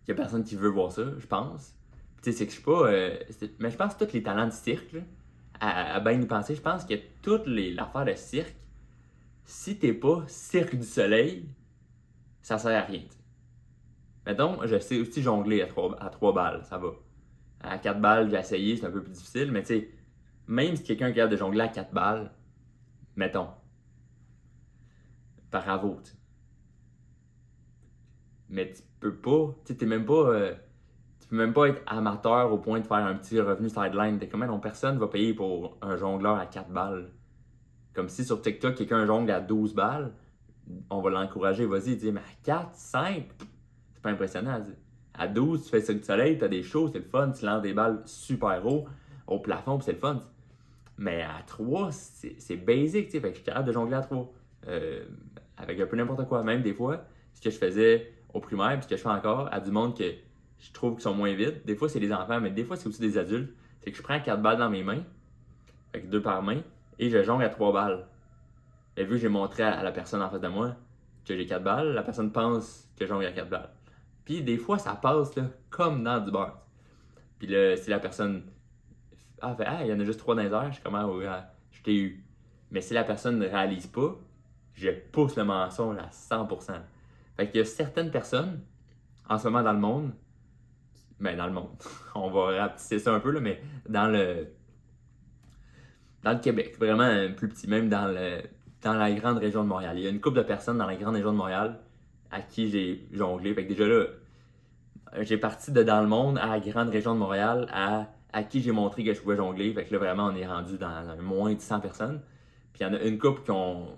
il 0.05 0.09
y 0.09 0.11
a 0.11 0.15
personne 0.15 0.43
qui 0.43 0.55
veut 0.55 0.69
voir 0.69 0.91
ça, 0.91 1.03
je 1.17 1.25
pense. 1.27 1.75
Tu 2.21 2.31
sais, 2.31 2.37
c'est 2.37 2.45
que 2.45 2.51
je 2.51 2.55
suis 2.55 2.63
pas. 2.63 2.91
euh, 2.91 3.17
mais 3.59 3.69
je 3.71 3.77
pense 3.77 3.95
que 3.95 4.03
tous 4.05 4.13
les 4.13 4.23
talents 4.23 4.47
de 4.47 4.51
cirque, 4.51 4.91
là, 4.93 5.01
à, 5.59 5.99
bien 6.01 6.21
y 6.21 6.25
penser, 6.25 6.55
je 6.55 6.61
pense 6.61 6.85
que 6.85 6.95
toute 7.21 7.45
l'affaire 7.47 8.05
de 8.05 8.13
cirque, 8.15 8.55
si 9.45 9.77
t'es 9.77 9.93
pas 9.93 10.23
Cirque 10.27 10.75
du 10.75 10.85
Soleil, 10.85 11.49
ça 12.41 12.57
sert 12.57 12.77
à 12.81 12.85
rien. 12.85 13.01
tu 13.01 13.09
sais. 13.09 13.17
Mettons, 14.25 14.65
je 14.65 14.79
sais 14.79 14.99
aussi 14.99 15.21
jongler 15.21 15.61
à 15.61 15.67
3, 15.67 15.97
à 16.01 16.09
trois 16.09 16.33
balles, 16.33 16.63
ça 16.65 16.77
va. 16.77 16.91
À 17.61 17.77
4 17.77 18.01
balles, 18.01 18.29
j'ai 18.29 18.37
essayé, 18.37 18.77
c'est 18.77 18.85
un 18.85 18.91
peu 18.91 19.03
plus 19.03 19.13
difficile, 19.13 19.51
mais 19.51 19.61
tu 19.63 19.67
sais, 19.67 19.91
même 20.47 20.75
si 20.75 20.83
quelqu'un 20.83 21.07
est 21.09 21.13
capable 21.13 21.31
de 21.33 21.37
jongler 21.37 21.61
à 21.61 21.67
4 21.69 21.93
balles, 21.93 22.31
mettons, 23.15 23.49
bravo, 25.51 26.01
tu. 26.03 26.11
Mais 28.49 28.71
tu 28.71 28.81
peux 28.99 29.15
pas, 29.15 29.53
tu 29.65 29.73
sais, 29.73 29.77
t'es 29.77 29.85
même 29.85 30.05
pas. 30.05 30.13
euh, 30.13 30.55
peux 31.33 31.37
même 31.37 31.53
pas 31.53 31.67
être 31.67 31.81
amateur 31.87 32.53
au 32.53 32.59
point 32.59 32.79
de 32.79 32.85
faire 32.85 32.97
un 32.97 33.15
petit 33.15 33.39
revenu 33.39 33.67
sideline. 33.67 34.19
T'es 34.19 34.27
comme, 34.27 34.45
non, 34.45 34.59
personne 34.59 34.99
va 34.99 35.07
payer 35.07 35.33
pour 35.33 35.77
un 35.81 35.97
jongleur 35.97 36.37
à 36.37 36.45
4 36.45 36.69
balles. 36.69 37.09
Comme 37.95 38.07
si 38.07 38.23
sur 38.23 38.39
TikTok, 38.39 38.75
quelqu'un 38.75 39.05
jongle 39.07 39.31
à 39.31 39.39
12 39.39 39.73
balles, 39.73 40.13
on 40.91 41.01
va 41.01 41.09
l'encourager, 41.09 41.65
vas-y, 41.65 41.95
dis, 41.95 42.11
mais 42.11 42.19
à 42.19 42.43
4, 42.43 42.69
5, 42.73 43.25
c'est 43.93 44.01
pas 44.01 44.09
impressionnant. 44.11 44.63
À 45.15 45.27
12, 45.27 45.63
tu 45.63 45.69
fais 45.69 45.81
ça 45.81 45.93
du 45.93 46.03
soleil, 46.03 46.37
t'as 46.37 46.47
des 46.47 46.61
shows, 46.61 46.89
c'est 46.89 46.99
le 46.99 47.03
fun, 47.03 47.31
tu 47.31 47.45
lances 47.45 47.63
des 47.63 47.73
balles 47.73 48.01
super 48.05 48.63
haut 48.65 48.85
au 49.25 49.39
plafond, 49.39 49.79
c'est 49.81 49.93
le 49.93 49.97
fun. 49.97 50.19
Mais 50.99 51.23
à 51.23 51.41
3, 51.47 51.91
c'est 51.91 52.35
c'est 52.37 52.57
basic, 52.57 53.07
tu 53.07 53.11
sais, 53.11 53.19
fait 53.19 53.29
que 53.29 53.33
je 53.33 53.41
suis 53.41 53.45
capable 53.45 53.67
de 53.67 53.71
jongler 53.73 53.95
à 53.95 54.01
3. 54.01 54.31
Euh, 54.67 55.03
avec 55.57 55.79
un 55.79 55.85
peu 55.87 55.95
n'importe 55.97 56.27
quoi. 56.27 56.43
Même 56.43 56.61
des 56.61 56.73
fois, 56.73 57.05
ce 57.33 57.41
que 57.41 57.49
je 57.49 57.57
faisais 57.57 58.13
au 58.33 58.39
primaire, 58.39 58.73
puis 58.73 58.83
ce 58.83 58.87
que 58.87 58.97
je 58.97 59.01
fais 59.01 59.09
encore, 59.09 59.49
à 59.51 59.59
du 59.59 59.71
monde 59.71 59.97
que 59.97 60.13
je 60.59 60.71
trouve 60.71 60.95
qui 60.95 61.01
sont 61.01 61.13
moins 61.13 61.33
vite. 61.33 61.65
Des 61.65 61.75
fois, 61.75 61.89
c'est 61.89 61.99
des 61.99 62.13
enfants, 62.13 62.39
mais 62.39 62.51
des 62.51 62.63
fois, 62.63 62.77
c'est 62.77 62.87
aussi 62.87 63.01
des 63.01 63.17
adultes. 63.17 63.53
C'est 63.81 63.91
que 63.91 63.97
je 63.97 64.03
prends 64.03 64.19
4 64.19 64.41
balles 64.41 64.57
dans 64.57 64.69
mes 64.69 64.83
mains, 64.83 65.03
avec 65.93 66.09
deux 66.09 66.21
par 66.21 66.41
main, 66.41 66.61
et 66.99 67.09
je 67.09 67.21
jongle 67.23 67.43
à 67.43 67.49
3 67.49 67.73
balles. 67.73 68.07
Et 68.95 69.03
vu 69.03 69.11
que 69.11 69.17
j'ai 69.17 69.29
montré 69.29 69.63
à 69.63 69.83
la 69.83 69.91
personne 69.91 70.21
en 70.21 70.29
face 70.29 70.41
de 70.41 70.47
moi 70.47 70.75
que 71.25 71.35
j'ai 71.35 71.45
4 71.45 71.63
balles, 71.63 71.93
la 71.93 72.03
personne 72.03 72.31
pense 72.31 72.89
que 72.97 73.05
jongle 73.05 73.25
à 73.25 73.31
4 73.31 73.49
balles. 73.49 73.69
Puis 74.25 74.41
des 74.41 74.57
fois, 74.57 74.77
ça 74.79 74.95
passe 74.95 75.35
là, 75.35 75.43
comme 75.69 76.03
dans 76.03 76.19
du 76.19 76.31
beurre. 76.31 76.59
Puis 77.39 77.47
là, 77.47 77.75
si 77.75 77.89
la 77.89 77.99
personne. 77.99 78.43
Ah, 79.41 79.53
fait, 79.55 79.65
ah, 79.67 79.83
il 79.83 79.87
y 79.87 79.93
en 79.93 79.99
a 79.99 80.05
juste 80.05 80.19
3 80.19 80.35
dans 80.35 80.43
les 80.43 80.49
airs, 80.49 80.67
je 80.69 80.75
suis 80.75 80.83
comme, 80.83 80.95
ah, 80.95 81.09
ah, 81.27 81.51
je 81.71 81.81
t'ai 81.81 81.95
eu. 81.95 82.25
Mais 82.71 82.79
si 82.79 82.93
la 82.93 83.03
personne 83.03 83.37
ne 83.37 83.45
réalise 83.45 83.87
pas, 83.87 84.15
je 84.73 84.89
pousse 84.89 85.35
le 85.35 85.43
mensonge 85.43 85.97
à 85.97 86.07
100%. 86.09 86.73
Fait 87.35 87.47
qu'il 87.49 87.57
y 87.57 87.61
a 87.61 87.65
certaines 87.65 88.11
personnes, 88.11 88.61
en 89.29 89.37
ce 89.37 89.47
moment 89.47 89.63
dans 89.63 89.73
le 89.73 89.79
monde, 89.79 90.13
ben 91.23 91.37
dans 91.37 91.47
le 91.47 91.53
monde, 91.53 91.69
on 92.15 92.29
va 92.29 92.61
rapetisser 92.61 92.99
ça 92.99 93.13
un 93.13 93.19
peu, 93.19 93.31
là, 93.31 93.39
mais 93.39 93.61
dans 93.89 94.07
le 94.07 94.47
dans 96.23 96.31
le 96.31 96.39
Québec, 96.39 96.77
vraiment 96.79 97.09
plus 97.35 97.49
petit, 97.49 97.67
même 97.67 97.89
dans, 97.89 98.07
le, 98.07 98.41
dans 98.81 98.93
la 98.93 99.11
grande 99.11 99.37
région 99.37 99.63
de 99.63 99.67
Montréal. 99.67 99.97
Il 99.97 100.03
y 100.03 100.07
a 100.07 100.09
une 100.09 100.21
couple 100.21 100.37
de 100.37 100.43
personnes 100.43 100.77
dans 100.77 100.87
la 100.87 100.95
grande 100.95 101.15
région 101.15 101.31
de 101.31 101.37
Montréal 101.37 101.79
à 102.31 102.41
qui 102.41 102.69
j'ai 102.69 103.07
jonglé. 103.11 103.53
Fait 103.53 103.63
que 103.63 103.69
déjà 103.69 103.85
là, 103.85 104.05
j'ai 105.21 105.37
parti 105.37 105.71
de 105.71 105.83
dans 105.83 106.01
le 106.01 106.07
monde 106.07 106.37
à 106.37 106.47
la 106.47 106.59
grande 106.59 106.89
région 106.89 107.13
de 107.13 107.19
Montréal 107.19 107.67
à, 107.71 108.07
à 108.31 108.43
qui 108.43 108.61
j'ai 108.61 108.71
montré 108.71 109.03
que 109.03 109.13
je 109.13 109.21
pouvais 109.21 109.35
jongler. 109.35 109.73
Fait 109.73 109.85
que 109.85 109.93
là, 109.93 109.99
vraiment, 109.99 110.27
on 110.27 110.35
est 110.35 110.47
rendu 110.47 110.77
dans 110.77 111.15
moins 111.21 111.53
de 111.53 111.59
100 111.59 111.81
personnes. 111.81 112.21
Puis 112.71 112.83
il 112.83 112.87
y 112.87 112.89
en 112.89 112.93
a 112.93 113.01
une 113.01 113.19
couple 113.19 113.43
qui 113.43 113.51
ont, 113.51 113.97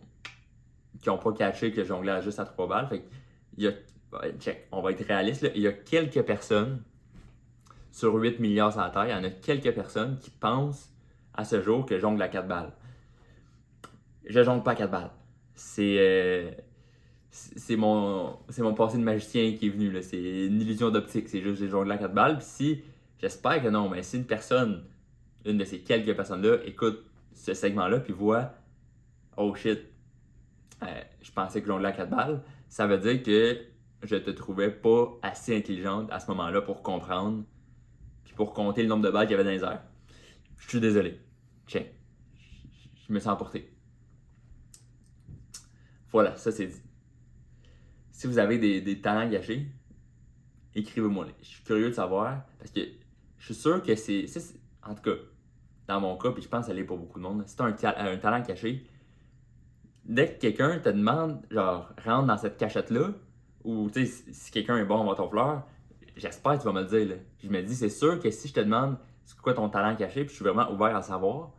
qui 1.02 1.10
ont 1.10 1.18
pas 1.18 1.32
catché 1.32 1.72
que 1.72 1.84
je 1.84 1.88
jonglais 1.88 2.22
juste 2.22 2.40
à 2.40 2.46
3 2.46 2.68
balles. 2.68 2.88
Fait 2.88 3.00
que 3.00 3.06
y 3.58 3.68
a, 3.68 3.72
check, 4.40 4.68
on 4.72 4.82
va 4.82 4.92
être 4.92 5.06
réaliste, 5.06 5.44
là. 5.44 5.50
il 5.56 5.62
y 5.62 5.68
a 5.68 5.74
quelques 5.74 6.24
personnes 6.24 6.82
sur 7.96 8.14
8 8.14 8.42
milliards 8.42 8.74
sur 8.74 8.82
la 8.82 8.90
Terre, 8.90 9.06
il 9.06 9.12
y 9.12 9.14
en 9.14 9.24
a 9.24 9.30
quelques 9.30 9.74
personnes 9.74 10.20
qui 10.20 10.30
pensent 10.30 10.94
à 11.34 11.46
ce 11.46 11.62
jour 11.62 11.86
que 11.86 11.98
jongle 11.98 12.22
à 12.22 12.28
4 12.28 12.46
balles. 12.46 12.74
Je 14.26 14.44
jongle 14.44 14.64
pas 14.64 14.72
à 14.72 14.76
4 14.76 14.92
balles. 14.92 15.12
C'est 15.54 15.96
euh, 15.98 16.52
c'est 17.30 17.78
mon 17.78 18.74
passé 18.76 18.98
de 18.98 19.04
magicien 19.04 19.56
qui 19.56 19.68
est 19.68 19.70
venu 19.70 19.98
c'est 20.02 20.48
une 20.48 20.60
illusion 20.60 20.90
d'optique, 20.90 21.30
c'est 21.30 21.40
juste 21.40 21.60
que 21.60 21.66
j'ai 21.66 21.72
jonglé 21.72 21.94
à 21.94 21.98
4 21.98 22.14
balles. 22.14 22.38
Puis 22.40 22.46
si 22.46 22.84
j'espère 23.18 23.64
que 23.64 23.70
non, 23.70 23.88
mais 23.88 24.04
si 24.04 24.18
une 24.18 24.26
personne 24.26 24.84
une 25.46 25.58
de 25.58 25.64
ces 25.64 25.80
quelques 25.80 26.14
personnes 26.18 26.42
là 26.42 26.58
écoute 26.66 27.02
ce 27.34 27.54
segment 27.54 27.88
là 27.88 28.02
puis 28.02 28.12
voit 28.12 28.56
oh 29.38 29.56
shit, 29.56 29.80
euh, 30.84 30.88
je 31.22 31.32
pensais 31.32 31.62
que 31.62 31.68
jonglais 31.68 31.90
à 31.90 31.94
4 31.94 32.10
balles, 32.10 32.44
ça 32.68 32.88
veut 32.88 32.98
dire 32.98 33.24
que 33.24 33.58
je 34.04 34.18
te 34.18 34.32
trouvais 34.32 34.70
pas 34.70 35.18
assez 35.22 35.56
intelligente 35.56 36.10
à 36.12 36.20
ce 36.20 36.30
moment-là 36.32 36.62
pour 36.62 36.84
comprendre 36.84 37.46
pour 38.36 38.54
compter 38.54 38.84
le 38.84 38.90
nombre 38.90 39.04
de 39.04 39.10
balles 39.10 39.28
qu'il 39.28 39.38
y 39.38 39.40
avait 39.40 39.44
dans 39.44 39.50
les 39.50 39.64
airs. 39.64 39.84
Je 40.58 40.70
suis 40.70 40.80
désolé. 40.80 41.20
Check. 41.68 41.94
Je 43.08 43.14
me 43.14 43.20
sens 43.20 43.34
emporté. 43.34 43.72
Voilà, 46.12 46.36
ça 46.38 46.52
c'est 46.52 46.68
dit. 46.68 46.82
Si 48.12 48.28
vous 48.28 48.38
avez 48.38 48.58
des, 48.58 49.02
talents 49.02 49.30
gâchés, 49.30 49.68
écrivez-moi. 50.74 51.28
Je 51.42 51.48
suis 51.48 51.64
curieux 51.64 51.90
de 51.90 51.96
savoir 51.96 52.46
parce 52.58 52.72
que 52.72 52.82
je 53.38 53.46
suis 53.46 53.56
sûr 53.56 53.84
que 53.84 53.96
c'est. 53.96 54.26
En 54.84 54.96
tout 54.96 55.02
cas, 55.02 55.18
dans 55.88 56.00
mon 56.00 56.18
cas, 56.18 56.32
puis 56.32 56.42
je 56.42 56.48
pense 56.48 56.68
que 56.68 56.74
ça 56.74 56.84
pour 56.86 56.98
beaucoup 56.98 57.20
de 57.20 57.24
monde, 57.24 57.44
si 57.46 57.56
tu 57.56 57.62
as 57.62 57.66
un, 57.66 57.74
ta- 57.74 58.00
un 58.00 58.18
talent 58.18 58.42
caché, 58.44 58.88
dès 60.06 60.34
que 60.34 60.40
quelqu'un 60.40 60.80
te 60.80 60.90
demande, 60.90 61.46
genre, 61.52 61.92
rentre 62.04 62.28
dans 62.28 62.38
cette 62.38 62.58
cachette-là, 62.58 63.14
ou 63.64 63.90
tu 63.90 64.06
sais, 64.06 64.24
si, 64.32 64.52
quelqu'un 64.52 64.78
est 64.78 64.86
bon 64.86 64.96
en 64.96 65.30
fleur, 65.30 65.68
j'espère 66.16 66.54
que 66.54 66.60
tu 66.60 66.66
vas 66.66 66.74
me 66.74 66.82
le 66.82 66.88
dire. 66.88 67.10
Là. 67.10 67.16
Je 67.44 67.50
me 67.50 67.62
dis, 67.62 67.76
c'est 67.76 67.90
sûr 67.90 68.20
que 68.20 68.30
si 68.32 68.48
je 68.48 68.54
te 68.54 68.60
demande 68.60 68.98
c'est 69.26 69.38
quoi 69.38 69.54
ton 69.54 69.70
talent 69.70 69.96
caché, 69.96 70.22
puis 70.24 70.30
je 70.30 70.36
suis 70.36 70.44
vraiment 70.44 70.72
ouvert 70.72 70.96
à 70.96 71.02
savoir, 71.02 71.52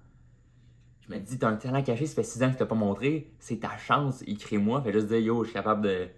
je 1.01 1.12
me 1.12 1.19
dis, 1.19 1.38
t'as 1.38 1.49
un 1.49 1.57
talent 1.57 1.83
caché, 1.83 2.07
ça 2.07 2.14
fait 2.14 2.23
6 2.23 2.42
ans 2.42 2.47
que 2.47 2.53
je 2.55 2.59
t'ai 2.59 2.64
pas 2.66 2.75
montré, 2.75 3.33
c'est 3.38 3.61
ta 3.61 3.77
chance, 3.77 4.23
écris-moi, 4.27 4.83
fais 4.83 4.92
juste 4.92 5.09
dire, 5.09 5.19
yo, 5.19 5.42
je 5.42 5.49
suis 5.49 5.55
capable 5.55 5.83
de, 5.83 6.09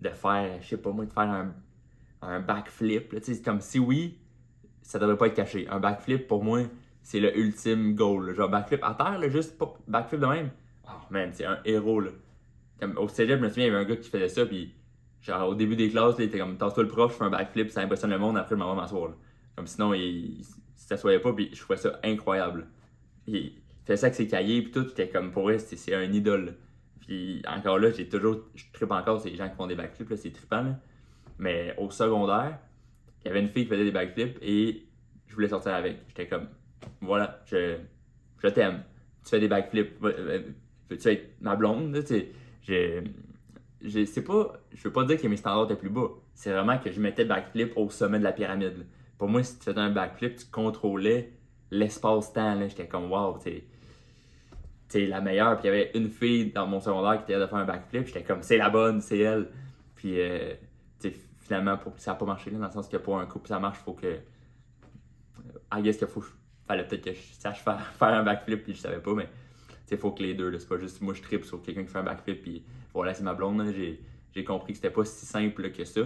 de 0.00 0.08
faire, 0.10 0.60
je 0.60 0.68
sais 0.68 0.76
pas 0.76 0.90
moi, 0.90 1.04
de 1.04 1.12
faire 1.12 1.30
un, 1.30 1.54
un 2.22 2.40
backflip. 2.40 3.12
là. 3.12 3.20
Tu 3.20 3.40
comme 3.42 3.60
si 3.60 3.78
oui, 3.78 4.18
ça 4.82 4.98
devrait 4.98 5.16
pas 5.16 5.26
être 5.28 5.34
caché. 5.34 5.68
Un 5.68 5.80
backflip, 5.80 6.26
pour 6.26 6.44
moi, 6.44 6.62
c'est 7.02 7.20
le 7.20 7.36
ultime 7.36 7.94
goal. 7.94 8.34
Genre, 8.34 8.48
backflip 8.48 8.82
à 8.82 8.94
terre, 8.94 9.18
là, 9.18 9.28
juste 9.28 9.58
pas 9.58 9.74
backflip 9.86 10.20
de 10.20 10.26
même. 10.26 10.50
Oh 10.88 10.90
man, 11.10 11.30
c'est 11.32 11.44
un 11.44 11.58
héros, 11.64 12.00
là. 12.00 12.10
Comme, 12.80 12.96
au 12.98 13.08
cégep, 13.08 13.38
je 13.38 13.44
me 13.44 13.48
souviens, 13.48 13.66
il 13.66 13.72
y 13.72 13.74
avait 13.74 13.84
un 13.84 13.88
gars 13.88 13.96
qui 13.96 14.10
faisait 14.10 14.28
ça, 14.28 14.44
puis 14.46 14.74
genre, 15.22 15.48
au 15.48 15.54
début 15.54 15.76
des 15.76 15.90
classes, 15.90 16.16
il 16.18 16.24
était 16.24 16.38
comme, 16.38 16.56
tasse-toi 16.56 16.84
le 16.84 16.88
prof, 16.88 17.12
je 17.12 17.18
fais 17.18 17.24
un 17.24 17.30
backflip, 17.30 17.70
ça 17.70 17.80
impressionne 17.82 18.10
le 18.10 18.18
monde, 18.18 18.36
après, 18.36 18.54
je 18.54 18.58
m'en 18.60 18.74
m'asseoir. 18.74 19.12
Comme 19.56 19.66
sinon, 19.66 19.94
il, 19.94 20.40
il 20.40 20.44
s'assoyait 20.76 21.20
pas, 21.20 21.32
puis 21.32 21.50
je 21.52 21.60
trouvais 21.60 21.78
ça 21.78 21.98
incroyable. 22.04 22.66
Il 23.26 23.52
fait 23.84 23.96
ça 23.96 24.06
avec 24.06 24.14
ses 24.16 24.26
cahiers, 24.28 24.62
puis 24.62 24.70
tout, 24.72 24.84
j'étais 24.88 25.08
comme, 25.08 25.30
pour 25.32 25.44
vrai, 25.44 25.58
c'est 25.58 25.94
un 25.94 26.12
idole. 26.12 26.56
Puis 27.00 27.42
encore 27.46 27.78
là, 27.78 27.90
j'ai 27.90 28.08
toujours, 28.08 28.42
je 28.54 28.64
tripe 28.72 28.90
encore 28.90 29.20
ces 29.20 29.34
gens 29.36 29.48
qui 29.48 29.56
font 29.56 29.66
des 29.66 29.74
backflips, 29.76 30.10
là, 30.10 30.16
c'est 30.16 30.32
trippant. 30.32 30.76
Mais 31.38 31.74
au 31.78 31.90
secondaire, 31.90 32.58
il 33.24 33.28
y 33.28 33.30
avait 33.30 33.40
une 33.40 33.48
fille 33.48 33.64
qui 33.64 33.70
faisait 33.70 33.84
des 33.84 33.90
backflips 33.92 34.38
et 34.42 34.86
je 35.26 35.34
voulais 35.34 35.48
sortir 35.48 35.74
avec. 35.74 35.98
J'étais 36.08 36.26
comme, 36.28 36.48
voilà, 37.00 37.42
je, 37.46 37.76
je 38.42 38.48
t'aime. 38.48 38.82
Tu 39.24 39.30
fais 39.30 39.40
des 39.40 39.48
backflips. 39.48 40.02
euh, 40.04 40.42
Veux-tu 40.88 41.08
être 41.08 41.40
ma 41.40 41.56
blonde? 41.56 41.92
tu 42.04 42.06
sais? 42.06 43.02
Sais 44.06 44.24
pas, 44.24 44.52
je 44.72 44.82
veux 44.82 44.92
pas 44.92 45.04
dire 45.04 45.20
que 45.20 45.28
mes 45.28 45.36
standards 45.36 45.64
étaient 45.64 45.80
plus 45.80 45.90
bas. 45.90 46.08
C'est 46.34 46.52
vraiment 46.52 46.78
que 46.78 46.90
je 46.90 47.00
mettais 47.00 47.24
backflip 47.24 47.72
au 47.76 47.90
sommet 47.90 48.18
de 48.18 48.24
la 48.24 48.32
pyramide. 48.32 48.86
Pour 49.18 49.28
moi, 49.28 49.42
si 49.42 49.58
tu 49.58 49.64
faisais 49.64 49.78
un 49.78 49.90
backflip, 49.90 50.36
tu 50.36 50.46
contrôlais 50.46 51.32
l'espace-temps. 51.70 52.68
J'étais 52.68 52.86
comme, 52.86 53.10
wow, 53.10 53.38
tu 53.38 53.62
c'est 54.88 55.06
la 55.06 55.20
meilleure. 55.20 55.58
Puis 55.58 55.68
il 55.68 55.72
y 55.72 55.74
avait 55.74 55.90
une 55.94 56.10
fille 56.10 56.52
dans 56.52 56.66
mon 56.66 56.80
secondaire 56.80 57.24
qui 57.24 57.32
était 57.32 57.40
de 57.40 57.46
faire 57.46 57.58
un 57.58 57.64
backflip. 57.64 58.06
J'étais 58.06 58.22
comme, 58.22 58.42
c'est 58.42 58.56
la 58.56 58.70
bonne, 58.70 59.00
c'est 59.00 59.18
elle. 59.18 59.48
Puis, 59.94 60.20
euh, 60.20 60.54
finalement, 61.40 61.76
pour, 61.76 61.92
ça 61.96 62.12
n'a 62.12 62.16
pas 62.16 62.26
marché, 62.26 62.50
là, 62.50 62.58
dans 62.58 62.66
le 62.66 62.72
sens 62.72 62.88
que 62.88 62.96
pour 62.96 63.18
un 63.18 63.26
couple, 63.26 63.48
ça 63.48 63.58
marche, 63.58 63.78
faut 63.78 63.94
que. 63.94 64.18
I 65.74 65.82
guess 65.82 65.96
qu'il 65.96 66.06
faut. 66.06 66.24
Fallait 66.66 66.86
peut-être 66.86 67.04
que 67.04 67.12
je 67.12 67.20
sache 67.38 67.62
faire, 67.62 67.80
faire 67.98 68.08
un 68.08 68.22
backflip, 68.22 68.64
puis 68.64 68.74
je 68.74 68.80
savais 68.80 69.00
pas, 69.00 69.14
mais. 69.14 69.28
Sais, 69.86 69.96
faut 69.96 70.10
que 70.10 70.22
les 70.22 70.34
deux, 70.34 70.56
c'est 70.58 70.68
pas 70.68 70.78
juste 70.78 71.00
moi 71.00 71.14
je 71.14 71.22
tripe 71.22 71.44
sur 71.44 71.62
quelqu'un 71.62 71.84
qui 71.84 71.90
fait 71.90 71.98
un 71.98 72.02
backflip, 72.02 72.42
puis 72.42 72.64
voilà, 72.92 73.14
c'est 73.14 73.22
ma 73.22 73.34
blonde, 73.34 73.58
là, 73.58 73.72
j'ai, 73.72 74.44
compris 74.44 74.72
que 74.72 74.78
c'était 74.78 74.90
pas 74.90 75.04
si 75.04 75.24
simple 75.24 75.70
que 75.70 75.84
ça. 75.84 76.02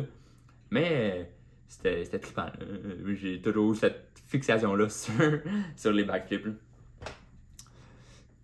Mais 0.70 1.28
euh, 1.84 2.04
c'était, 2.04 2.18
trippant. 2.18 2.50
Euh, 2.60 3.14
J'ai 3.14 3.40
toujours 3.40 3.72
eu 3.72 3.76
cette 3.76 4.20
fixation-là 4.28 4.88
sur, 4.90 5.40
sur 5.76 5.92
les 5.92 6.04
backflips. 6.04 6.46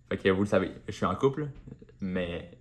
Fait 0.09 0.17
que 0.17 0.29
vous 0.29 0.41
le 0.41 0.47
savez, 0.47 0.71
je 0.87 0.93
suis 0.93 1.05
en 1.05 1.15
couple, 1.15 1.49
mais 2.01 2.51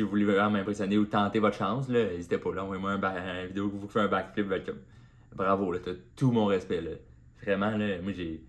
si 0.00 0.02
vous 0.02 0.08
voulez 0.08 0.24
vraiment 0.24 0.50
m'impressionner 0.50 0.96
ou 0.98 1.06
tenter 1.06 1.38
votre 1.40 1.56
chance, 1.56 1.88
n'hésitez 1.88 2.38
pas. 2.38 2.54
Là, 2.54 2.64
envoyez-moi 2.64 2.92
un 2.92 3.42
une 3.42 3.48
vidéo 3.48 3.68
que 3.68 3.76
vous 3.76 3.88
faites 3.88 4.02
un 4.02 4.08
backflip. 4.08 4.48
Bravo, 5.34 5.72
là, 5.72 5.78
t'as 5.82 5.92
tout 6.16 6.30
mon 6.32 6.46
respect. 6.46 6.82
Vraiment, 7.42 7.76
là, 7.76 8.00
moi 8.00 8.12
j'ai. 8.12 8.42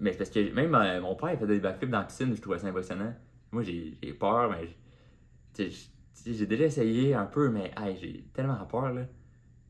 Mais 0.00 0.12
parce 0.12 0.30
que 0.30 0.52
même 0.52 0.74
euh, 0.74 1.00
mon 1.00 1.14
père 1.14 1.32
il 1.32 1.38
faisait 1.38 1.54
des 1.54 1.60
backflips 1.60 1.90
dans 1.90 2.00
la 2.00 2.04
piscine, 2.04 2.34
je 2.34 2.40
trouvais 2.40 2.58
ça 2.58 2.66
impressionnant. 2.66 3.14
Moi 3.52 3.62
j'ai 3.62 4.12
peur, 4.12 4.50
mais 4.50 4.68
j'ai 6.24 6.46
déjà 6.46 6.64
essayé 6.64 7.14
un 7.14 7.26
peu, 7.26 7.48
mais 7.48 7.72
j'ai 8.00 8.24
tellement 8.32 8.64
peur 8.66 8.92
là. 8.92 9.02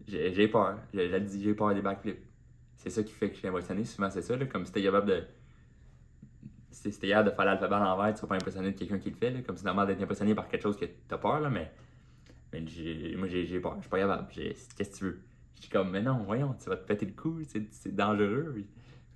J'ai 0.06 0.48
peur. 0.48 0.78
J'ai 0.92 1.20
dit 1.20 1.42
j'ai 1.42 1.54
peur 1.54 1.74
des 1.74 1.82
backflips. 1.82 2.20
C'est 2.76 2.90
ça 2.90 3.02
qui 3.02 3.12
fait 3.12 3.28
que 3.28 3.34
je 3.34 3.40
suis 3.40 3.48
impressionné. 3.48 3.84
Souvent 3.84 4.10
c'est 4.10 4.22
ça, 4.22 4.36
là, 4.36 4.46
comme 4.46 4.64
si 4.64 4.72
t'es 4.72 4.82
capable 4.82 5.08
de. 5.08 5.24
Si 6.70 6.90
t'es 6.98 7.08
capable 7.08 7.30
de 7.30 7.34
faire 7.34 7.44
l'alphabet 7.44 7.74
à 7.74 7.78
l'envers, 7.80 8.12
tu 8.12 8.18
seras 8.18 8.28
pas 8.28 8.34
impressionné 8.36 8.72
de 8.72 8.78
quelqu'un 8.78 8.98
qui 8.98 9.10
le 9.10 9.16
fait. 9.16 9.30
Là, 9.30 9.40
comme 9.42 9.56
c'est 9.56 9.64
normal 9.64 9.86
d'être 9.86 10.02
impressionné 10.02 10.34
par 10.34 10.46
quelque 10.48 10.62
chose 10.62 10.76
que 10.76 10.84
t'as 11.08 11.18
peur, 11.18 11.40
là, 11.40 11.50
mais. 11.50 11.72
Mais 12.52 12.60
moi 13.16 13.28
j'ai 13.28 13.60
peur, 13.60 13.74
je 13.76 13.80
suis 13.82 13.90
pas 13.90 13.98
capable. 13.98 14.28
Qu'est-ce 14.28 14.74
que 14.74 14.96
tu 14.96 15.04
veux? 15.04 15.20
Je 15.56 15.62
suis 15.62 15.70
comme, 15.70 15.90
mais 15.90 16.02
non, 16.02 16.22
voyons, 16.24 16.54
tu 16.62 16.68
vas 16.68 16.76
te 16.76 16.86
péter 16.86 17.06
le 17.06 17.12
cou, 17.12 17.40
c'est 17.44 17.94
dangereux. 17.94 18.54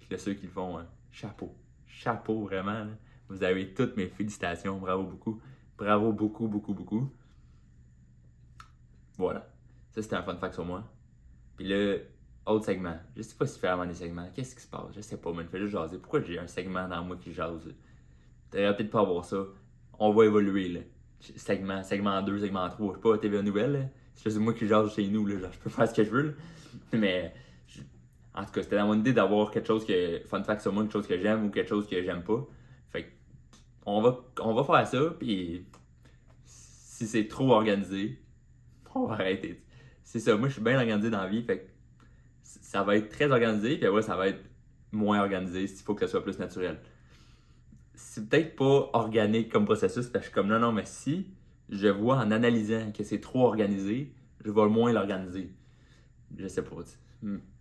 Puis 0.01 0.09
là, 0.11 0.19
ceux 0.19 0.35
qui 0.35 0.47
le 0.47 0.53
font, 0.53 0.79
hein, 0.79 0.87
chapeau. 1.11 1.55
Chapeau, 1.87 2.45
vraiment. 2.45 2.87
Vous 3.29 3.43
avez 3.43 3.73
toutes 3.75 3.97
mes 3.97 4.09
félicitations. 4.09 4.79
Bravo 4.79 5.05
beaucoup. 5.05 5.41
Bravo 5.79 6.13
beaucoup, 6.13 6.49
beaucoup, 6.49 6.75
beaucoup. 6.75 7.11
Voilà. 9.17 9.49
Ça, 9.91 10.03
c'était 10.03 10.17
un 10.17 10.23
fun 10.23 10.37
fact 10.37 10.55
sur 10.55 10.65
moi. 10.65 10.85
Puis 11.57 11.67
là, 11.69 11.97
autre 12.47 12.65
segment. 12.65 12.97
Je 13.17 13.23
sais 13.23 13.37
pas 13.37 13.47
si 13.47 13.59
faire 13.59 13.77
vraiment 13.77 13.91
des 13.91 13.99
segments. 13.99 14.29
Qu'est-ce 14.35 14.55
qui 14.55 14.63
se 14.63 14.69
passe? 14.69 14.95
Je 14.95 15.01
sais 15.01 15.19
pas, 15.19 15.33
mais 15.33 15.45
je 15.45 15.49
fais 15.49 15.59
juste 15.59 15.73
jaser. 15.73 15.99
Pourquoi 15.99 16.23
j'ai 16.23 16.39
un 16.39 16.47
segment 16.47 16.89
dans 16.89 17.05
moi 17.05 17.17
qui 17.17 17.33
jase? 17.33 17.73
T'aurais 18.51 18.75
peut-être 18.77 18.91
pas 18.91 19.01
avoir 19.01 19.25
ça. 19.25 19.45
On 19.99 20.13
va 20.13 20.25
évoluer, 20.25 20.69
là. 20.69 20.81
Segment, 21.21 21.83
segment 21.83 22.23
2, 22.23 22.39
segment 22.39 22.69
3. 22.69 22.93
Je 22.93 22.97
sais 22.97 23.03
pas, 23.03 23.19
TV 23.19 23.43
Nouvelle. 23.43 23.91
C'est 24.15 24.31
juste 24.31 24.39
moi 24.39 24.55
qui 24.55 24.67
jase 24.67 24.95
chez 24.95 25.07
nous, 25.09 25.27
là. 25.27 25.39
Genre, 25.39 25.53
je 25.53 25.59
peux 25.59 25.71
faire 25.71 25.89
ce 25.89 25.95
que 25.95 26.05
je 26.05 26.11
veux. 26.11 26.37
Mais, 26.93 27.35
en 28.41 28.45
tout 28.45 28.53
cas, 28.53 28.63
c'était 28.63 28.77
dans 28.77 28.87
mon 28.87 28.99
idée 28.99 29.13
d'avoir 29.13 29.51
quelque 29.51 29.67
chose 29.67 29.85
que, 29.85 30.21
fun 30.27 30.43
fact 30.43 30.63
sur 30.63 30.73
moi, 30.73 30.83
quelque 30.85 30.93
chose 30.93 31.07
que 31.07 31.19
j'aime 31.19 31.47
ou 31.47 31.51
quelque 31.51 31.69
chose 31.69 31.87
que 31.87 32.03
j'aime 32.03 32.23
pas. 32.23 32.47
Fait 32.91 33.13
on 33.85 34.01
va, 34.01 34.19
on 34.41 34.55
va 34.55 34.65
faire 34.65 34.87
ça, 34.87 35.15
puis 35.19 35.67
si 36.45 37.07
c'est 37.07 37.29
trop 37.29 37.53
organisé, 37.53 38.19
on 38.95 39.07
va 39.07 39.15
arrêter. 39.15 39.63
C'est 40.05 40.21
ça, 40.21 40.37
moi 40.37 40.49
je 40.49 40.55
suis 40.55 40.63
bien 40.63 40.79
organisé 40.79 41.11
dans 41.11 41.23
la 41.23 41.29
vie, 41.29 41.43
fait 41.43 41.69
ça 42.43 42.83
va 42.83 42.97
être 42.97 43.11
très 43.11 43.31
organisé, 43.31 43.77
puis 43.77 43.87
après 43.87 44.03
ça 44.03 44.17
va 44.17 44.29
être 44.29 44.43
moins 44.93 45.21
organisé 45.21 45.67
s'il 45.67 45.85
faut 45.85 45.95
que 45.95 46.01
ça 46.07 46.09
soit 46.09 46.25
plus 46.25 46.39
naturel. 46.39 46.81
C'est 47.95 48.29
peut-être 48.29 48.57
pas 48.57 48.91
organique 48.95 49.53
comme 49.53 49.67
processus, 49.67 50.07
parce 50.07 50.13
que 50.13 50.19
je 50.19 50.25
suis 50.25 50.35
comme 50.35 50.49
non, 50.49 50.59
non, 50.59 50.73
mais 50.73 50.87
si 50.87 51.29
je 51.69 51.89
vois 51.89 52.17
en 52.17 52.31
analysant 52.31 52.91
que 52.93 53.05
c'est 53.05 53.21
trop 53.21 53.47
organisé, 53.47 54.13
je 54.45 54.51
vais 54.51 54.69
moins 54.69 54.93
l'organiser. 54.93 55.53
Je 56.37 56.49
sais 56.49 56.63
pas. 56.63 56.77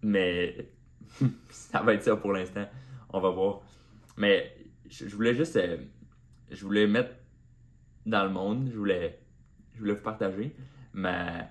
Mais 0.01 0.71
ça 1.49 1.81
va 1.81 1.93
être 1.93 2.03
ça 2.03 2.15
pour 2.15 2.33
l'instant. 2.33 2.65
On 3.09 3.19
va 3.19 3.29
voir. 3.29 3.61
Mais 4.17 4.55
je, 4.89 5.05
voulais 5.15 5.33
juste. 5.33 5.55
Euh, 5.55 5.77
je 6.51 6.63
voulais 6.65 6.87
mettre 6.87 7.15
dans 8.05 8.23
le 8.23 8.29
monde. 8.29 8.69
Je 8.71 8.77
voulais, 8.77 9.19
je 9.73 9.79
voulais 9.79 9.93
vous 9.93 10.03
partager. 10.03 10.55
Mais. 10.93 11.47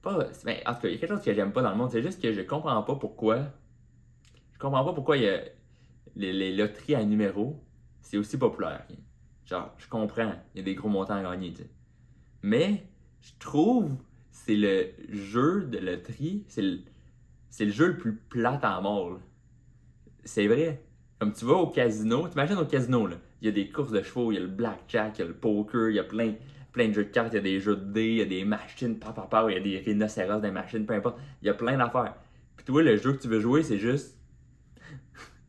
Pas, 0.00 0.18
en 0.18 0.74
tout 0.74 0.80
cas, 0.80 0.88
il 0.88 0.92
y 0.92 0.94
a 0.94 0.98
quelque 0.98 1.06
chose 1.06 1.22
que 1.22 1.32
j'aime 1.32 1.52
pas 1.52 1.62
dans 1.62 1.70
le 1.70 1.76
monde. 1.76 1.90
C'est 1.90 2.02
juste 2.02 2.20
que 2.20 2.32
je 2.32 2.40
comprends 2.40 2.82
pas 2.82 2.96
pourquoi. 2.96 3.46
Je 4.52 4.58
comprends 4.58 4.84
pas 4.84 4.92
pourquoi 4.92 5.16
il 5.16 5.22
y 5.24 5.28
a 5.28 5.42
les, 6.16 6.52
loteries 6.54 6.94
à 6.94 7.04
numéros, 7.04 7.62
c'est 8.00 8.16
aussi 8.16 8.38
populaire. 8.38 8.86
Genre, 9.44 9.72
je 9.78 9.88
comprends, 9.88 10.32
il 10.54 10.58
y 10.58 10.60
a 10.60 10.64
des 10.64 10.74
gros 10.74 10.88
montants 10.88 11.14
à 11.14 11.22
gagner, 11.22 11.54
Mais, 12.42 12.86
je 13.20 13.30
trouve 13.38 13.96
c'est 14.30 14.56
le 14.56 14.92
jeu 15.10 15.66
de 15.66 15.78
loterie, 15.78 16.44
c'est 16.48 16.62
le, 16.62 16.80
c'est 17.52 17.66
le 17.66 17.70
jeu 17.70 17.88
le 17.88 17.96
plus 17.98 18.16
plat 18.16 18.58
à 18.62 18.80
mort. 18.80 19.20
C'est 20.24 20.48
vrai. 20.48 20.82
Comme 21.20 21.34
tu 21.34 21.44
vas 21.44 21.52
au 21.52 21.66
casino, 21.66 22.26
t'imagines 22.26 22.56
au 22.56 22.64
casino, 22.64 23.06
là, 23.06 23.16
il 23.42 23.46
y 23.46 23.48
a 23.48 23.52
des 23.52 23.68
courses 23.68 23.92
de 23.92 24.02
chevaux, 24.02 24.32
il 24.32 24.36
y 24.36 24.38
a 24.38 24.40
le 24.40 24.48
blackjack, 24.48 25.18
il 25.18 25.20
y 25.20 25.24
a 25.24 25.28
le 25.28 25.34
poker, 25.34 25.90
il 25.90 25.96
y 25.96 25.98
a 25.98 26.04
plein, 26.04 26.32
plein 26.72 26.88
de 26.88 26.94
jeux 26.94 27.04
de 27.04 27.10
cartes, 27.10 27.34
il 27.34 27.36
y 27.36 27.38
a 27.38 27.42
des 27.42 27.60
jeux 27.60 27.76
de 27.76 27.92
dés, 27.92 28.08
il 28.08 28.16
y 28.16 28.22
a 28.22 28.24
des 28.24 28.44
machines, 28.46 28.98
papa, 28.98 29.44
il 29.50 29.54
y 29.54 29.56
a 29.56 29.60
des 29.60 29.78
rhinocéros, 29.80 30.40
des 30.40 30.50
machines, 30.50 30.86
peu 30.86 30.94
importe. 30.94 31.18
Il 31.42 31.46
y 31.46 31.50
a 31.50 31.54
plein 31.54 31.76
d'affaires. 31.76 32.14
Puis 32.56 32.64
toi, 32.64 32.82
le 32.82 32.96
jeu 32.96 33.12
que 33.12 33.20
tu 33.20 33.28
veux 33.28 33.40
jouer, 33.40 33.62
c'est 33.62 33.78
juste. 33.78 34.16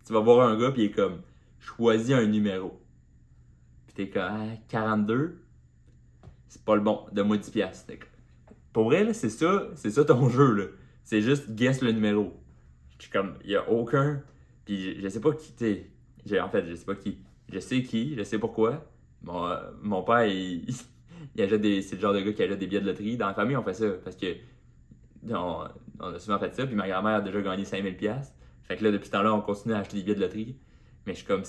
tu 0.06 0.12
vas 0.12 0.20
voir 0.20 0.46
un 0.46 0.60
gars, 0.60 0.72
puis 0.72 0.82
il 0.82 0.86
est 0.88 0.92
comme 0.92 1.22
choisis 1.60 2.13
un 2.13 2.26
numéro. 2.26 2.82
Puis 3.88 3.96
t'es 3.96 4.10
comme 4.10 4.24
ah, 4.24 4.58
42, 4.68 5.39
c'est 6.50 6.66
pas 6.66 6.76
le 6.76 6.82
bon, 6.82 7.06
de 7.13 7.22
moi 7.22 7.38
10$. 7.38 8.00
Pour 8.74 8.84
vrai, 8.86 9.13
c'est 9.13 9.30
ça, 9.30 9.70
c'est 9.76 9.92
ça 9.92 10.04
ton 10.04 10.28
jeu, 10.38 10.54
là. 10.54 10.66
C'est 11.04 11.22
juste 11.22 11.52
guess 11.52 11.82
le 11.82 11.92
numéro. 11.92 12.34
Je 12.98 13.04
suis 13.04 13.12
comme, 13.12 13.36
il 13.44 13.52
y 13.52 13.56
a 13.56 13.70
aucun. 13.70 14.22
Puis 14.66 15.00
je, 15.02 15.08
sais 15.10 15.20
pas 15.20 15.34
qui, 15.34 15.54
tu 15.54 16.39
En 16.39 16.50
fait, 16.50 16.66
je 16.66 16.76
sais 16.76 16.86
pas 16.86 16.96
qui. 16.96 17.18
Je 17.52 17.60
sais 17.60 17.84
qui, 17.84 18.16
je 18.16 18.24
sais 18.24 18.39
pourquoi. 18.39 18.86
Mon, 19.24 19.46
euh, 19.46 19.58
mon 19.82 20.04
père, 20.04 20.26
il, 20.26 20.66
il 21.36 21.60
des. 21.60 21.82
C'est 21.82 21.96
le 21.96 22.02
genre 22.02 22.13
de 22.13 22.22
gars 22.22 22.34
qui 22.34 22.44
achète 22.44 22.60
des 22.60 22.68
billets 22.68 22.82
de 22.82 22.86
loterie. 22.86 23.18
Dans 23.18 23.28
la 23.28 23.34
famille, 23.34 23.58
on 23.58 23.63
fait 23.63 23.74
ça 23.74 23.89
parce 24.04 24.16
que. 24.16 24.36
On, 25.30 25.63
a 26.00 26.20
souvent 26.20 26.39
fait 26.39 26.54
ça. 26.54 26.66
Puis 26.66 26.76
ma 26.76 26.88
grand-mère 26.88 27.16
a 27.16 27.22
déjà 27.22 27.42
gagné 27.42 27.63
5000$. 27.63 28.32
Fait 28.63 28.78
que 28.78 28.84
là, 28.84 28.92
depuis 28.92 29.08
ce 29.08 29.12
temps-là, 29.12 29.34
on 29.34 29.42
continue 29.42 29.74
à 29.74 29.80
acheter 29.80 29.98
des 29.98 30.04
billets 30.04 30.16
de 30.16 30.22
loterie. 30.22 30.58
Mais 31.06 31.13
je 31.13 31.20
suis 31.20 31.28
comme. 31.28 31.44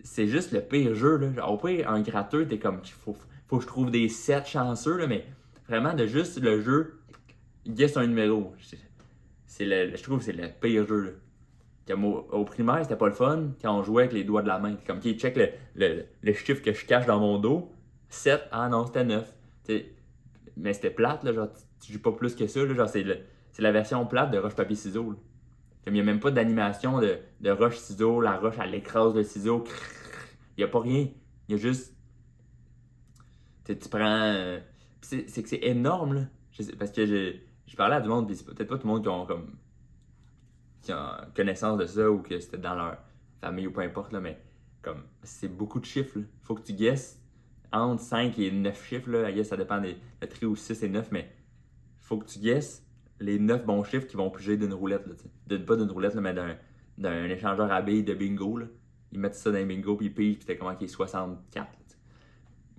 C'est 0.00 0.26
juste 0.26 0.52
le 0.52 0.60
pire 0.60 0.94
jeu, 0.94 1.16
là. 1.16 1.48
Au 1.48 1.56
pire, 1.56 1.88
un 1.90 2.00
gratteux, 2.00 2.46
t'es 2.46 2.58
comme. 2.58 2.84
Faut, 2.84 3.16
faut 3.46 3.58
que 3.58 3.62
je 3.62 3.68
trouve 3.68 3.90
des 3.90 4.08
7 4.08 4.46
chanceux, 4.46 4.96
là. 4.96 5.06
Mais 5.06 5.24
vraiment, 5.68 5.94
de 5.94 6.06
juste 6.06 6.40
le 6.40 6.60
jeu 6.60 6.98
guess 7.68 7.96
un 7.96 8.06
numéro. 8.06 8.54
C'est 9.46 9.64
le, 9.64 9.96
je 9.96 10.02
trouve 10.02 10.18
que 10.18 10.24
c'est 10.24 10.32
le 10.32 10.48
pire 10.60 10.86
jeu. 10.86 11.20
Comme 11.86 12.04
au, 12.04 12.44
primaire, 12.44 12.80
c'était 12.82 12.96
pas 12.96 13.06
le 13.06 13.14
fun 13.14 13.50
quand 13.62 13.78
on 13.78 13.82
jouait 13.82 14.04
avec 14.04 14.12
les 14.12 14.24
doigts 14.24 14.42
de 14.42 14.48
la 14.48 14.58
main. 14.58 14.76
Comme 14.86 14.98
qui 14.98 15.14
check 15.14 15.36
le, 15.36 16.04
le, 16.22 16.32
chiffre 16.32 16.60
que 16.60 16.72
je 16.72 16.84
cache 16.84 17.06
dans 17.06 17.20
mon 17.20 17.38
dos. 17.38 17.70
7, 18.08 18.42
ah 18.50 18.68
non, 18.68 18.86
c'était 18.86 19.04
9. 19.04 19.34
mais 20.56 20.72
c'était 20.72 20.90
plate, 20.90 21.22
là, 21.22 21.32
genre, 21.32 21.48
tu, 21.80 21.92
joues 21.92 22.02
pas 22.02 22.12
plus 22.12 22.34
que 22.34 22.46
ça. 22.46 22.64
Là, 22.64 22.74
genre, 22.74 22.88
c'est, 22.88 23.04
la 23.58 23.72
version 23.72 24.04
plate 24.06 24.32
de 24.32 24.38
roche-papier-ciseau. 24.38 25.14
il 25.86 25.92
n'y 25.92 26.00
a 26.00 26.02
même 26.02 26.20
pas 26.20 26.30
d'animation 26.30 27.00
de, 27.00 27.18
de 27.40 27.50
roche-ciseau, 27.50 28.20
la 28.20 28.36
roche, 28.36 28.58
à 28.58 28.66
l'écrase 28.66 29.14
le 29.14 29.22
ciseau. 29.22 29.64
Il 30.56 30.60
n'y 30.60 30.64
a 30.64 30.68
pas 30.68 30.80
rien. 30.80 31.08
Il 31.48 31.52
y 31.52 31.54
a 31.54 31.56
juste. 31.56 31.94
tu 33.64 33.76
prends. 33.88 34.22
Euh, 34.22 34.58
c'est, 35.00 35.24
que 35.24 35.48
c'est 35.48 35.62
énorme, 35.62 36.14
là. 36.14 36.20
parce 36.78 36.90
que 36.90 37.06
j'ai 37.06 37.46
je 37.66 37.76
parlais 37.76 37.96
à 37.96 38.00
du 38.00 38.08
monde, 38.08 38.26
puis 38.26 38.36
c'est 38.36 38.44
peut-être 38.44 38.68
pas 38.68 38.78
tout 38.78 38.86
le 38.86 38.92
monde 38.92 39.02
qui 39.02 39.08
ont 39.08 39.26
comme 39.26 39.56
qui 40.82 40.92
ont 40.92 41.10
connaissance 41.34 41.78
de 41.78 41.86
ça 41.86 42.10
ou 42.10 42.20
que 42.20 42.38
c'était 42.38 42.58
dans 42.58 42.74
leur 42.74 42.98
famille 43.40 43.66
ou 43.66 43.72
peu 43.72 43.80
importe, 43.80 44.12
là, 44.12 44.20
mais 44.20 44.40
comme 44.82 45.02
c'est 45.22 45.48
beaucoup 45.48 45.80
de 45.80 45.84
chiffres. 45.84 46.18
Il 46.18 46.26
faut 46.42 46.54
que 46.54 46.62
tu 46.62 46.72
guesses 46.72 47.20
entre 47.72 48.02
5 48.02 48.38
et 48.38 48.50
9 48.52 48.84
chiffres. 48.84 49.10
Là. 49.10 49.44
ça 49.44 49.56
dépend 49.56 49.80
des 49.80 49.96
le 50.22 50.28
tri 50.28 50.46
ou 50.46 50.56
6 50.56 50.82
et 50.84 50.88
9, 50.88 51.10
mais 51.10 51.30
faut 51.98 52.18
que 52.18 52.26
tu 52.26 52.38
guesses 52.38 52.86
les 53.18 53.38
9 53.38 53.66
bons 53.66 53.82
chiffres 53.82 54.06
qui 54.06 54.16
vont 54.16 54.30
piger 54.30 54.56
d'une 54.56 54.72
roulette. 54.72 55.06
Là, 55.06 55.14
de, 55.48 55.56
pas 55.56 55.76
d'une 55.76 55.90
roulette, 55.90 56.14
mais 56.14 56.34
d'un, 56.98 57.24
échangeur 57.24 57.70
à 57.72 57.82
billes 57.82 58.04
de 58.04 58.14
bingo. 58.14 58.58
Là. 58.58 58.66
Ils 59.12 59.18
mettent 59.18 59.34
ça 59.34 59.50
dans 59.50 59.58
les 59.58 59.64
bingo, 59.64 59.96
puis 59.96 60.06
ils 60.06 60.14
pigent, 60.14 60.36
puis 60.36 60.46
t'es 60.46 60.56
comment 60.56 60.74
qui 60.76 60.84
est 60.84 60.88
64. 60.88 61.68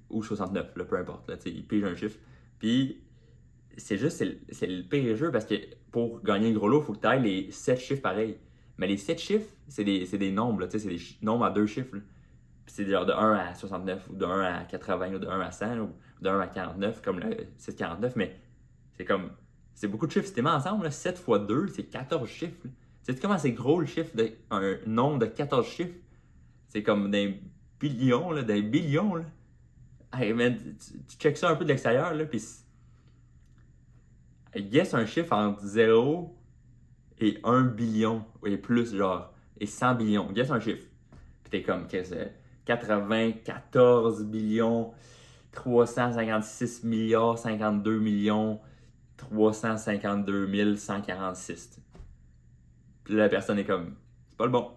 ou 0.10 0.24
69, 0.24 0.74
peu 0.74 0.98
importe. 0.98 1.30
Là, 1.30 1.36
ils 1.46 1.68
pigent 1.68 1.84
un 1.84 1.96
chiffre. 1.96 2.18
Puis 2.60 3.02
c'est 3.78 3.98
juste, 3.98 4.24
c'est 4.52 4.68
le 4.68 4.84
pire 4.84 5.16
jeu 5.16 5.32
parce 5.32 5.46
que 5.46 5.56
pour 5.92 6.22
gagner 6.24 6.52
le 6.52 6.58
gros 6.58 6.68
lot, 6.68 6.82
il 6.82 6.86
faut 6.86 6.94
que 6.94 7.00
tu 7.00 7.08
ailles 7.08 7.24
les 7.24 7.52
7 7.52 7.80
chiffres 7.80 8.02
pareils. 8.02 8.38
Mais 8.78 8.88
les 8.88 8.98
7 8.98 9.20
chiffres, 9.20 9.50
c'est 9.68 9.84
des, 9.84 10.06
des, 10.06 10.32
nombres, 10.32 10.68
c'est 10.70 10.86
des 10.86 11.00
nombres 11.22 11.46
à 11.46 11.50
deux 11.52 11.66
chiffres. 11.66 11.98
c'est 12.66 12.88
genre 12.88 13.06
de 13.06 13.14
1 13.14 13.34
à 13.34 13.54
69, 13.54 14.10
ou 14.10 14.16
de 14.16 14.26
1 14.26 14.42
à 14.42 14.64
80, 14.66 15.14
ou 15.16 15.20
de 15.20 15.28
1 15.28 15.40
à 15.40 15.52
100, 15.52 15.80
ou 15.80 15.90
de 16.22 16.30
1 16.30 16.40
à 16.40 16.48
49, 16.48 17.02
comme 17.02 17.20
le 17.20 17.38
649, 17.58 18.16
mais 18.16 18.36
c'est 18.98 19.06
comme, 19.06 19.32
c'est 19.74 19.88
beaucoup 19.88 20.08
de 20.08 20.12
chiffres. 20.12 20.28
Si 20.28 20.34
tu 20.34 20.42
mets 20.42 20.50
ensemble, 20.50 20.92
7 20.92 21.18
fois 21.18 21.40
2, 21.40 21.68
c'est 21.68 21.84
14 21.84 22.28
chiffres. 22.28 22.68
Tu 23.06 23.14
sais 23.14 23.20
comment 23.20 23.38
c'est 23.38 23.52
gros 23.52 23.80
le 23.80 23.88
chiffre 23.88 24.16
d'un 24.16 24.78
nombre 24.86 25.20
de 25.20 25.26
14 25.28 25.68
chiffres? 25.68 25.96
C'est 26.68 26.84
comme 26.84 27.10
d'un 27.10 27.34
billion, 27.80 28.34
d'un 28.44 28.62
billion. 28.62 29.16
Là. 29.16 29.24
Man, 30.34 30.58
tu, 30.58 31.00
tu 31.08 31.18
checkes 31.18 31.38
ça 31.38 31.50
un 31.50 31.56
peu 31.56 31.64
de 31.64 31.70
l'extérieur, 31.70 32.14
puis 32.30 32.42
guess 34.56 34.94
un 34.94 35.06
chiffre 35.06 35.34
entre 35.34 35.66
0 35.66 36.36
et 37.20 37.40
1 37.44 37.64
billion, 37.64 38.24
et 38.46 38.58
plus, 38.58 38.96
genre, 38.96 39.34
et 39.60 39.66
100 39.66 39.96
billions. 39.96 40.32
Guess 40.32 40.52
un 40.52 40.60
chiffre. 40.60 40.86
Puis 41.44 41.52
t'es 41.52 41.64
comme, 41.64 41.88
qu'est-ce 41.88 42.14
que 42.14 42.28
94 42.66 44.26
billions, 44.26 44.92
356 45.54 46.84
milliards, 46.84 47.38
52 47.38 48.00
millions, 48.00 48.60
352 49.18 50.76
146. 50.76 51.82
Puis 53.04 53.16
la 53.16 53.30
personne 53.30 53.58
est 53.58 53.66
comme, 53.66 53.96
c'est 54.30 54.38
pas 54.38 54.46
le 54.46 54.52
bon. 54.52 54.72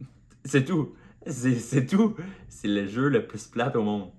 c'est 0.44 0.64
tout. 0.64 0.94
C'est 1.26 1.86
tout. 1.86 2.16
C'est 2.48 2.68
le 2.68 2.86
jeu 2.86 3.08
le 3.08 3.26
plus 3.26 3.46
plat 3.46 3.74
au 3.76 3.82
monde. 3.82 4.10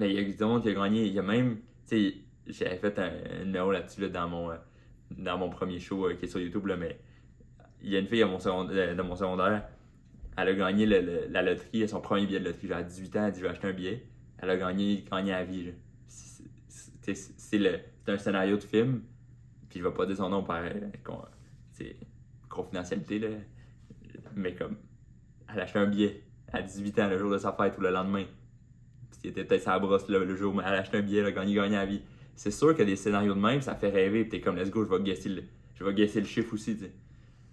il 0.00 0.12
y 0.12 0.18
a 0.18 0.24
du 0.24 0.44
monde 0.44 0.62
qui 0.62 0.70
a 0.70 0.74
gagné. 0.74 1.06
Il 1.06 1.12
y 1.12 1.18
a 1.18 1.22
même, 1.22 1.56
tu 1.86 2.10
sais, 2.10 2.14
j'avais 2.46 2.76
fait 2.76 2.98
un, 2.98 3.44
numéro 3.44 3.72
là-dessus 3.72 4.00
là, 4.02 4.08
dans, 4.08 4.28
mon, 4.28 4.50
euh, 4.50 4.56
dans 5.10 5.38
mon 5.38 5.50
premier 5.50 5.78
show 5.78 6.06
euh, 6.06 6.14
qui 6.14 6.24
est 6.24 6.28
sur 6.28 6.40
YouTube, 6.40 6.66
là, 6.66 6.76
mais 6.76 6.98
il 7.82 7.90
y 7.90 7.96
a 7.96 7.98
une 7.98 8.06
fille 8.06 8.22
à 8.22 8.26
mon 8.26 8.38
secondaire, 8.38 8.94
de 8.94 9.02
mon 9.02 9.16
secondaire, 9.16 9.64
elle 10.36 10.48
a 10.48 10.54
gagné 10.54 10.86
la 10.86 11.42
loterie, 11.42 11.86
son 11.88 12.00
premier 12.00 12.26
billet 12.26 12.40
de 12.40 12.46
loterie. 12.46 12.72
À 12.72 12.82
18 12.82 13.16
ans, 13.16 13.26
elle 13.26 13.32
dit 13.32 13.40
Je 13.40 13.44
vais 13.44 13.50
acheter 13.50 13.68
un 13.68 13.72
billet. 13.72 14.06
Elle 14.38 14.50
a 14.50 14.56
gagné, 14.56 15.04
gagné 15.10 15.32
à 15.32 15.44
vie. 15.44 15.72
C'est- 16.06 16.42
un 18.06 18.18
scénario 18.18 18.56
de 18.56 18.62
film, 18.62 19.02
puis 19.68 19.78
je 19.78 19.84
vais 19.84 19.92
pas 19.94 20.06
dire 20.06 20.16
son 20.16 20.28
nom 20.28 20.42
par 20.42 20.62
euh, 20.62 21.90
confidentialité, 22.48 23.18
là. 23.18 23.28
mais 24.34 24.54
comme 24.54 24.76
elle 25.52 25.60
a 25.60 25.62
acheté 25.64 25.78
un 25.78 25.86
billet 25.86 26.22
à 26.52 26.62
18 26.62 26.98
ans 26.98 27.08
le 27.08 27.18
jour 27.18 27.30
de 27.30 27.38
sa 27.38 27.52
fête 27.52 27.76
ou 27.78 27.80
le 27.80 27.90
lendemain. 27.90 28.24
Puis 29.10 29.30
était 29.30 29.44
peut-être 29.44 29.62
sa 29.62 29.78
brosse 29.78 30.08
le 30.08 30.36
jour, 30.36 30.54
mais 30.54 30.62
elle 30.66 30.74
a 30.74 30.78
acheté 30.78 30.98
un 30.98 31.02
billet, 31.02 31.20
elle 31.20 31.26
a 31.26 31.32
gagné, 31.32 31.54
gagné 31.54 31.76
à 31.76 31.84
vie. 31.84 32.02
C'est 32.34 32.50
sûr 32.50 32.74
que 32.74 32.82
des 32.82 32.96
scénarios 32.96 33.34
de 33.34 33.40
même, 33.40 33.60
ça 33.60 33.74
fait 33.74 33.90
rêver, 33.90 34.28
t'es 34.28 34.40
comme 34.40 34.56
let's 34.56 34.70
go, 34.70 34.84
je 34.84 34.90
vais 34.90 35.02
guesser 35.02 35.28
le, 35.28 35.42
je 35.74 35.84
vais 35.84 35.94
guesser 35.94 36.20
le 36.20 36.26
chiffre 36.26 36.54
aussi. 36.54 36.76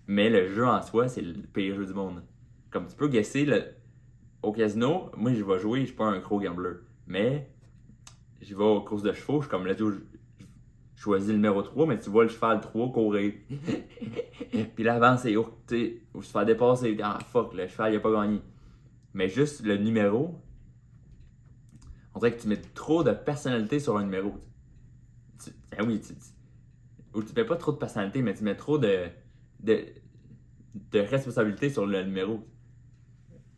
Mais 0.08 0.30
le 0.30 0.48
jeu 0.48 0.66
en 0.66 0.82
soi, 0.82 1.08
c'est 1.08 1.22
le 1.22 1.34
pire 1.34 1.76
jeu 1.76 1.86
du 1.86 1.94
monde. 1.94 2.24
Comme 2.72 2.88
tu 2.88 2.96
peux 2.96 3.08
guesser 3.08 3.46
le... 3.46 3.64
au 4.42 4.52
casino, 4.52 5.12
moi 5.18 5.34
je 5.34 5.44
vais 5.44 5.60
jouer, 5.60 5.82
je 5.82 5.86
suis 5.88 5.96
pas 5.96 6.06
un 6.06 6.20
gros 6.20 6.40
gambler. 6.40 6.76
Mais 7.08 7.50
je 8.42 8.56
vais 8.56 8.64
aux 8.64 8.82
courses 8.82 9.04
de 9.04 9.14
chevaux, 9.14 9.42
je 9.42 9.48
suis 9.48 9.52
comme 9.52 9.68
let's 9.68 9.78
go, 9.78 9.92
je, 9.92 9.98
choisis 11.00 11.30
le 11.30 11.36
numéro 11.36 11.62
3, 11.62 11.88
mais 11.88 11.98
tu 11.98 12.10
vois 12.10 12.24
le 12.24 12.30
cheval 12.30 12.60
3 12.60 12.92
courir. 12.92 13.34
Puis 14.76 14.84
l'avant, 14.84 15.16
c'est 15.16 15.36
ou 15.38 15.48
se 16.22 16.32
faire 16.32 16.46
dépasser. 16.46 16.98
Ah 17.02 17.20
fuck, 17.32 17.54
le 17.54 17.68
cheval 17.68 17.94
il 17.94 17.98
a 17.98 18.00
pas 18.02 18.12
gagné. 18.12 18.42
Mais 19.14 19.30
juste 19.30 19.64
le 19.64 19.78
numéro, 19.78 20.42
on 22.14 22.20
dirait 22.20 22.36
que 22.36 22.42
tu 22.42 22.48
mets 22.50 22.62
trop 22.74 23.04
de 23.04 23.12
personnalité 23.12 23.80
sur 23.80 23.98
un 23.98 24.04
numéro. 24.04 24.34
Tu- 25.44 25.52
ben 25.72 25.86
oui, 25.88 26.02
tu, 26.02 26.14
ou 27.14 27.24
tu 27.24 27.34
mets 27.36 27.46
pas 27.46 27.56
trop 27.58 27.72
de 27.72 27.78
personnalité, 27.78 28.22
mais 28.22 28.34
tu 28.34 28.44
mets 28.44 28.56
trop 28.56 28.78
de, 28.78 29.08
de, 29.62 29.86
de 30.92 31.00
responsabilité 31.00 31.70
sur 31.70 31.86
le 31.86 32.04
numéro. 32.04 32.46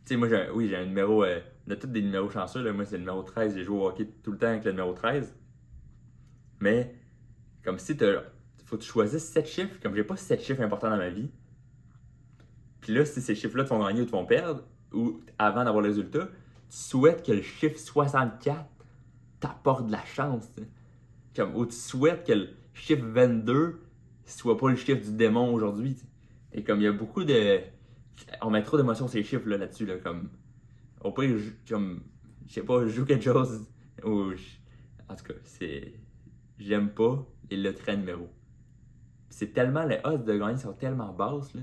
Tu 0.04 0.14
sais, 0.14 0.16
moi, 0.16 0.28
j'ai 0.28 0.50
oui, 0.50 0.68
j'ai 0.68 0.76
un 0.76 0.86
numéro. 0.86 1.24
euh, 1.24 1.40
on 1.66 1.70
a 1.70 1.76
tous 1.76 1.86
des 1.86 2.02
numéros 2.02 2.28
chanceux. 2.30 2.62
Là. 2.62 2.72
Moi, 2.72 2.84
c'est 2.84 2.96
le 2.96 3.00
numéro 3.00 3.22
13. 3.22 3.54
J'ai 3.54 3.64
joué 3.64 3.78
au 3.78 3.86
hockey 3.86 4.06
tout 4.22 4.32
le 4.32 4.38
temps 4.38 4.48
avec 4.48 4.64
le 4.64 4.72
numéro 4.72 4.92
13. 4.92 5.34
Mais, 6.60 6.94
comme 7.64 7.78
si 7.78 7.96
tu 7.96 8.04
faut 8.64 8.76
que 8.78 8.82
tu 8.82 8.88
choisisses 8.88 9.24
7 9.24 9.46
chiffres. 9.46 9.78
Comme 9.82 9.94
j'ai 9.94 10.04
pas 10.04 10.16
7 10.16 10.42
chiffres 10.42 10.62
importants 10.62 10.90
dans 10.90 10.96
ma 10.98 11.10
vie. 11.10 11.30
Puis 12.80 12.92
là, 12.94 13.04
si 13.04 13.20
ces 13.20 13.34
chiffres-là 13.34 13.64
te 13.64 13.68
font 13.68 13.84
gagner 13.84 14.02
ou 14.02 14.04
te 14.04 14.10
font 14.10 14.26
perdre, 14.26 14.62
ou 14.92 15.20
avant 15.38 15.64
d'avoir 15.64 15.82
le 15.82 15.88
résultat, 15.88 16.26
tu 16.68 16.76
souhaites 16.76 17.24
que 17.24 17.32
le 17.32 17.42
chiffre 17.42 17.78
64 17.78 18.66
t'apporte 19.40 19.86
de 19.86 19.92
la 19.92 20.04
chance. 20.04 20.48
Comme, 21.34 21.56
ou 21.56 21.66
tu 21.66 21.76
souhaites 21.76 22.26
que 22.26 22.32
le 22.32 22.48
chiffre 22.74 23.04
22 23.06 23.80
soit 24.26 24.56
pas 24.56 24.70
le 24.70 24.76
chiffre 24.76 25.02
du 25.02 25.12
démon 25.12 25.52
aujourd'hui. 25.52 25.96
Et 26.52 26.62
comme 26.62 26.80
il 26.80 26.84
y 26.84 26.86
a 26.86 26.92
beaucoup 26.92 27.24
de. 27.24 27.60
On 28.42 28.50
met 28.50 28.62
trop 28.62 28.76
d'émotions 28.76 29.06
les 29.12 29.22
chiffres 29.22 29.48
là, 29.48 29.56
là-dessus. 29.56 29.86
Là, 29.86 29.96
comme. 29.98 30.28
Au 31.00 31.12
pire, 31.12 31.36
comme. 31.68 32.02
Je 32.46 32.54
sais 32.54 32.62
pas, 32.62 32.84
je 32.84 32.88
joue 32.88 33.04
quelque 33.04 33.24
chose. 33.24 33.66
Ou. 34.04 34.32
En 35.08 35.14
tout 35.16 35.24
cas, 35.24 35.34
c'est. 35.44 35.94
J'aime 36.58 36.90
pas 36.90 37.26
les 37.50 37.56
loteries. 37.56 37.96
Puis 37.96 38.16
C'est 39.30 39.52
tellement. 39.52 39.84
Les 39.84 40.00
odds 40.04 40.24
de 40.24 40.36
gagner 40.36 40.58
sont 40.58 40.74
tellement 40.74 41.12
basses. 41.12 41.54
Là. 41.54 41.62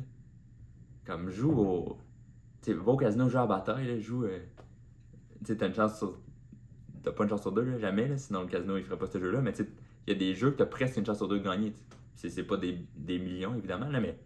Comme 1.06 1.30
joue 1.30 1.52
au. 1.52 1.98
Tu 2.62 2.72
sais, 2.72 2.78
va 2.78 2.92
au 2.92 2.98
casino, 2.98 3.30
joue 3.30 3.38
à 3.38 3.42
la 3.42 3.48
bataille, 3.48 3.88
là, 3.88 4.00
joue. 4.00 4.26
euh, 4.26 4.40
Tu 5.40 5.46
sais, 5.46 5.58
t'as 5.58 5.68
une 5.68 5.74
chance 5.76 5.98
sur. 5.98 6.20
Pas 7.12 7.24
une 7.24 7.30
chance 7.30 7.42
sur 7.42 7.52
deux, 7.52 7.78
jamais, 7.80 8.08
là, 8.08 8.18
sinon 8.18 8.42
le 8.42 8.48
casino 8.48 8.78
il 8.78 8.84
ferait 8.84 8.98
pas 8.98 9.08
ce 9.08 9.20
jeu-là. 9.20 9.42
Mais 9.42 9.52
tu 9.54 9.64
sais, 9.64 9.70
il 10.08 10.14
y 10.14 10.16
a 10.16 10.20
des 10.20 10.36
jeux 10.36 10.52
que 10.52 10.58
t'as 10.58 10.66
presque 10.66 10.98
une 10.98 11.06
chance 11.06 11.18
sur 11.18 11.28
deux 11.28 11.40
de 11.40 11.44
gagner. 11.44 11.74
C'est 12.16 12.44
pas 12.44 12.58
des, 12.58 12.78
des 12.96 13.20
millions, 13.20 13.56
évidemment, 13.56 13.90
là, 13.90 14.00
mais 14.02 14.18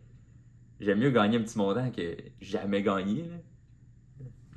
j'aime 0.79 0.99
mieux 0.99 1.11
gagner 1.11 1.37
un 1.37 1.41
petit 1.43 1.57
montant 1.57 1.91
que 1.91 2.15
jamais 2.41 2.81
gagner. 2.81 3.29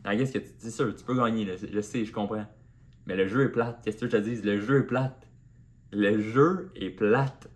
Là. 0.05 0.15
Guess 0.17 0.33
que 0.33 0.39
tu- 0.39 0.55
c'est 0.59 0.71
sûr, 0.71 0.95
tu 0.95 1.05
peux 1.05 1.17
gagner, 1.17 1.45
là, 1.45 1.55
je 1.57 1.81
sais, 1.81 2.05
je 2.05 2.13
comprends. 2.13 2.47
Mais 3.07 3.17
le 3.17 3.29
jeu 3.29 3.43
est 3.43 3.49
plate. 3.51 3.83
Qu'est-ce 3.85 3.99
que 3.99 4.07
je 4.07 4.11
te 4.13 4.17
dis? 4.17 4.41
Le 4.43 4.61
jeu 4.61 4.79
est 4.79 4.87
plate. 4.87 5.29
Le 5.93 6.21
jeu 6.21 6.71
est 6.75 6.91
plate. 6.91 7.49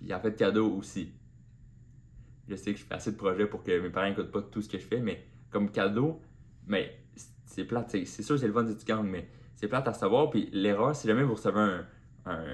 Il 0.00 0.12
a 0.12 0.20
fait 0.20 0.32
de 0.32 0.36
cadeaux 0.36 0.70
aussi. 0.76 1.12
Je 2.48 2.56
sais 2.56 2.72
que 2.74 2.78
je 2.78 2.84
fais 2.84 2.94
assez 2.94 3.12
de 3.12 3.16
projets 3.16 3.46
pour 3.46 3.62
que 3.62 3.80
mes 3.80 3.88
parents 3.90 4.08
n'écoutent 4.08 4.30
pas 4.30 4.42
tout 4.42 4.60
ce 4.60 4.68
que 4.68 4.78
je 4.78 4.84
fais, 4.84 5.00
mais 5.00 5.24
comme 5.50 5.70
cadeau, 5.70 6.20
mais 6.66 7.03
c'est 7.54 7.64
plate. 7.64 7.90
C'est 8.04 8.22
sûr, 8.22 8.38
c'est 8.38 8.46
le 8.46 8.52
fun 8.52 8.66
si 8.66 8.76
tu 8.76 8.92
mais 9.04 9.28
c'est 9.54 9.68
plate 9.68 9.86
à 9.86 9.92
savoir. 9.92 10.30
Puis 10.30 10.48
l'erreur, 10.52 10.94
si 10.94 11.06
jamais 11.06 11.22
vous 11.22 11.34
recevez 11.34 11.60
un, 11.60 11.86
un, 12.26 12.44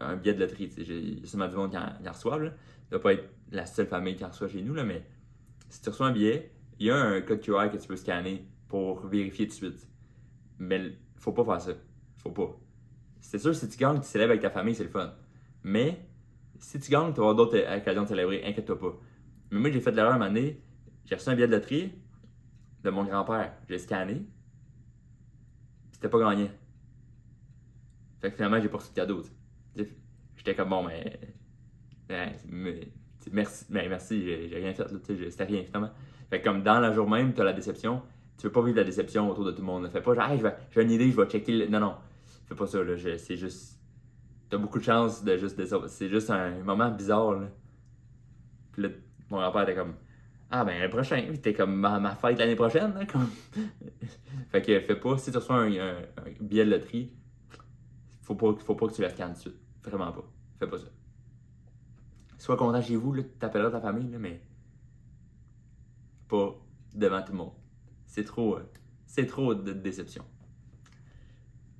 un 0.00 0.16
billet 0.16 0.34
de 0.34 0.40
loterie, 0.40 0.70
il 0.76 1.20
y 1.20 1.22
a 1.22 1.26
sûrement 1.26 1.48
du 1.48 1.54
monde 1.54 1.70
qui 1.70 1.78
en, 1.78 1.92
qui 2.02 2.08
en 2.08 2.12
reçoivent, 2.12 2.42
là. 2.42 2.50
Doit 2.90 3.00
pas 3.00 3.12
être 3.14 3.28
la 3.50 3.64
seule 3.66 3.86
famille 3.86 4.16
qui 4.16 4.24
en 4.24 4.28
reçoit 4.28 4.48
chez 4.48 4.62
nous, 4.62 4.74
là, 4.74 4.84
mais 4.84 5.04
si 5.68 5.80
tu 5.80 5.88
reçois 5.88 6.08
un 6.08 6.12
billet, 6.12 6.52
il 6.78 6.86
y 6.86 6.90
a 6.90 6.96
un 6.96 7.20
code 7.22 7.40
QR 7.40 7.70
que 7.72 7.76
tu 7.76 7.88
peux 7.88 7.96
scanner 7.96 8.46
pour 8.68 9.06
vérifier 9.06 9.46
tout 9.46 9.52
de 9.52 9.56
suite. 9.56 9.88
Mais 10.58 10.98
faut 11.16 11.32
pas 11.32 11.44
faire 11.44 11.60
ça. 11.60 11.72
Faut 12.16 12.30
pas. 12.30 12.58
C'est 13.20 13.38
sûr, 13.38 13.54
si 13.54 13.68
tu 13.68 13.78
gagnes, 13.78 14.00
tu 14.00 14.06
célèbres 14.06 14.30
avec 14.30 14.42
ta 14.42 14.50
famille, 14.50 14.74
c'est 14.74 14.84
le 14.84 14.90
fun. 14.90 15.14
Mais 15.62 16.06
si 16.58 16.78
tu 16.78 16.90
gagnes, 16.90 17.12
tu 17.12 17.20
vas 17.20 17.30
avoir 17.30 17.34
d'autres 17.36 17.58
occasions 17.58 18.02
de 18.02 18.08
célébrer, 18.08 18.44
inquiète-toi 18.44 18.78
pas. 18.78 19.00
Mais 19.50 19.60
moi, 19.60 19.70
j'ai 19.70 19.80
fait 19.80 19.92
l'erreur 19.92 20.14
un 20.14 20.18
moment 20.18 20.30
donné. 20.30 20.60
J'ai 21.06 21.14
reçu 21.14 21.28
un 21.28 21.34
billet 21.34 21.46
de 21.46 21.52
loterie 21.52 21.92
de 22.84 22.90
mon 22.90 23.04
grand-père. 23.04 23.52
J'ai 23.68 23.78
scanné. 23.78 24.22
C'était 25.92 26.08
pas 26.08 26.18
gagné. 26.20 26.50
Fait 28.20 28.30
que 28.30 28.36
finalement, 28.36 28.60
j'ai 28.60 28.68
pas 28.68 28.78
reçu 28.78 28.90
de 28.90 28.94
cadeau. 28.94 29.22
J'étais 30.36 30.54
comme 30.54 30.68
bon, 30.68 30.84
mais. 30.84 31.18
ben, 32.08 32.32
merci, 33.32 33.64
mais 33.70 33.88
merci, 33.88 34.22
j'ai 34.22 34.56
rien 34.56 34.74
fait. 34.74 34.84
C'était 35.30 35.44
rien 35.44 35.64
finalement. 35.64 35.90
Fait 36.28 36.40
que 36.40 36.44
comme 36.44 36.62
dans 36.62 36.80
la 36.80 36.92
jour 36.92 37.08
même, 37.08 37.32
tu 37.32 37.40
as 37.40 37.44
la 37.44 37.52
déception. 37.52 38.02
Tu 38.36 38.46
veux 38.46 38.52
pas 38.52 38.62
vivre 38.62 38.76
la 38.78 38.84
déception 38.84 39.30
autour 39.30 39.44
de 39.44 39.52
tout 39.52 39.60
le 39.60 39.66
monde. 39.66 39.88
Fais 39.88 40.02
pas 40.02 40.14
Hey, 40.32 40.42
j'ai 40.72 40.82
une 40.82 40.90
idée, 40.90 41.10
je 41.10 41.16
vais 41.16 41.26
checker. 41.28 41.52
le- 41.52 41.68
Non, 41.68 41.80
non. 41.80 41.94
Fais 42.46 42.54
pas 42.54 42.66
ça. 42.66 42.82
là. 42.82 42.96
C'est 43.16 43.36
juste. 43.36 43.80
T'as 44.50 44.58
beaucoup 44.58 44.78
de 44.78 44.84
chance 44.84 45.24
de 45.24 45.36
juste. 45.36 45.58
C'est 45.88 46.08
juste 46.10 46.30
un 46.30 46.62
moment 46.62 46.90
bizarre. 46.90 47.32
Là. 47.32 47.48
Puis 48.72 48.82
là, 48.82 48.88
mon 49.30 49.38
grand-père 49.38 49.62
était 49.62 49.74
comme 49.76 49.94
Ah 50.56 50.64
ben 50.64 50.80
le 50.80 50.88
prochain, 50.88 51.20
t'es 51.42 51.52
comme 51.52 51.74
ma, 51.74 52.14
fête 52.14 52.38
l'année 52.38 52.54
prochaine. 52.54 52.94
là, 52.94 53.04
comme... 53.06 53.28
fait 54.52 54.62
que 54.62 54.78
fais 54.78 54.94
pas, 54.94 55.18
si 55.18 55.32
tu 55.32 55.36
reçois 55.36 55.64
un, 55.64 55.96
billet 56.40 56.64
de 56.64 56.70
loterie, 56.70 57.12
faut 58.22 58.36
pas, 58.36 58.54
faut 58.64 58.76
pas 58.76 58.86
que 58.86 58.92
tu 58.92 59.02
la 59.02 59.10
scannes 59.10 59.32
tout 59.32 59.34
de 59.34 59.40
suite. 59.40 59.56
Vraiment 59.82 60.12
pas. 60.12 60.24
Fais 60.60 60.68
pas 60.68 60.78
ça. 60.78 60.86
Sois 62.38 62.56
content 62.56 62.80
chez 62.80 62.94
vous, 62.94 63.16
tu 63.16 63.24
t'appelleras 63.30 63.72
ta 63.72 63.80
famille, 63.80 64.08
là, 64.12 64.18
mais 64.20 64.44
pas 66.28 66.54
devant 66.94 67.22
tout 67.22 67.32
le 67.32 67.38
monde. 67.38 67.52
C'est 68.06 68.22
trop, 68.22 68.54
euh, 68.54 68.70
c'est 69.06 69.26
trop 69.26 69.56
de 69.56 69.72
déception. 69.72 70.24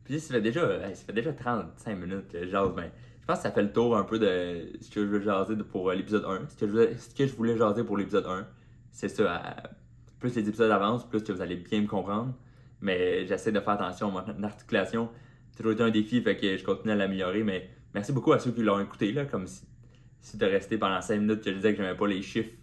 Puis 0.03 0.19
ça 0.19 0.35
fait 0.35 0.41
déjà, 0.41 0.93
ça 0.97 1.05
fait 1.05 1.13
déjà 1.13 1.33
35 1.33 1.95
minutes 1.95 2.27
que 2.27 2.45
jase, 2.49 2.75
ben, 2.75 2.91
je 3.21 3.25
pense 3.25 3.37
que 3.37 3.43
ça 3.45 3.53
fait 3.53 3.63
le 3.63 3.73
tour 3.73 3.97
un 3.97 4.03
peu 4.03 4.19
de 4.19 4.73
ce 4.81 4.91
que 4.91 5.01
je 5.01 5.07
veux 5.07 5.21
jaser 5.21 5.55
pour 5.59 5.91
euh, 5.91 5.95
l'épisode 5.95 6.25
1. 6.25 6.49
Ce 6.49 6.57
que, 6.57 6.65
voulais, 6.65 6.99
ce 6.99 7.15
que 7.15 7.25
je 7.25 7.37
voulais 7.37 7.57
jaser 7.57 7.85
pour 7.85 7.97
l'épisode 7.97 8.27
1, 8.27 8.49
c'est 8.95 9.09
ça. 9.09 9.57
plus 10.21 10.35
les 10.37 10.49
épisodes 10.49 10.71
avancent, 10.71 11.05
plus 11.07 11.23
vous 11.29 11.43
allez 11.43 11.57
bien 11.57 11.83
me 11.83 11.87
comprendre. 11.87 12.33
Mais 12.81 13.27
j'essaie 13.27 13.53
de 13.53 13.61
faire 13.61 13.75
attention 13.75 14.17
à 14.17 14.25
mon 14.33 14.43
articulation. 14.45 15.11
C'est 15.51 15.59
toujours 15.59 15.73
été 15.73 15.83
un 15.83 15.91
défi, 15.91 16.23
fait 16.23 16.37
que 16.37 16.57
je 16.57 16.65
continue 16.65 16.93
à 16.93 16.97
l'améliorer. 16.97 17.43
Mais 17.43 17.69
merci 17.93 18.13
beaucoup 18.13 18.33
à 18.33 18.39
ceux 18.39 18.53
qui 18.53 18.63
l'ont 18.63 18.81
écouté, 18.81 19.13
là, 19.13 19.25
comme 19.27 19.47
si, 19.47 19.65
si 20.23 20.39
t'es 20.39 20.47
resté 20.47 20.79
pendant 20.79 21.01
5 21.01 21.21
minutes 21.21 21.43
que 21.43 21.51
je 21.51 21.57
disais 21.57 21.73
que 21.73 21.83
j'aimais 21.83 21.97
pas 21.97 22.07
les 22.07 22.23
chiffres, 22.23 22.55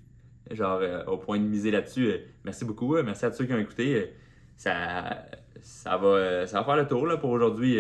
genre 0.52 0.80
euh, 0.82 1.04
au 1.06 1.17
point 1.17 1.38
de 1.38 1.44
miser 1.44 1.70
là-dessus. 1.72 2.08
euh, 2.08 2.17
merci 2.46 2.65
beaucoup, 2.65 2.96
euh, 2.96 3.04
merci 3.04 3.26
à 3.26 3.32
ceux 3.32 3.46
qui 3.46 3.54
ont 3.54 3.60
écouté. 3.60 4.13
ça, 4.58 5.26
ça, 5.62 5.98
va, 5.98 6.48
ça 6.48 6.60
va 6.60 6.65
faire 6.65 6.76
le 6.78 6.88
tour 6.88 7.06
là, 7.08 7.17
pour 7.17 7.30
aujourd'hui. 7.32 7.78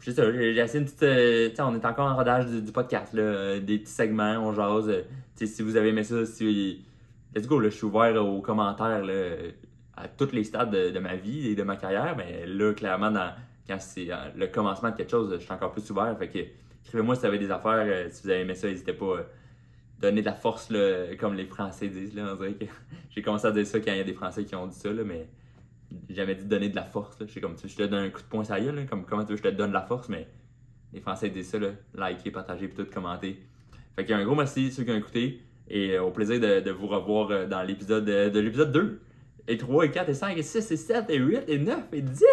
c'est 0.00 0.12
ça, 0.12 0.30
j'ai 0.32 0.78
une 0.78 0.84
petite. 0.84 1.02
euh, 1.02 1.50
on 1.58 1.74
est 1.74 1.84
encore 1.84 2.06
en 2.10 2.16
rodage 2.16 2.46
du, 2.46 2.72
podcast, 2.72 3.12
là, 3.14 3.58
des 3.58 3.78
petits 3.78 3.92
segments, 3.92 4.36
on 4.38 4.52
jase. 4.52 5.04
si 5.34 5.62
vous 5.62 5.76
avez 5.76 5.88
aimé 5.88 6.04
ça, 6.04 6.24
si. 6.24 6.84
Let's 7.38 7.46
go, 7.46 7.60
là, 7.60 7.68
je 7.68 7.76
suis 7.76 7.84
ouvert 7.84 8.16
aux 8.16 8.40
commentaires 8.40 9.04
à 9.96 10.08
tous 10.08 10.32
les 10.32 10.42
stades 10.42 10.72
de, 10.72 10.98
ma 10.98 11.14
vie 11.14 11.46
et 11.46 11.54
de 11.54 11.62
ma 11.62 11.76
carrière, 11.76 12.16
mais 12.16 12.44
là, 12.48 12.74
clairement, 12.74 13.12
quand 13.64 13.78
c'est 13.78 14.10
euh, 14.10 14.16
le 14.34 14.48
commencement 14.48 14.90
de 14.90 14.96
quelque 14.96 15.12
chose, 15.12 15.32
je 15.32 15.44
suis 15.44 15.52
encore 15.52 15.70
plus 15.70 15.88
ouvert. 15.88 16.18
Fait 16.18 16.28
que 16.28 16.38
écrivez-moi 16.84 17.14
si 17.14 17.20
vous 17.20 17.26
avez 17.26 17.38
des 17.38 17.52
affaires, 17.52 17.84
euh, 17.86 18.08
si 18.10 18.24
vous 18.24 18.30
avez 18.30 18.40
aimé 18.40 18.56
ça, 18.56 18.66
n'hésitez 18.66 18.92
pas. 18.92 19.20
à 19.20 19.22
donner 20.00 20.20
de 20.20 20.26
la 20.26 20.34
force, 20.34 20.72
comme 21.20 21.34
les 21.34 21.44
Français 21.44 21.86
disent. 21.86 22.18
On 22.18 22.34
dirait 22.34 22.54
que 22.54 22.64
j'ai 23.10 23.22
commencé 23.22 23.46
à 23.46 23.52
dire 23.52 23.64
ça 23.64 23.78
quand 23.78 23.92
il 23.92 23.98
y 23.98 24.00
a 24.00 24.04
des 24.04 24.14
Français 24.14 24.44
qui 24.44 24.56
ont 24.56 24.66
dit 24.66 24.76
ça, 24.76 24.92
là, 24.92 25.04
mais 25.04 25.28
jamais 26.10 26.34
dit 26.34 26.44
donner 26.44 26.70
de 26.70 26.76
la 26.76 26.86
force. 26.86 27.18
Je 27.24 27.38
comme 27.38 27.54
tu 27.54 27.68
te 27.68 27.82
donne 27.84 28.06
un 28.06 28.10
coup 28.10 28.20
de 28.20 28.26
poing 28.26 28.42
ça 28.42 28.58
y 28.58 28.66
est, 28.66 28.72
là, 28.72 28.82
comme 28.82 29.04
comment 29.04 29.22
tu 29.22 29.30
veux, 29.30 29.36
je 29.36 29.44
te 29.44 29.48
donne 29.48 29.68
de 29.68 29.74
la 29.74 29.82
force, 29.82 30.08
mais 30.08 30.26
les 30.92 31.00
Français 31.00 31.30
disent 31.30 31.50
ça, 31.50 31.60
là, 31.60 31.68
liker, 31.94 32.32
partager, 32.32 32.66
puis 32.66 32.84
tout, 32.84 32.90
commenter. 32.92 33.44
Fait 33.94 34.04
qu'un 34.04 34.24
gros 34.24 34.34
merci 34.34 34.66
à 34.66 34.70
ceux 34.72 34.82
qui 34.82 34.90
ont 34.90 34.96
écouté 34.96 35.47
et 35.68 35.96
euh, 35.96 36.02
au 36.02 36.10
plaisir 36.10 36.40
de, 36.40 36.70
vous 36.70 36.86
revoir 36.86 37.30
euh, 37.30 37.46
dans 37.46 37.62
l'épisode 37.62 38.04
de, 38.04 38.28
de 38.28 38.40
l'épisode 38.40 38.72
2. 38.72 39.00
et 39.48 39.56
3 39.56 39.86
et 39.86 39.90
4 39.90 40.08
et 40.08 40.14
5 40.14 40.38
et 40.38 40.42
6 40.42 40.70
et 40.70 40.76
7 40.76 41.04
et 41.08 41.18
8 41.18 41.44
et 41.48 41.58
9 41.58 41.76
et 41.92 42.02
10. 42.02 42.24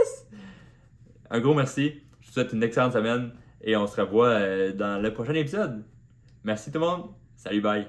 Un 1.29 1.39
gros 1.39 1.53
merci. 1.53 2.01
Je 2.21 2.27
vous 2.27 2.33
souhaite 2.33 2.53
une 2.53 2.63
excellente 2.63 2.93
semaine 2.93 3.31
et 3.61 3.75
on 3.75 3.88
se 3.88 3.99
revoit 3.99 4.29
euh, 4.29 4.73
dans 4.73 5.01
le 5.01 5.13
prochain 5.13 5.33
épisode. 5.33 5.83
Merci 6.43 6.71
tout 6.71 6.79
le 6.79 6.86
monde. 6.86 7.09
Salut, 7.36 7.61
bye. 7.61 7.88